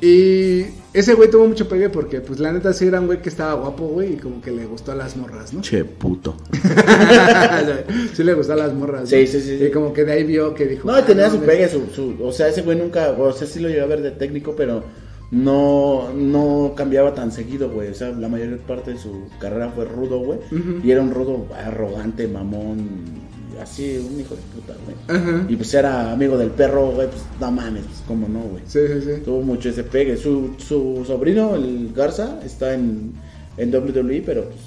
Y 0.00 0.64
ese 0.94 1.14
güey 1.14 1.28
tuvo 1.28 1.48
mucho 1.48 1.68
pegue 1.68 1.88
porque, 1.90 2.20
pues, 2.20 2.38
la 2.38 2.52
neta 2.52 2.72
sí 2.72 2.86
era 2.86 3.00
un 3.00 3.06
güey 3.06 3.20
que 3.20 3.28
estaba 3.28 3.54
guapo, 3.54 3.88
güey, 3.88 4.12
y 4.12 4.16
como 4.16 4.40
que 4.40 4.52
le 4.52 4.64
gustó 4.64 4.92
a 4.92 4.94
las 4.94 5.16
morras, 5.16 5.52
¿no? 5.52 5.60
Che, 5.60 5.84
puto. 5.84 6.36
sí 8.14 8.22
le 8.22 8.34
gustó 8.34 8.52
a 8.52 8.56
las 8.56 8.72
morras. 8.74 9.08
Sí, 9.08 9.16
¿no? 9.22 9.26
sí, 9.26 9.40
sí, 9.40 9.58
sí. 9.58 9.64
Y 9.64 9.70
como 9.70 9.92
que 9.92 10.04
de 10.04 10.12
ahí 10.12 10.24
vio 10.24 10.54
que 10.54 10.66
dijo... 10.66 10.86
No, 10.88 10.94
"Ah, 10.94 11.04
tenía 11.04 11.28
su 11.30 11.38
mames". 11.38 11.48
pegue, 11.50 11.68
su, 11.68 11.86
su- 11.92 12.16
o 12.24 12.32
sea, 12.32 12.48
ese 12.48 12.62
güey 12.62 12.78
nunca, 12.78 13.10
o 13.10 13.32
sea, 13.32 13.46
sí 13.46 13.60
lo 13.60 13.68
llevé 13.68 13.82
a 13.82 13.86
ver 13.86 14.02
de 14.02 14.12
técnico, 14.12 14.54
pero 14.56 14.84
no, 15.30 16.12
no 16.14 16.74
cambiaba 16.76 17.14
tan 17.14 17.32
seguido, 17.32 17.68
güey. 17.70 17.88
O 17.88 17.94
sea, 17.94 18.10
la 18.10 18.28
mayor 18.28 18.56
parte 18.58 18.92
de 18.92 18.98
su 18.98 19.24
carrera 19.40 19.70
fue 19.70 19.84
rudo, 19.84 20.20
güey. 20.20 20.38
Y 20.82 20.90
era 20.90 21.02
un 21.02 21.10
rudo 21.12 21.46
arrogante, 21.54 22.28
mamón, 22.28 23.27
así, 23.60 23.98
un 23.98 24.20
hijo 24.20 24.34
de 24.34 24.42
puta, 24.54 24.74
güey. 24.84 25.18
Ajá. 25.20 25.46
Y 25.48 25.56
pues 25.56 25.72
era 25.74 26.12
amigo 26.12 26.36
del 26.38 26.50
perro, 26.50 26.90
güey, 26.92 27.08
pues 27.08 27.22
no 27.40 27.50
mames, 27.50 27.84
pues 27.84 28.02
cómo 28.06 28.28
no, 28.28 28.40
güey. 28.40 28.62
Sí, 28.66 28.80
sí, 28.86 29.00
sí. 29.02 29.20
Tuvo 29.24 29.42
mucho 29.42 29.68
ese 29.68 29.84
pegue. 29.84 30.16
Su, 30.16 30.54
su 30.58 31.04
sobrino, 31.06 31.54
el 31.54 31.92
Garza, 31.94 32.40
está 32.44 32.74
en, 32.74 33.12
en 33.56 33.74
WWE, 33.74 34.22
pero 34.24 34.44
pues 34.44 34.60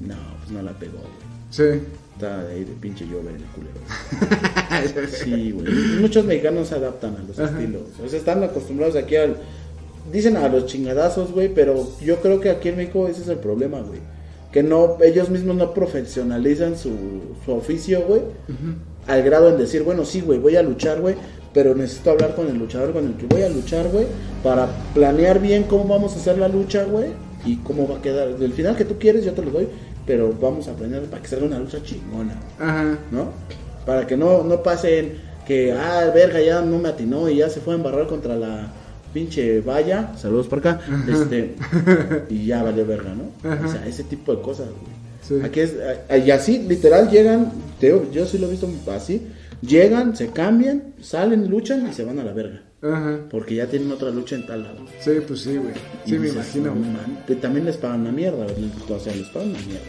no, 0.00 0.16
pues 0.38 0.50
no 0.50 0.62
la 0.62 0.72
pegó, 0.78 0.98
güey. 0.98 1.12
Sí. 1.50 1.80
Está 2.14 2.40
ahí 2.48 2.64
de 2.64 2.72
pinche 2.72 3.06
llover 3.06 3.34
en 3.36 3.42
el 3.42 3.48
culero. 3.54 3.78
Sí, 5.08 5.50
güey. 5.52 5.72
Muchos 6.00 6.24
mexicanos 6.24 6.68
se 6.68 6.74
adaptan 6.74 7.16
a 7.16 7.22
los 7.22 7.38
Ajá. 7.38 7.50
estilos. 7.50 7.82
O 8.04 8.08
sea, 8.08 8.18
están 8.18 8.42
acostumbrados 8.42 8.96
aquí 8.96 9.16
al. 9.16 9.36
Dicen 10.12 10.36
a 10.36 10.48
los 10.48 10.66
chingadazos, 10.66 11.32
güey, 11.32 11.52
pero 11.52 11.86
yo 12.00 12.20
creo 12.20 12.40
que 12.40 12.50
aquí 12.50 12.70
en 12.70 12.76
México 12.76 13.06
ese 13.08 13.22
es 13.22 13.28
el 13.28 13.38
problema, 13.38 13.80
güey. 13.80 14.00
Que 14.52 14.62
no, 14.62 14.96
ellos 15.02 15.28
mismos 15.28 15.56
no 15.56 15.74
profesionalizan 15.74 16.76
su, 16.76 16.90
su 17.44 17.52
oficio, 17.52 18.02
güey. 18.06 18.22
Al 19.06 19.22
grado 19.22 19.50
en 19.50 19.58
decir, 19.58 19.82
bueno, 19.82 20.04
sí, 20.04 20.20
güey, 20.20 20.38
voy 20.38 20.56
a 20.56 20.62
luchar, 20.62 21.00
güey. 21.00 21.16
Pero 21.52 21.74
necesito 21.74 22.10
hablar 22.10 22.34
con 22.34 22.48
el 22.48 22.56
luchador 22.58 22.92
con 22.92 23.06
el 23.06 23.14
que 23.14 23.26
voy 23.26 23.42
a 23.42 23.48
luchar, 23.48 23.88
güey. 23.88 24.06
Para 24.42 24.68
planear 24.94 25.40
bien 25.40 25.64
cómo 25.64 25.84
vamos 25.84 26.14
a 26.14 26.20
hacer 26.20 26.38
la 26.38 26.48
lucha, 26.48 26.84
güey. 26.84 27.10
Y 27.44 27.56
cómo 27.56 27.86
va 27.88 27.98
a 27.98 28.02
quedar. 28.02 28.28
El 28.28 28.52
final 28.52 28.76
que 28.76 28.84
tú 28.84 28.98
quieres, 28.98 29.24
yo 29.24 29.32
te 29.32 29.42
lo 29.42 29.50
doy. 29.50 29.68
Pero 30.06 30.32
vamos 30.40 30.68
a 30.68 30.72
planear 30.72 31.02
para 31.04 31.22
que 31.22 31.28
salga 31.28 31.46
una 31.46 31.58
lucha 31.58 31.82
chingona. 31.82 32.34
Ajá. 32.58 32.98
¿no? 33.10 33.32
Para 33.84 34.06
que 34.06 34.16
no, 34.16 34.44
no 34.44 34.62
pasen 34.62 35.18
que, 35.46 35.72
ah, 35.72 36.10
verga, 36.14 36.40
ya 36.40 36.60
no 36.60 36.78
me 36.78 36.88
atinó 36.90 37.28
y 37.28 37.36
ya 37.36 37.48
se 37.48 37.60
fue 37.60 37.74
a 37.74 37.76
embarrar 37.76 38.06
contra 38.06 38.36
la 38.36 38.70
pinche 39.18 39.60
valla. 39.60 40.12
Saludos 40.16 40.46
por 40.46 40.60
acá. 40.60 40.80
Este, 41.08 41.54
y 42.30 42.46
ya 42.46 42.62
valió 42.62 42.86
verga, 42.86 43.14
¿no? 43.14 43.48
Ajá. 43.50 43.66
O 43.66 43.70
sea, 43.72 43.86
ese 43.86 44.04
tipo 44.04 44.34
de 44.34 44.42
cosas, 44.42 44.66
güey. 44.68 44.98
Sí. 45.40 45.44
Aquí 45.44 45.60
es, 45.60 45.74
y 46.24 46.30
así, 46.30 46.58
literal, 46.68 47.10
llegan, 47.10 47.52
te 47.80 47.88
yo 48.12 48.24
sí 48.26 48.38
lo 48.38 48.46
he 48.46 48.50
visto 48.50 48.68
así, 48.90 49.26
llegan, 49.60 50.16
se 50.16 50.28
cambian, 50.28 50.94
salen, 51.02 51.48
luchan 51.50 51.86
y 51.88 51.92
se 51.92 52.04
van 52.04 52.18
a 52.18 52.24
la 52.24 52.32
verga. 52.32 52.62
Ajá. 52.80 53.18
Porque 53.28 53.56
ya 53.56 53.66
tienen 53.66 53.90
otra 53.90 54.10
lucha 54.10 54.36
en 54.36 54.46
tal 54.46 54.62
lado. 54.62 54.86
Sí, 55.00 55.10
pues 55.26 55.40
sí, 55.40 55.56
güey. 55.56 55.72
Y 56.06 56.10
Sí, 56.10 56.18
me 56.18 56.26
dices, 56.26 56.34
imagino, 56.36 56.66
no 56.66 56.80
güey. 56.80 56.90
mames, 56.92 57.24
que 57.26 57.34
también 57.34 57.66
les 57.66 57.76
pagan 57.76 58.02
una 58.02 58.12
mierda, 58.12 58.44
güey. 58.46 58.70
o 58.88 59.00
sea, 59.00 59.14
les 59.14 59.26
pagan 59.28 59.50
una 59.50 59.58
mierda. 59.58 59.84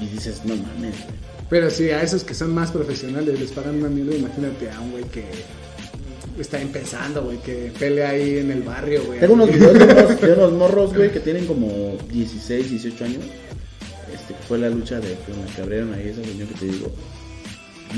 Y 0.00 0.06
dices, 0.06 0.40
no 0.44 0.54
mames, 0.54 0.94
güey. 1.04 1.24
Pero 1.50 1.68
sí, 1.68 1.90
a 1.90 2.00
esos 2.02 2.24
que 2.24 2.32
son 2.32 2.54
más 2.54 2.70
profesionales 2.70 3.38
les 3.38 3.50
pagan 3.50 3.74
una 3.76 3.88
mierda. 3.88 4.14
Imagínate 4.14 4.70
a 4.70 4.80
un 4.80 4.92
güey 4.92 5.04
que 5.04 5.24
está 6.42 6.60
empezando, 6.60 7.22
güey, 7.22 7.38
que 7.38 7.72
pelea 7.78 8.10
ahí 8.10 8.38
en 8.38 8.50
el 8.50 8.62
barrio, 8.62 9.04
güey. 9.04 9.20
Tengo 9.20 9.34
unos 9.34 9.50
videos 9.50 9.74
de 9.74 9.84
unos, 9.84 10.20
de 10.20 10.32
unos 10.32 10.52
morros, 10.52 10.94
güey, 10.94 11.10
que 11.12 11.20
tienen 11.20 11.46
como 11.46 11.96
16, 12.10 12.70
18 12.70 13.04
años. 13.04 13.24
Este, 14.12 14.34
que 14.34 14.42
fue 14.46 14.58
la 14.58 14.70
lucha 14.70 15.00
de 15.00 15.14
con 15.14 15.38
la 15.40 15.54
que 15.54 15.62
abrieron 15.62 15.94
ahí 15.94 16.08
esa 16.08 16.22
reunión 16.22 16.48
que 16.48 16.54
te 16.54 16.66
digo. 16.66 16.92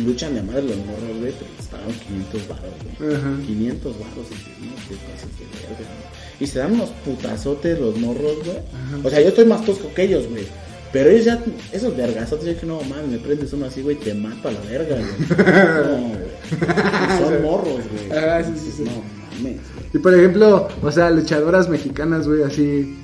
Luchan 0.05 0.35
de 0.35 0.43
madre 0.43 0.63
los 0.63 0.77
morros, 0.77 1.19
güey, 1.21 1.33
pero 1.33 1.51
les 1.57 1.67
pagaron 1.69 1.95
500 1.95 2.49
baros, 2.49 2.73
güey. 2.99 3.15
Ajá. 3.15 3.37
500 3.47 3.99
baros, 3.99 4.27
y 4.29 4.67
no, 4.67 4.75
te 4.89 4.97
pasas 5.07 5.31
de 5.39 5.45
verga. 5.55 5.91
Y 6.39 6.47
se 6.47 6.59
dan 6.59 6.73
unos 6.73 6.91
putazotes 7.05 7.81
los 7.81 7.97
morros, 7.97 8.37
güey. 8.45 8.59
O 9.03 9.09
sea, 9.09 9.21
yo 9.21 9.29
estoy 9.29 9.47
más 9.47 9.65
tosco 9.65 9.93
que 9.95 10.03
ellos, 10.03 10.29
güey. 10.29 10.45
Pero 10.93 11.11
ellos 11.11 11.25
ya, 11.25 11.39
esos 11.73 11.97
vergazotes, 11.97 12.47
yo 12.47 12.53
dije, 12.55 12.67
no, 12.67 12.81
mames, 12.83 13.09
me 13.09 13.19
prendes 13.19 13.53
uno 13.53 13.67
así, 13.67 13.83
güey, 13.83 13.97
te 13.97 14.15
mato 14.15 14.49
a 14.49 14.53
la 14.53 14.61
verga, 14.61 14.97
güey. 14.97 15.07
No, 15.29 16.09
güey. 16.09 17.19
Son 17.19 17.43
morros, 17.43 17.81
güey. 17.91 18.19
Ajá, 18.19 18.45
sí, 18.45 18.53
sí, 18.57 18.73
sí. 18.79 18.83
No, 18.85 19.03
mames, 19.37 19.57
güey. 19.75 19.87
Y 19.93 19.99
por 19.99 20.15
ejemplo, 20.15 20.69
o 20.83 20.91
sea, 20.93 21.11
luchadoras 21.11 21.69
mexicanas, 21.69 22.27
güey, 22.27 22.43
así. 22.45 22.97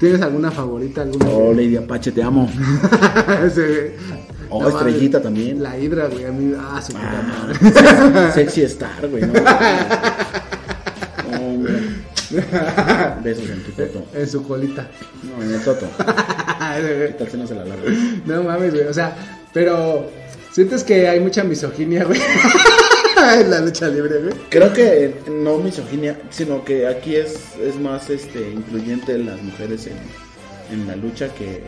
¿Tienes 0.00 0.22
alguna 0.22 0.50
favorita? 0.50 1.02
Alguna 1.02 1.26
Oh, 1.28 1.52
Lady 1.52 1.76
Apache, 1.76 2.10
te 2.12 2.22
amo. 2.22 2.50
Sí. 3.54 3.60
Oh, 4.52 4.66
Estrellita 4.68 5.22
también. 5.22 5.62
La 5.62 5.78
hidra, 5.78 6.08
güey, 6.08 6.24
a 6.24 6.32
mí, 6.32 6.52
ah, 6.58 6.80
su 6.82 6.92
Ah, 6.96 7.22
madre. 7.62 8.32
sexy 8.32 8.62
star, 8.62 9.06
güey. 9.08 9.22
No, 11.30 11.36
Hombre. 11.36 11.74
Besos 13.22 13.48
en 13.50 13.62
tu 13.64 13.70
toto. 13.72 14.04
En 14.14 14.28
su 14.28 14.42
colita. 14.42 14.88
No, 15.22 15.42
en 15.42 15.54
el 15.54 15.60
toto. 15.62 15.86
¿Qué 16.76 17.14
tal 17.18 17.28
si 17.30 17.36
no 17.36 17.46
se 17.46 17.54
la 17.54 17.64
larga? 17.64 17.90
No 18.26 18.42
mames, 18.42 18.72
güey, 18.74 18.86
o 18.86 18.94
sea, 18.94 19.14
pero 19.52 20.08
sientes 20.52 20.84
que 20.84 21.08
hay 21.08 21.20
mucha 21.20 21.42
misoginia, 21.44 22.04
güey. 22.04 22.20
en 23.40 23.50
la 23.50 23.60
lucha 23.60 23.88
libre, 23.88 24.18
güey. 24.20 24.34
Creo 24.48 24.72
que 24.72 25.14
no 25.30 25.58
misoginia, 25.58 26.18
sino 26.30 26.64
que 26.64 26.86
aquí 26.86 27.16
es, 27.16 27.34
es 27.64 27.78
más 27.80 28.08
este 28.10 28.50
incluyente 28.50 29.16
las 29.18 29.40
mujeres 29.42 29.86
en, 29.86 29.96
en 30.72 30.86
la 30.86 30.96
lucha 30.96 31.28
que 31.34 31.62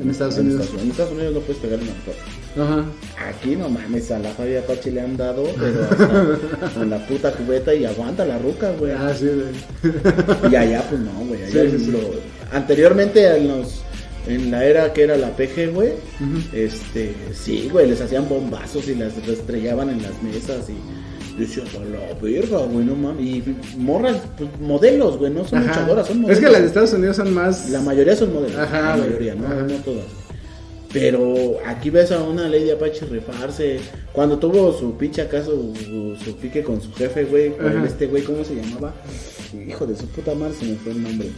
En 0.00 0.10
Estados 0.10 0.38
Unidos. 0.38 0.68
En 0.80 0.90
Estados 0.90 1.12
Unidos 1.12 1.34
no 1.34 1.40
puedes 1.40 1.60
pegar 1.62 1.78
una 1.80 1.92
mujer. 1.92 2.14
Ajá. 2.54 2.84
Aquí 3.30 3.56
no 3.56 3.68
mames, 3.70 4.10
a 4.10 4.18
la 4.18 4.28
Fabi 4.30 4.56
Apache 4.56 4.90
le 4.90 5.00
han 5.00 5.16
dado, 5.16 5.44
pero 5.58 5.82
hasta 6.60 6.68
con 6.78 6.90
la 6.90 7.06
puta 7.06 7.32
cubeta 7.32 7.74
y 7.74 7.84
aguanta 7.86 8.24
la 8.26 8.38
ruca, 8.38 8.72
güey. 8.78 8.92
Ah, 8.92 9.12
sí, 9.18 9.26
güey. 9.26 10.52
Y 10.52 10.56
allá, 10.56 10.84
pues 10.88 11.00
no, 11.00 11.12
güey. 11.26 11.42
allá 11.44 11.62
Sí, 11.62 11.78
sí, 11.78 11.84
sí. 11.86 11.90
lo- 11.92 12.32
Anteriormente, 12.56 13.26
en, 13.38 13.48
los, 13.48 13.81
en 14.26 14.50
la 14.50 14.64
era 14.64 14.92
que 14.92 15.02
era 15.02 15.16
la 15.16 15.30
PG, 15.36 15.72
güey, 15.72 15.90
este, 16.52 17.14
sí, 17.34 17.68
güey, 17.72 17.88
les 17.88 18.00
hacían 18.00 18.28
bombazos 18.28 18.88
y 18.88 18.94
las 18.94 19.16
estrellaban 19.18 19.90
en 19.90 20.02
las 20.02 20.22
mesas 20.22 20.68
y 20.68 21.38
decías, 21.38 21.66
a 21.74 21.84
la 21.84 22.14
verga, 22.20 22.58
güey, 22.66 22.84
no 22.84 22.94
mames. 22.94 23.24
Y 23.24 23.42
morras, 23.78 24.16
pues, 24.36 24.48
modelos, 24.60 25.18
güey, 25.18 25.32
no 25.32 25.44
son 25.46 25.60
Ajá. 25.60 25.68
luchadoras, 25.68 26.06
son 26.06 26.16
Es 26.18 26.22
modelos. 26.22 26.40
que 26.44 26.50
las 26.50 26.60
de 26.60 26.66
Estados 26.66 26.92
Unidos 26.92 27.16
son 27.16 27.32
más. 27.34 27.70
La 27.70 27.80
mayoría 27.80 28.14
son 28.16 28.32
modelos, 28.34 28.56
Ajá, 28.58 28.80
la 28.80 28.96
güey. 28.96 29.08
mayoría, 29.08 29.34
¿no? 29.34 29.46
Ajá. 29.46 29.56
No 29.62 29.74
todas. 29.76 30.04
Pero 30.92 31.56
aquí 31.66 31.88
ves 31.90 32.12
a 32.12 32.22
una 32.22 32.48
Lady 32.48 32.70
Apache 32.70 33.06
rifarse. 33.06 33.80
Cuando 34.12 34.38
tuvo 34.38 34.72
su 34.78 34.96
pinche 34.98 35.22
acaso, 35.22 35.52
su, 35.74 36.16
su 36.22 36.36
pique 36.36 36.62
con 36.62 36.80
su 36.82 36.92
jefe, 36.92 37.24
güey, 37.24 37.56
con 37.56 37.84
este 37.86 38.06
güey, 38.06 38.22
¿cómo 38.22 38.44
se 38.44 38.54
llamaba? 38.56 38.92
Hijo 39.68 39.86
de 39.86 39.96
su 39.96 40.06
puta 40.08 40.34
madre, 40.34 40.54
se 40.58 40.64
me 40.66 40.76
fue 40.76 40.92
el 40.92 41.02
nombre. 41.02 41.28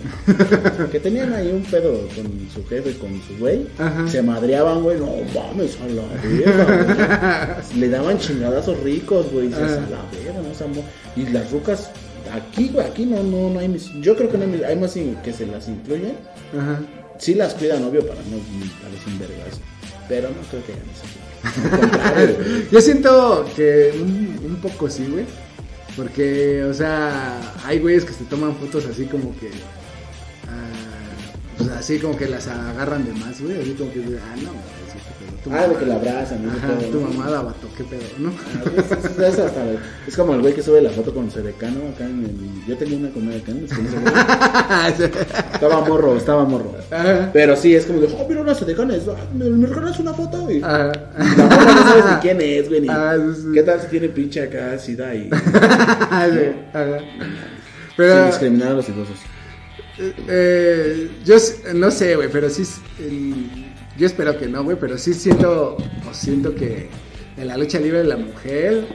que 0.92 1.00
tenían 1.00 1.32
ahí 1.34 1.50
un 1.52 1.62
pedo 1.64 1.92
con 2.16 2.26
su 2.52 2.66
jefe, 2.68 2.94
con 2.98 3.10
su 3.22 3.38
güey. 3.38 3.66
Se 4.08 4.22
madreaban, 4.22 4.82
güey. 4.82 4.98
No 4.98 5.06
mames, 5.34 5.76
a 5.80 5.86
la 5.88 6.02
verga. 6.22 7.62
Le 7.76 7.88
daban 7.88 8.18
chingadazos 8.18 8.78
ricos, 8.82 9.30
güey. 9.32 9.48
Dices, 9.48 9.62
a 9.62 9.80
la 9.90 10.04
verga, 10.12 10.40
no 10.48 10.54
Y 11.16 11.26
las 11.30 11.50
rucas, 11.52 11.90
aquí, 12.32 12.70
güey, 12.72 12.86
aquí 12.86 13.07
no, 13.07 13.22
no, 13.22 13.50
no 13.50 13.61
hay. 13.61 13.68
mis- 13.68 13.90
Yo 14.00 14.16
creo 14.16 14.30
que 14.30 14.38
no 14.38 14.44
hay, 14.44 14.50
mis- 14.50 14.62
hay 14.64 14.76
más 14.76 14.92
que 15.22 15.32
se 15.32 15.46
las 15.46 15.68
incluyen. 15.68 16.14
Ajá. 16.59 16.80
Sí 17.18 17.34
las 17.34 17.54
cuidan, 17.54 17.84
obvio, 17.84 18.06
para 18.06 18.20
no 18.22 18.38
darles 18.82 19.06
un 19.06 19.18
vergazo. 19.18 19.60
Pero 20.08 20.28
no 20.30 20.36
creo 20.50 20.64
que 20.64 20.72
contrario, 21.80 22.36
güey. 22.44 22.68
Yo 22.70 22.80
siento 22.80 23.50
que 23.54 23.92
un, 24.00 24.40
un 24.44 24.56
poco 24.56 24.90
sí, 24.90 25.06
güey. 25.06 25.24
Porque, 25.96 26.64
o 26.64 26.74
sea, 26.74 27.40
hay 27.64 27.78
güeyes 27.78 28.04
que 28.04 28.12
se 28.12 28.24
toman 28.24 28.56
fotos 28.56 28.84
así 28.86 29.06
como 29.06 29.36
que. 29.38 29.48
ah, 30.48 31.56
pues 31.56 31.70
así 31.70 31.98
como 31.98 32.16
que 32.16 32.26
las 32.26 32.48
agarran 32.48 33.04
de 33.04 33.12
más, 33.12 33.40
güey. 33.40 33.60
Así 33.60 33.74
como 33.74 33.92
que, 33.92 34.00
ah, 34.00 34.36
no, 34.42 34.50
Ah, 35.53 35.66
de 35.68 35.76
que 35.76 35.86
la 35.86 35.97
abrazan. 35.97 36.49
Ajá, 36.49 36.68
Todo, 36.68 36.88
tu 36.88 37.01
¿no? 37.01 37.09
mamada, 37.11 37.42
vato, 37.42 37.68
qué 37.76 37.84
pedo, 37.84 38.03
¿no? 38.18 38.30
Ah, 38.30 38.62
Es, 38.76 39.05
es- 39.05 39.18
es 39.18 39.38
hasta- 39.38 39.64
es 40.07 40.16
como 40.16 40.34
el 40.34 40.40
güey 40.40 40.55
que 40.55 40.62
sube 40.62 40.80
la 40.80 40.90
foto 40.90 41.12
con 41.12 41.30
su 41.30 41.42
decano 41.42 41.80
acá 41.95 42.05
en 42.05 42.24
el... 42.24 42.66
Yo 42.66 42.76
tenía 42.78 42.97
una 42.99 43.11
con 43.11 43.24
una 43.24 43.34
decano. 43.34 43.59
Estaba 45.55 45.80
morro, 45.84 46.16
estaba 46.16 46.45
morro. 46.45 46.74
Ajá. 46.90 47.30
Pero 47.32 47.57
sí, 47.57 47.74
es 47.74 47.84
como 47.86 48.01
de, 48.01 48.07
oh, 48.07 48.26
mira 48.28 48.40
una 48.40 48.55
sedecana, 48.55 48.95
es- 48.97 49.09
ah, 49.09 49.16
¿me, 49.34 49.45
me 49.51 49.66
regalas 49.66 49.99
una 50.01 50.14
foto? 50.14 50.51
Y 50.51 50.62
Ajá. 50.62 50.92
la 51.16 51.45
morra 51.45 51.74
no 51.74 51.82
sabes 51.82 52.05
ni 52.07 52.16
quién 52.20 52.40
es, 52.40 52.68
güey, 52.68 52.80
ni 52.82 52.88
Ah, 52.90 53.16
sí, 53.34 53.42
qué 53.55 53.62
tal 53.62 53.80
si 53.80 53.86
tiene 53.88 54.09
pinche 54.09 54.42
acá, 54.42 54.78
sida 54.78 55.14
y... 55.14 55.28
Ajá. 55.32 56.28
sin 56.99 57.05
Pero, 57.97 58.26
discriminar 58.26 58.68
a 58.68 58.74
los 58.74 58.88
idosos. 58.88 59.16
eh, 60.28 61.11
yo 61.24 61.36
s- 61.36 61.72
no 61.74 61.90
sé, 61.90 62.16
güey, 62.16 62.28
pero 62.30 62.49
sí, 62.51 62.62
el- 62.99 63.63
yo 63.97 64.07
espero 64.07 64.36
que 64.38 64.47
no, 64.49 64.64
güey, 64.64 64.76
pero 64.78 64.99
sí 64.99 65.14
siento, 65.14 65.76
o 66.09 66.14
siento 66.14 66.55
que 66.55 66.88
en 67.36 67.49
la 67.49 67.57
lucha 67.57 67.78
libre 67.78 67.99
de 67.99 68.05
la 68.05 68.16
mujer 68.16 68.86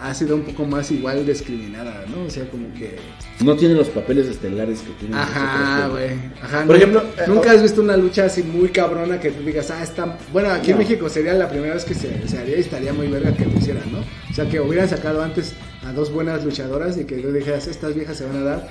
ha 0.00 0.14
sido 0.14 0.36
un 0.36 0.42
poco 0.42 0.64
más 0.64 0.90
igual 0.90 1.26
discriminada, 1.26 2.04
¿no? 2.08 2.24
O 2.24 2.30
sea, 2.30 2.48
como 2.48 2.72
que... 2.74 2.96
No 3.40 3.56
tiene 3.56 3.74
los 3.74 3.88
papeles 3.88 4.28
estelares 4.28 4.80
que 4.80 4.92
tienen 4.92 5.18
Ajá, 5.18 5.88
güey. 5.88 6.10
Ajá. 6.40 6.64
Por 6.64 6.76
ejemplo, 6.76 7.02
eh, 7.18 7.24
nunca 7.26 7.50
has 7.50 7.62
visto 7.62 7.80
una 7.80 7.96
lucha 7.96 8.26
así 8.26 8.42
muy 8.42 8.68
cabrona 8.68 9.18
que 9.18 9.30
tú 9.30 9.42
digas, 9.42 9.70
ah, 9.70 9.82
está. 9.82 10.16
Bueno, 10.32 10.50
aquí 10.50 10.70
en. 10.70 10.78
México 10.78 11.08
sería 11.08 11.34
la 11.34 11.48
primera 11.48 11.74
vez 11.74 11.84
que 11.84 11.94
se, 11.94 12.28
se 12.28 12.38
haría 12.38 12.56
y 12.56 12.60
estaría 12.60 12.92
muy 12.92 13.08
verga 13.08 13.32
que 13.32 13.44
lo 13.44 13.58
hicieran, 13.58 13.90
¿no? 13.90 13.98
O 13.98 14.34
sea, 14.34 14.48
que 14.48 14.60
hubieran 14.60 14.88
sacado 14.88 15.22
antes 15.22 15.54
a 15.84 15.92
dos 15.92 16.12
buenas 16.12 16.44
luchadoras 16.44 16.96
y 16.96 17.04
que 17.04 17.16
tú 17.16 17.32
dijeras, 17.32 17.66
estas 17.66 17.94
viejas 17.94 18.16
se 18.16 18.26
van 18.26 18.36
a 18.36 18.44
dar 18.44 18.68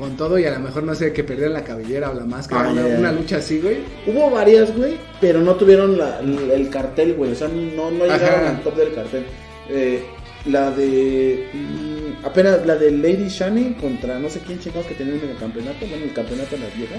con 0.00 0.16
todo 0.16 0.36
y 0.38 0.44
a 0.46 0.50
lo 0.50 0.58
mejor, 0.58 0.82
no 0.82 0.94
sé, 0.96 1.12
que 1.12 1.22
perdieran 1.22 1.52
la 1.52 1.62
cabellera 1.62 2.10
o 2.10 2.14
la 2.14 2.24
máscara. 2.24 2.70
Ah, 2.70 2.72
una, 2.98 3.12
lucha 3.12 3.36
así, 3.36 3.60
güey. 3.60 3.78
Hubo 4.06 4.30
varias, 4.30 4.76
güey, 4.76 4.96
pero 5.20 5.40
no 5.40 5.54
tuvieron 5.54 5.96
la- 5.96 6.18
el, 6.20 6.50
el 6.50 6.68
cartel, 6.70 7.14
güey. 7.14 7.30
O 7.32 7.34
sea, 7.36 7.46
no, 7.48 7.90
no 7.92 8.04
llegaron 8.04 8.40
Ajá. 8.40 8.48
al 8.50 8.62
top 8.62 8.76
del 8.76 8.92
cartel. 8.94 9.24
Eh, 9.68 10.02
la 10.46 10.70
de. 10.72 11.46
mm, 11.52 12.24
apenas 12.26 12.64
la 12.66 12.74
de 12.76 12.90
Lady 12.90 13.28
Shani 13.28 13.74
contra 13.74 14.18
no 14.18 14.28
sé 14.30 14.40
quién 14.40 14.58
chingados 14.58 14.86
que 14.86 14.94
tenían 14.94 15.20
en 15.22 15.30
el 15.30 15.36
campeonato. 15.36 15.86
Bueno, 15.86 16.04
el 16.04 16.12
campeonato 16.14 16.56
de 16.56 16.62
las 16.64 16.76
viejas. 16.76 16.98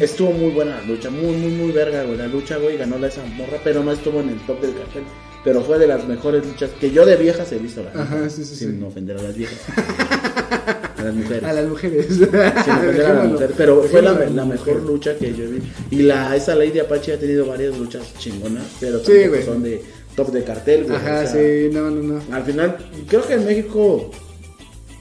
Estuvo 0.00 0.30
muy 0.30 0.50
buena 0.52 0.76
la 0.76 0.82
lucha, 0.84 1.10
muy, 1.10 1.32
muy, 1.36 1.50
muy 1.50 1.72
verga, 1.72 2.04
güey. 2.04 2.16
La 2.16 2.28
lucha, 2.28 2.58
güey, 2.58 2.76
ganó 2.76 2.96
la 2.96 3.08
esa 3.08 3.24
morra, 3.36 3.58
pero 3.64 3.82
no 3.82 3.90
estuvo 3.90 4.20
en 4.20 4.28
el 4.28 4.38
top 4.46 4.60
del 4.60 4.72
cartel. 4.72 5.02
Pero 5.42 5.62
fue 5.62 5.80
de 5.80 5.88
las 5.88 6.06
mejores 6.06 6.46
luchas 6.46 6.70
que 6.80 6.92
yo 6.92 7.04
de 7.04 7.16
viejas 7.16 7.50
he 7.50 7.58
visto, 7.58 7.82
la 7.82 8.00
Ajá, 8.00 8.30
sí, 8.30 8.44
sí, 8.44 8.54
Sin 8.54 8.78
sí. 8.78 8.84
ofender 8.84 9.18
a 9.18 9.22
las 9.22 9.34
viejas. 9.36 9.58
a 11.04 11.08
las 11.08 11.14
mujeres. 11.14 11.44
A 11.44 11.52
las 11.52 11.68
mujeres. 11.68 12.06
Sin 12.06 12.24
ofender 12.24 12.36
a 12.74 12.80
la 12.80 12.90
Dejémoslo. 12.92 13.28
mujer, 13.32 13.50
pero 13.56 13.82
fue 13.84 14.02
la, 14.02 14.44
mejor 14.44 14.82
lucha 14.82 15.16
que 15.16 15.34
yo 15.34 15.44
vi. 15.50 15.60
Y 15.90 16.02
la 16.02 16.34
esa 16.36 16.54
Lady 16.54 16.78
Apache 16.80 17.12
ha 17.14 17.18
tenido 17.18 17.46
varias 17.46 17.76
luchas 17.78 18.02
chingonas, 18.18 18.64
pero 18.80 19.00
tampoco 19.00 19.42
son 19.44 19.62
de 19.62 19.82
top 20.16 20.32
de 20.32 20.44
cartel, 20.44 20.84
güey. 20.84 20.96
Ajá, 20.96 21.20
o 21.24 21.26
sea, 21.26 21.32
sí, 21.32 21.68
no, 21.72 21.90
no, 21.90 22.02
no. 22.02 22.34
Al 22.34 22.44
final, 22.44 22.76
creo 23.08 23.26
que 23.26 23.34
en 23.34 23.44
México 23.46 24.10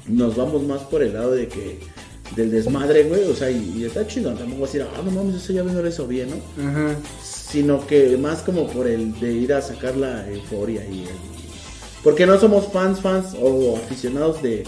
nos 0.08 0.36
vamos 0.36 0.64
más 0.64 0.82
por 0.82 1.02
el 1.02 1.14
lado 1.14 1.32
de 1.32 1.48
que 1.48 1.80
del 2.36 2.50
desmadre, 2.50 3.04
güey, 3.04 3.24
o 3.30 3.36
sea, 3.36 3.52
y, 3.52 3.74
y 3.78 3.86
está 3.86 4.08
chido, 4.08 4.34
tampoco 4.34 4.66
decir, 4.66 4.82
ah, 4.82 5.02
no 5.06 5.12
mames, 5.12 5.36
eso 5.36 5.54
ya 5.54 5.62
no 5.64 5.88
hizo 5.88 6.08
bien, 6.08 6.30
¿no? 6.32 6.68
Ajá. 6.68 6.96
Sino 7.24 7.86
que 7.86 8.18
más 8.18 8.42
como 8.42 8.68
por 8.68 8.88
el 8.88 9.18
de 9.20 9.32
ir 9.34 9.54
a 9.54 9.62
sacar 9.62 9.96
la 9.96 10.28
euforia 10.30 10.84
y 10.86 11.04
el- 11.04 11.10
Porque 12.04 12.26
no 12.26 12.40
somos 12.40 12.68
fans, 12.74 13.00
fans 13.02 13.36
o 13.40 13.78
aficionados 13.78 14.42
de... 14.42 14.64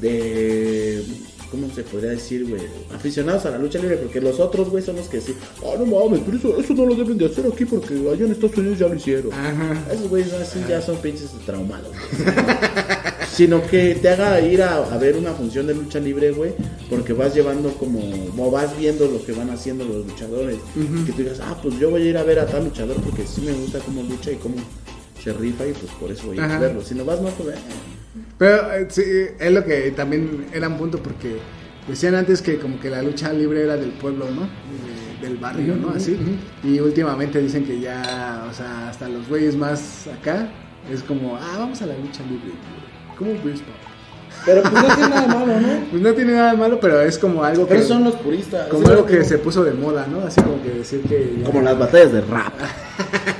de 0.00 1.04
¿Cómo 1.50 1.66
se 1.74 1.82
podría 1.82 2.10
decir, 2.10 2.46
güey? 2.46 2.60
Aficionados 2.94 3.46
a 3.46 3.50
la 3.50 3.58
lucha 3.58 3.78
libre, 3.78 3.96
porque 3.96 4.20
los 4.20 4.38
otros, 4.38 4.68
güey, 4.68 4.84
son 4.84 4.96
los 4.96 5.08
que 5.08 5.18
sí. 5.18 5.34
Ah, 5.64 5.76
no 5.78 5.86
mames, 5.86 6.20
pero 6.26 6.36
eso, 6.36 6.60
eso 6.60 6.74
no 6.74 6.84
lo 6.84 6.94
deben 6.94 7.16
de 7.16 7.24
hacer 7.24 7.46
aquí 7.50 7.64
porque 7.64 7.94
allá 7.94 8.26
en 8.26 8.32
Estados 8.32 8.58
Unidos 8.58 8.78
ya 8.78 8.86
lo 8.88 8.94
hicieron. 8.94 9.32
Ajá. 9.32 9.82
Esos 9.90 10.10
güeyes 10.10 10.30
así 10.34 10.58
ya 10.68 10.82
son 10.82 10.98
pinches 10.98 11.30
traumados. 11.46 11.88
güey. 11.88 12.34
Sino 13.32 13.66
que 13.66 13.94
te 13.94 14.10
haga 14.10 14.38
ir 14.42 14.60
a, 14.62 14.76
a 14.92 14.98
ver 14.98 15.16
una 15.16 15.32
función 15.32 15.66
de 15.66 15.74
lucha 15.74 16.00
libre, 16.00 16.32
güey, 16.32 16.52
porque 16.90 17.14
vas 17.14 17.34
llevando 17.34 17.72
como, 17.74 18.00
o 18.36 18.50
vas 18.50 18.76
viendo 18.76 19.06
lo 19.06 19.24
que 19.24 19.32
van 19.32 19.48
haciendo 19.48 19.84
los 19.86 20.04
luchadores. 20.06 20.58
Que 21.06 21.12
tú 21.12 21.18
digas, 21.22 21.40
ah, 21.40 21.58
pues 21.62 21.78
yo 21.78 21.88
voy 21.88 22.02
a 22.02 22.10
ir 22.10 22.18
a 22.18 22.24
ver 22.24 22.40
a 22.40 22.46
tal 22.46 22.64
luchador 22.64 22.96
porque 23.00 23.26
sí 23.26 23.40
me 23.40 23.52
gusta 23.52 23.78
cómo 23.78 24.02
lucha 24.02 24.32
y 24.32 24.36
cómo 24.36 24.56
se 25.24 25.32
rifa 25.32 25.66
y 25.66 25.72
pues 25.72 25.92
por 25.98 26.10
eso 26.12 26.26
voy 26.26 26.32
a 26.38 26.40
ir 26.40 26.42
a 26.42 26.46
Ajá. 26.46 26.58
verlo. 26.58 26.82
Si 26.82 26.94
no 26.94 27.06
vas, 27.06 27.22
no, 27.22 27.30
pues... 27.30 27.56
eh. 27.56 27.60
Pero 28.38 28.72
eh, 28.72 28.86
sí, 28.88 29.02
es 29.38 29.52
lo 29.52 29.64
que 29.64 29.90
también 29.92 30.46
era 30.52 30.68
un 30.68 30.76
punto 30.78 30.98
porque 31.02 31.38
decían 31.88 32.14
antes 32.14 32.40
que 32.40 32.58
como 32.58 32.78
que 32.80 32.88
la 32.90 33.02
lucha 33.02 33.32
libre 33.32 33.62
era 33.64 33.76
del 33.76 33.90
pueblo, 33.90 34.26
¿no? 34.30 34.42
De- 34.42 35.26
del 35.28 35.36
barrio, 35.38 35.74
¿no? 35.74 35.90
Así. 35.90 36.16
Y 36.62 36.78
últimamente 36.78 37.40
dicen 37.42 37.64
que 37.64 37.80
ya, 37.80 38.46
o 38.48 38.54
sea, 38.54 38.88
hasta 38.88 39.08
los 39.08 39.28
güeyes 39.28 39.56
más 39.56 40.06
acá 40.06 40.48
es 40.92 41.02
como, 41.02 41.36
ah, 41.36 41.56
vamos 41.58 41.82
a 41.82 41.86
la 41.86 41.94
lucha 41.98 42.22
libre. 42.22 42.52
¿Cómo 43.16 43.32
ves, 43.44 43.58
pa? 43.60 43.72
Pero 44.46 44.62
pues 44.62 44.72
no 44.74 44.94
tiene 44.94 45.08
nada 45.10 45.26
malo, 45.26 45.60
¿no? 45.60 45.68
Pues 45.90 46.02
no 46.02 46.12
tiene 46.14 46.32
nada 46.34 46.52
de 46.52 46.56
malo, 46.56 46.78
pero 46.78 47.00
es 47.00 47.18
como 47.18 47.42
algo 47.42 47.66
que... 47.66 47.74
Pero 47.74 47.86
son 47.88 48.04
los 48.04 48.14
puristas. 48.14 48.68
Como 48.68 48.84
es 48.84 48.88
algo 48.90 49.04
que 49.06 49.24
se 49.24 49.38
puso 49.38 49.64
de 49.64 49.72
moda, 49.72 50.06
¿no? 50.06 50.20
Así 50.20 50.40
como 50.40 50.62
que 50.62 50.70
decir 50.70 51.00
que... 51.02 51.34
ya- 51.40 51.46
Como 51.46 51.62
las 51.62 51.76
batallas 51.76 52.12
de 52.12 52.20
rap. 52.20 52.52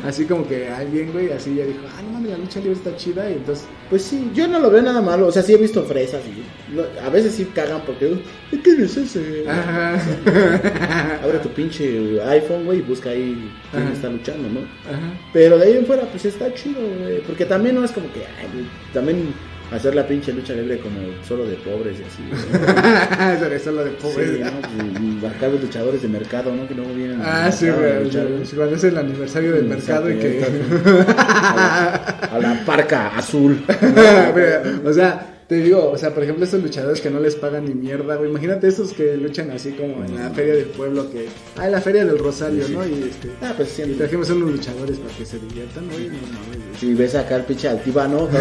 Así 0.06 0.24
como 0.24 0.46
que 0.48 0.68
alguien, 0.68 1.12
güey, 1.12 1.30
así 1.32 1.54
ya 1.54 1.64
dijo, 1.64 1.80
ah, 1.88 2.02
no 2.02 2.12
mames, 2.12 2.30
la 2.30 2.38
lucha 2.38 2.58
libre 2.60 2.74
está 2.74 2.96
chida 2.96 3.28
y 3.30 3.34
entonces... 3.34 3.66
Pues 3.90 4.02
sí, 4.02 4.30
yo 4.34 4.46
no 4.48 4.58
lo 4.60 4.70
veo 4.70 4.82
nada 4.82 5.02
malo. 5.02 5.26
O 5.26 5.32
sea, 5.32 5.42
sí 5.42 5.52
he 5.52 5.56
visto 5.56 5.82
fresas 5.84 6.22
y 6.26 6.74
lo- 6.74 6.86
a 7.04 7.10
veces 7.10 7.34
sí 7.34 7.44
cagan 7.52 7.82
porque. 7.84 8.06
"¿De 8.52 8.60
¿Quién 8.62 8.84
es 8.84 8.96
ese? 8.96 9.44
Ajá. 9.48 10.00
Abre 11.24 11.38
tu 11.40 11.48
pinche 11.48 12.20
iPhone, 12.22 12.64
güey, 12.66 12.78
y 12.78 12.82
busca 12.82 13.10
ahí 13.10 13.50
quién 13.72 13.82
Ajá. 13.82 13.92
está 13.92 14.08
luchando, 14.08 14.48
¿no? 14.48 14.60
Ajá. 14.60 15.12
Pero 15.32 15.58
de 15.58 15.64
ahí 15.66 15.76
en 15.76 15.86
fuera, 15.86 16.04
pues 16.04 16.24
está 16.24 16.54
chido, 16.54 16.80
güey. 17.00 17.20
Porque 17.22 17.44
también 17.46 17.74
no 17.74 17.84
es 17.84 17.90
como 17.90 18.06
que. 18.12 18.20
ay, 18.20 18.68
también 18.94 19.34
hacer 19.72 19.94
la 19.94 20.06
pinche 20.06 20.32
lucha 20.32 20.52
libre 20.54 20.78
como 20.78 20.98
solo 21.26 21.46
de 21.46 21.56
pobres 21.56 21.98
y 22.00 22.02
así. 22.02 22.22
güey. 22.28 23.38
Sobre 23.40 23.56
eso 23.56 23.72
lo 23.72 23.84
de 23.84 23.90
pobre. 23.92 24.26
Sí, 24.36 24.42
¿no? 24.42 24.50
Pues, 24.60 25.22
y 25.22 25.26
acá 25.26 25.48
los 25.48 25.60
luchadores 25.60 26.02
de 26.02 26.08
mercado, 26.08 26.54
¿no? 26.54 26.66
Que 26.66 26.74
luego 26.74 26.92
vienen. 26.94 27.20
Ah, 27.24 27.50
sí, 27.52 27.68
a 27.68 27.74
güey. 27.74 28.10
güey. 28.10 28.44
sí, 28.46 28.56
Cuando 28.56 28.76
es 28.76 28.84
el 28.84 28.96
aniversario 28.98 29.52
del 29.52 29.64
mercado 29.64 30.10
y 30.10 30.16
que. 30.18 30.44
A 31.10 31.54
la, 31.56 32.36
a 32.36 32.38
la 32.38 32.64
parca 32.64 33.08
azul. 33.16 33.64
O 34.84 34.92
sea, 34.92 35.29
te 35.50 35.56
digo, 35.56 35.90
o 35.90 35.98
sea, 35.98 36.14
por 36.14 36.22
ejemplo, 36.22 36.44
estos 36.44 36.62
luchadores 36.62 37.00
que 37.00 37.10
no 37.10 37.18
les 37.18 37.34
pagan 37.34 37.64
ni 37.64 37.74
mierda, 37.74 38.14
güey. 38.14 38.30
Imagínate 38.30 38.68
esos 38.68 38.92
que 38.92 39.16
luchan 39.16 39.50
así 39.50 39.72
como 39.72 40.04
en 40.04 40.14
la 40.16 40.30
feria 40.30 40.54
del 40.54 40.66
pueblo, 40.66 41.10
que. 41.10 41.26
Ah, 41.58 41.66
en 41.66 41.72
la 41.72 41.80
feria 41.80 42.04
del 42.04 42.18
Rosario, 42.20 42.64
¿no? 42.68 42.86
Y 42.86 43.08
este. 43.10 43.30
Ah, 43.42 43.52
pues 43.56 43.70
sí. 43.70 43.82
Y 43.82 43.94
trajimos 43.94 44.30
unos 44.30 44.48
luchadores 44.52 44.98
para 44.98 45.12
que 45.12 45.26
se 45.26 45.40
diviertan, 45.40 45.88
güey. 45.90 46.06
No 46.06 46.12
mames, 46.14 46.56
güey. 46.56 46.78
Si 46.78 46.94
ves 46.94 47.16
acá 47.16 47.34
el 47.34 47.42
pinche 47.42 47.68
altivano, 47.68 48.28
¿no? 48.30 48.38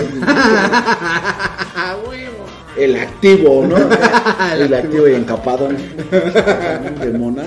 El 2.77 2.95
activo, 2.95 3.65
¿no? 3.67 3.75
El 4.53 4.61
el, 4.61 4.73
activo. 4.73 5.07
y 5.07 5.15
encapado 5.15 5.67
de 5.69 7.11
mona. 7.17 7.43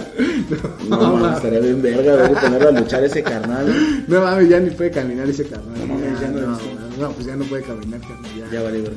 No, 0.89 0.97
No, 0.97 1.13
mames, 1.15 1.21
ma. 1.23 1.37
estaría 1.37 1.61
bien 1.61 1.81
verga, 1.81 2.17
güey, 2.27 2.41
ponerlo 2.41 2.69
a 2.69 2.73
luchar 2.73 3.05
ese 3.05 3.23
carnal. 3.23 4.05
No 4.09 4.21
mames, 4.21 4.49
ya 4.49 4.59
ni 4.61 4.71
puede 4.71 4.91
caminar 4.91 5.29
ese 5.31 5.45
carnal. 5.47 5.79
No 5.79 5.87
mames, 5.95 6.21
ya 6.21 6.29
no 6.29 6.41
no, 6.41 6.57
es- 6.57 6.99
no, 6.99 7.13
pues 7.13 7.27
ya 7.27 7.37
no 7.37 7.45
puede 7.45 7.63
caminar, 7.63 8.01
carnal. 8.01 8.31
Ya, 8.37 8.51
Ya 8.53 8.63
vale, 8.63 8.81
verga. 8.83 8.97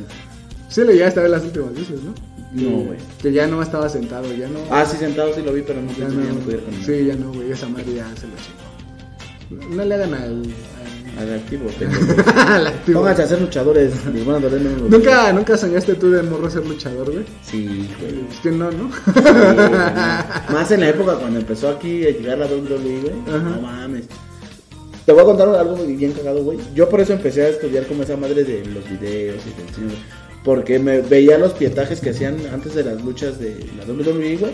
Sí, 0.75 0.83
le 0.83 0.91
llegaste 0.91 1.21
a 1.21 1.23
ver 1.23 1.31
las 1.31 1.41
últimas 1.41 1.73
veces, 1.73 2.01
¿no? 2.03 2.13
No, 2.51 2.83
güey. 2.83 2.97
Que 3.21 3.31
ya 3.31 3.47
no 3.47 3.61
estaba 3.61 3.87
sentado, 3.87 4.27
ya 4.33 4.49
no. 4.49 4.59
Ah, 4.69 4.85
sí, 4.85 4.97
sentado 4.97 5.33
sí 5.33 5.41
lo 5.41 5.53
vi, 5.53 5.61
pero 5.61 5.81
no 5.81 5.87
Ya 5.93 6.07
pensé 6.07 6.17
que 6.17 6.25
ya 6.25 6.27
no 6.27 6.33
no, 6.33 6.41
pudiera 6.41 6.63
caminar. 6.63 6.85
sí, 6.85 7.05
ya 7.05 7.15
no, 7.15 7.31
güey, 7.31 7.51
esa 7.53 7.69
madre 7.69 7.93
ya 7.93 8.07
se 8.17 8.27
lo 8.27 8.33
chingó. 9.55 9.73
No 9.73 9.85
le 9.85 9.95
hagan 9.95 10.13
al... 10.15 10.43
Al 11.17 11.33
activo, 11.33 11.69
al, 12.35 12.67
activo. 12.67 12.99
Pónganse 12.99 13.23
a 13.23 13.27
ser 13.27 13.39
luchadores. 13.39 13.93
¿Nunca, 14.89 15.31
¿Nunca 15.31 15.57
soñaste 15.57 15.95
tú 15.95 16.11
de 16.11 16.23
morro 16.23 16.49
ser 16.49 16.67
luchador, 16.67 17.09
güey? 17.09 17.23
Sí, 17.41 17.89
güey. 18.01 18.25
Es 18.29 18.39
que 18.41 18.51
no, 18.51 18.69
¿no? 18.69 18.91
Sí. 18.91 19.21
Más 20.51 20.71
en 20.71 20.81
la 20.81 20.89
época 20.89 21.15
cuando 21.15 21.39
empezó 21.39 21.69
aquí 21.69 22.05
a 22.05 22.09
llegar 22.09 22.39
la 22.39 22.47
WWE, 22.47 22.99
güey. 22.99 23.15
No 23.27 23.61
mames. 23.61 24.03
Te 25.05 25.13
voy 25.13 25.21
a 25.21 25.25
contar 25.25 25.47
algo 25.47 25.77
bien 25.85 26.11
cagado, 26.11 26.43
güey. 26.43 26.59
Yo 26.73 26.89
por 26.89 26.99
eso 26.99 27.13
empecé 27.13 27.43
a 27.43 27.49
estudiar 27.49 27.85
como 27.87 28.03
esa 28.03 28.17
madre 28.17 28.43
de 28.43 28.65
los 28.65 28.83
videos 28.89 29.41
y 29.45 29.61
del 29.61 29.73
cine. 29.73 29.93
Porque 30.45 30.79
me 30.79 31.01
veía 31.01 31.37
los 31.39 31.53
pietajes 31.53 31.99
que 31.99 32.11
hacían 32.11 32.37
antes 32.53 32.75
de 32.75 32.83
las 32.83 33.03
luchas 33.03 33.39
de 33.39 33.65
la 33.77 33.83
WWE, 33.91 34.37
güey. 34.37 34.51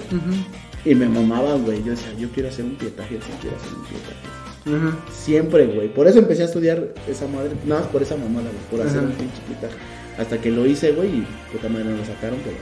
Y 0.85 0.95
me 0.95 1.07
mamaban, 1.07 1.63
güey. 1.63 1.83
Yo 1.83 1.91
decía, 1.91 2.13
yo 2.17 2.29
quiero 2.29 2.49
hacer 2.49 2.65
un 2.65 2.75
pietaje, 2.75 3.15
yo 3.15 3.19
quiero 3.41 3.57
hacer 3.57 3.73
un 3.75 3.83
pietaje. 3.85 4.87
Ajá. 4.87 4.97
Siempre, 5.11 5.67
güey. 5.67 5.93
Por 5.93 6.07
eso 6.07 6.19
empecé 6.19 6.43
a 6.43 6.45
estudiar 6.45 6.93
esa 7.07 7.27
madre. 7.27 7.51
Nada 7.67 7.81
más 7.81 7.89
por 7.89 8.01
esa 8.01 8.15
mamada, 8.15 8.49
güey. 8.49 8.63
Por 8.71 8.87
hacer 8.87 9.01
un 9.03 9.11
pinche 9.11 9.41
pietaje. 9.47 9.75
Hasta 10.17 10.39
que 10.39 10.49
lo 10.49 10.65
hice, 10.65 10.93
güey. 10.93 11.09
Y 11.09 11.27
puta 11.51 11.67
madre 11.67 11.85
no 11.85 11.97
lo 11.97 12.05
sacaron, 12.05 12.39
pero. 12.43 12.55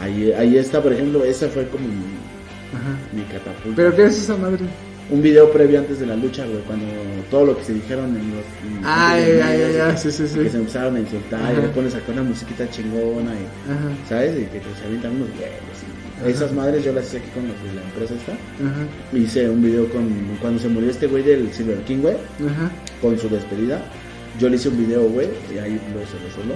Ahí, 0.00 0.32
ahí 0.32 0.56
está, 0.56 0.82
por 0.82 0.92
ejemplo, 0.92 1.22
esa 1.22 1.48
fue 1.48 1.68
como 1.68 1.86
mi 1.86 3.22
catapulta. 3.24 3.76
¿Pero 3.76 3.94
qué 3.94 4.06
es 4.06 4.18
esa 4.18 4.36
madre? 4.36 4.64
Un 5.08 5.22
video 5.22 5.52
previo 5.52 5.78
antes 5.78 6.00
de 6.00 6.06
la 6.06 6.16
lucha, 6.16 6.44
güey, 6.46 6.60
cuando 6.66 6.84
todo 7.30 7.46
lo 7.46 7.56
que 7.56 7.62
se 7.64 7.74
dijeron 7.74 8.06
en 8.16 8.30
los... 8.34 8.44
en- 8.78 8.84
Ay, 8.84 9.38
ay, 9.42 9.62
ay, 9.80 9.96
sí, 9.96 10.10
sí, 10.10 10.26
sí. 10.26 10.38
Que 10.40 10.50
se 10.50 10.56
empezaron 10.58 10.96
a 10.96 11.00
insultar 11.00 11.52
y 11.54 11.62
le 11.62 11.68
pones 11.68 11.94
acá 11.94 12.10
una 12.12 12.22
musiquita 12.24 12.68
chingona 12.70 13.30
y... 13.34 13.70
Ajá. 13.70 13.88
¿Sabes? 14.08 14.32
Y 14.36 14.46
que 14.46 14.58
te 14.58 14.66
se 14.80 14.84
avientan 14.84 15.12
unos 15.16 15.28
huevos 15.38 15.78
y 16.26 16.30
Esas 16.30 16.52
madres 16.52 16.84
yo 16.84 16.92
las 16.92 17.06
hice 17.06 17.18
aquí 17.18 17.30
con 17.30 17.46
los 17.46 17.56
de 17.62 17.72
la 17.74 17.82
empresa 17.82 18.14
esta. 18.14 18.32
Ajá, 18.32 19.16
Hice 19.16 19.48
un 19.48 19.62
video 19.62 19.88
con 19.90 20.08
cuando 20.40 20.58
se 20.58 20.68
murió 20.68 20.90
este 20.90 21.06
güey 21.06 21.22
del 21.22 21.52
Silver 21.52 21.78
King, 21.84 21.98
güey, 21.98 22.16
con 23.00 23.16
su 23.18 23.28
despedida. 23.28 23.80
Yo 24.40 24.48
le 24.48 24.56
hice 24.56 24.68
un 24.70 24.78
video, 24.78 25.02
güey, 25.08 25.28
y 25.54 25.58
ahí 25.58 25.80
lo 25.94 26.00
se 26.04 26.18
lo 26.22 26.30
solo, 26.34 26.54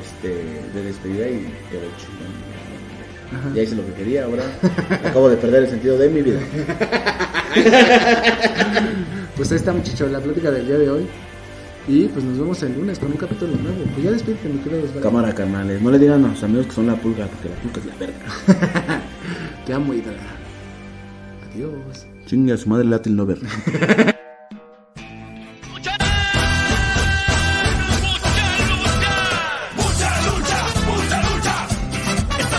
este, 0.00 0.28
de 0.72 0.82
despedida 0.84 1.26
y 1.28 1.40
quedó 1.68 1.82
chingón. 1.98 2.32
Ajá. 3.32 3.50
Ya 3.54 3.62
hice 3.62 3.74
lo 3.74 3.84
que 3.86 3.92
quería, 3.92 4.24
ahora 4.24 4.44
acabo 5.04 5.28
de 5.28 5.36
perder 5.36 5.64
el 5.64 5.70
sentido 5.70 5.98
de 5.98 6.08
mi 6.08 6.22
vida. 6.22 6.40
Pues 9.38 9.52
ahí 9.52 9.56
está, 9.56 9.72
muchachos, 9.72 10.10
la 10.10 10.18
plática 10.18 10.50
del 10.50 10.66
día 10.66 10.78
de 10.78 10.90
hoy. 10.90 11.06
Y 11.86 12.06
pues 12.08 12.24
nos 12.24 12.36
vemos 12.36 12.60
el 12.64 12.74
lunes 12.74 12.98
con 12.98 13.12
un 13.12 13.16
capítulo 13.16 13.54
nuevo. 13.54 13.84
Pues 13.94 14.04
ya 14.04 14.10
despídete, 14.10 14.48
mi 14.48 14.58
querido 14.58 14.82
Osvaldo. 14.82 15.00
Cámara, 15.00 15.32
carnales, 15.32 15.80
no 15.80 15.92
le 15.92 15.98
digan 16.00 16.24
a 16.24 16.28
los 16.28 16.42
amigos 16.42 16.66
que 16.66 16.72
son 16.72 16.88
la 16.88 16.96
pulga, 16.96 17.28
porque 17.28 17.48
la 17.48 17.54
pulga 17.54 17.78
es 17.78 17.86
la 17.86 17.94
verga. 17.94 19.02
Te 19.66 19.72
amo, 19.72 19.94
Hidra. 19.94 20.12
Adiós. 21.54 22.06
Chingue 22.26 22.52
a 22.52 22.56
su 22.56 22.68
madre 22.68 22.86
Latin 22.86 23.16
Lover. 23.16 23.38